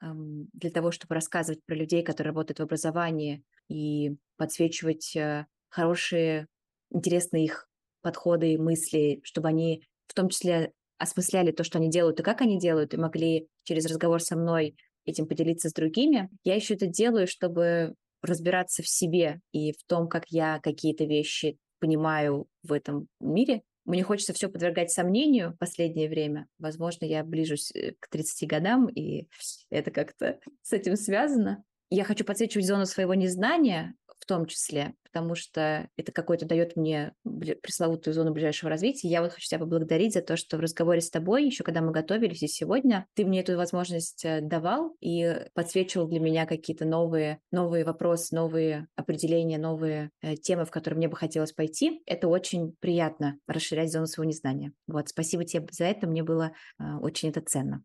эм, 0.00 0.48
для 0.54 0.70
того, 0.70 0.90
чтобы 0.90 1.16
рассказывать 1.16 1.62
про 1.66 1.74
людей, 1.74 2.02
которые 2.02 2.30
работают 2.30 2.60
в 2.60 2.62
образовании, 2.62 3.42
и 3.68 4.16
подсвечивать 4.38 5.14
э, 5.16 5.46
хорошие, 5.68 6.46
интересные 6.90 7.44
их 7.44 7.68
подходы 8.06 8.52
и 8.52 8.56
мысли, 8.56 9.20
чтобы 9.24 9.48
они 9.48 9.82
в 10.06 10.14
том 10.14 10.28
числе 10.28 10.70
осмысляли 10.96 11.50
то, 11.50 11.64
что 11.64 11.78
они 11.78 11.90
делают 11.90 12.20
и 12.20 12.22
как 12.22 12.40
они 12.40 12.56
делают, 12.56 12.94
и 12.94 12.98
могли 12.98 13.48
через 13.64 13.84
разговор 13.86 14.22
со 14.22 14.36
мной 14.36 14.76
этим 15.04 15.26
поделиться 15.26 15.68
с 15.68 15.72
другими. 15.72 16.30
Я 16.44 16.54
еще 16.54 16.74
это 16.74 16.86
делаю, 16.86 17.26
чтобы 17.26 17.94
разбираться 18.22 18.84
в 18.84 18.88
себе 18.88 19.40
и 19.50 19.72
в 19.72 19.82
том, 19.88 20.06
как 20.08 20.26
я 20.28 20.60
какие-то 20.60 21.04
вещи 21.04 21.58
понимаю 21.80 22.46
в 22.62 22.72
этом 22.72 23.08
мире, 23.20 23.62
мне 23.84 24.04
хочется 24.04 24.32
все 24.32 24.48
подвергать 24.48 24.92
сомнению 24.92 25.50
в 25.52 25.58
последнее 25.58 26.08
время. 26.08 26.46
Возможно, 26.60 27.04
я 27.04 27.24
ближусь 27.24 27.72
э, 27.74 27.94
к 27.98 28.08
30 28.08 28.48
годам, 28.48 28.86
и 28.86 29.26
это 29.70 29.90
как-то 29.90 30.38
с 30.62 30.72
этим 30.72 30.94
связано. 30.94 31.64
Я 31.90 32.04
хочу 32.04 32.24
подсвечивать 32.24 32.66
зону 32.66 32.86
своего 32.86 33.14
незнания, 33.14 33.94
в 34.26 34.28
том 34.28 34.46
числе, 34.46 34.94
потому 35.04 35.36
что 35.36 35.88
это 35.96 36.10
какой-то 36.10 36.46
дает 36.46 36.74
мне 36.74 37.14
пресловутую 37.62 38.12
зону 38.12 38.32
ближайшего 38.32 38.68
развития. 38.68 39.06
Я 39.08 39.22
вот 39.22 39.30
хочу 39.30 39.46
тебя 39.46 39.60
поблагодарить 39.60 40.14
за 40.14 40.20
то, 40.20 40.36
что 40.36 40.56
в 40.56 40.60
разговоре 40.60 41.00
с 41.00 41.10
тобой, 41.10 41.46
еще 41.46 41.62
когда 41.62 41.80
мы 41.80 41.92
готовились 41.92 42.42
и 42.42 42.48
сегодня, 42.48 43.06
ты 43.14 43.24
мне 43.24 43.40
эту 43.40 43.56
возможность 43.56 44.24
э, 44.24 44.40
давал 44.40 44.96
и 45.00 45.46
подсвечивал 45.54 46.08
для 46.08 46.18
меня 46.18 46.44
какие-то 46.44 46.84
новые, 46.84 47.38
новые 47.52 47.84
вопросы, 47.84 48.34
новые 48.34 48.88
определения, 48.96 49.58
новые 49.58 50.10
э, 50.22 50.34
темы, 50.34 50.64
в 50.64 50.72
которые 50.72 50.98
мне 50.98 51.08
бы 51.08 51.16
хотелось 51.16 51.52
пойти. 51.52 52.02
Это 52.04 52.26
очень 52.26 52.74
приятно 52.80 53.38
расширять 53.46 53.92
зону 53.92 54.06
своего 54.06 54.28
незнания. 54.28 54.72
Вот, 54.88 55.08
спасибо 55.08 55.44
тебе 55.44 55.68
за 55.70 55.84
это, 55.84 56.08
мне 56.08 56.24
было 56.24 56.50
э, 56.80 56.96
очень 57.00 57.28
это 57.28 57.40
ценно. 57.42 57.84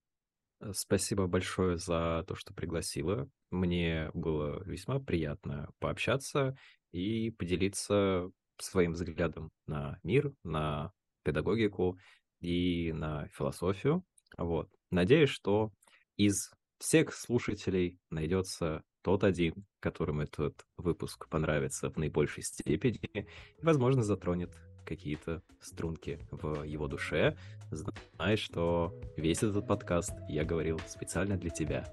Э, 0.61 0.71
спасибо 0.73 1.27
большое 1.27 1.77
за 1.77 2.23
то, 2.27 2.35
что 2.35 2.53
пригласила. 2.53 3.27
Мне 3.49 4.11
было 4.13 4.63
весьма 4.63 4.99
приятно 4.99 5.71
пообщаться 5.79 6.55
и 6.91 7.31
поделиться 7.31 8.29
своим 8.57 8.93
взглядом 8.93 9.51
на 9.65 9.99
мир, 10.03 10.33
на 10.43 10.91
педагогику 11.23 11.97
и 12.39 12.91
на 12.93 13.27
философию. 13.29 14.03
Вот. 14.37 14.69
Надеюсь, 14.91 15.29
что 15.29 15.71
из 16.15 16.51
всех 16.77 17.13
слушателей 17.13 17.99
найдется 18.09 18.83
тот 19.01 19.23
один, 19.23 19.65
которым 19.79 20.19
этот 20.19 20.65
выпуск 20.77 21.27
понравится 21.27 21.89
в 21.89 21.97
наибольшей 21.97 22.43
степени 22.43 23.27
и, 23.57 23.63
возможно, 23.63 24.03
затронет 24.03 24.55
какие-то 24.85 25.41
струнки 25.61 26.19
в 26.31 26.63
его 26.63 26.87
душе, 26.87 27.35
знай, 27.71 28.37
что 28.37 28.93
весь 29.17 29.43
этот 29.43 29.67
подкаст 29.67 30.13
я 30.29 30.43
говорил 30.43 30.79
специально 30.87 31.37
для 31.37 31.49
тебя. 31.49 31.85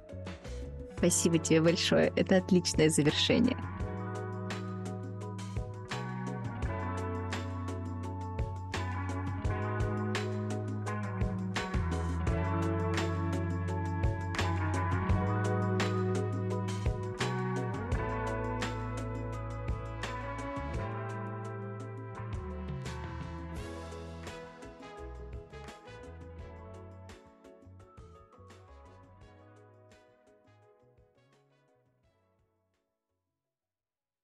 Спасибо 0.97 1.39
тебе 1.39 1.61
большое. 1.63 2.13
Это 2.17 2.39
отличное 2.39 2.89
завершение. 2.89 3.57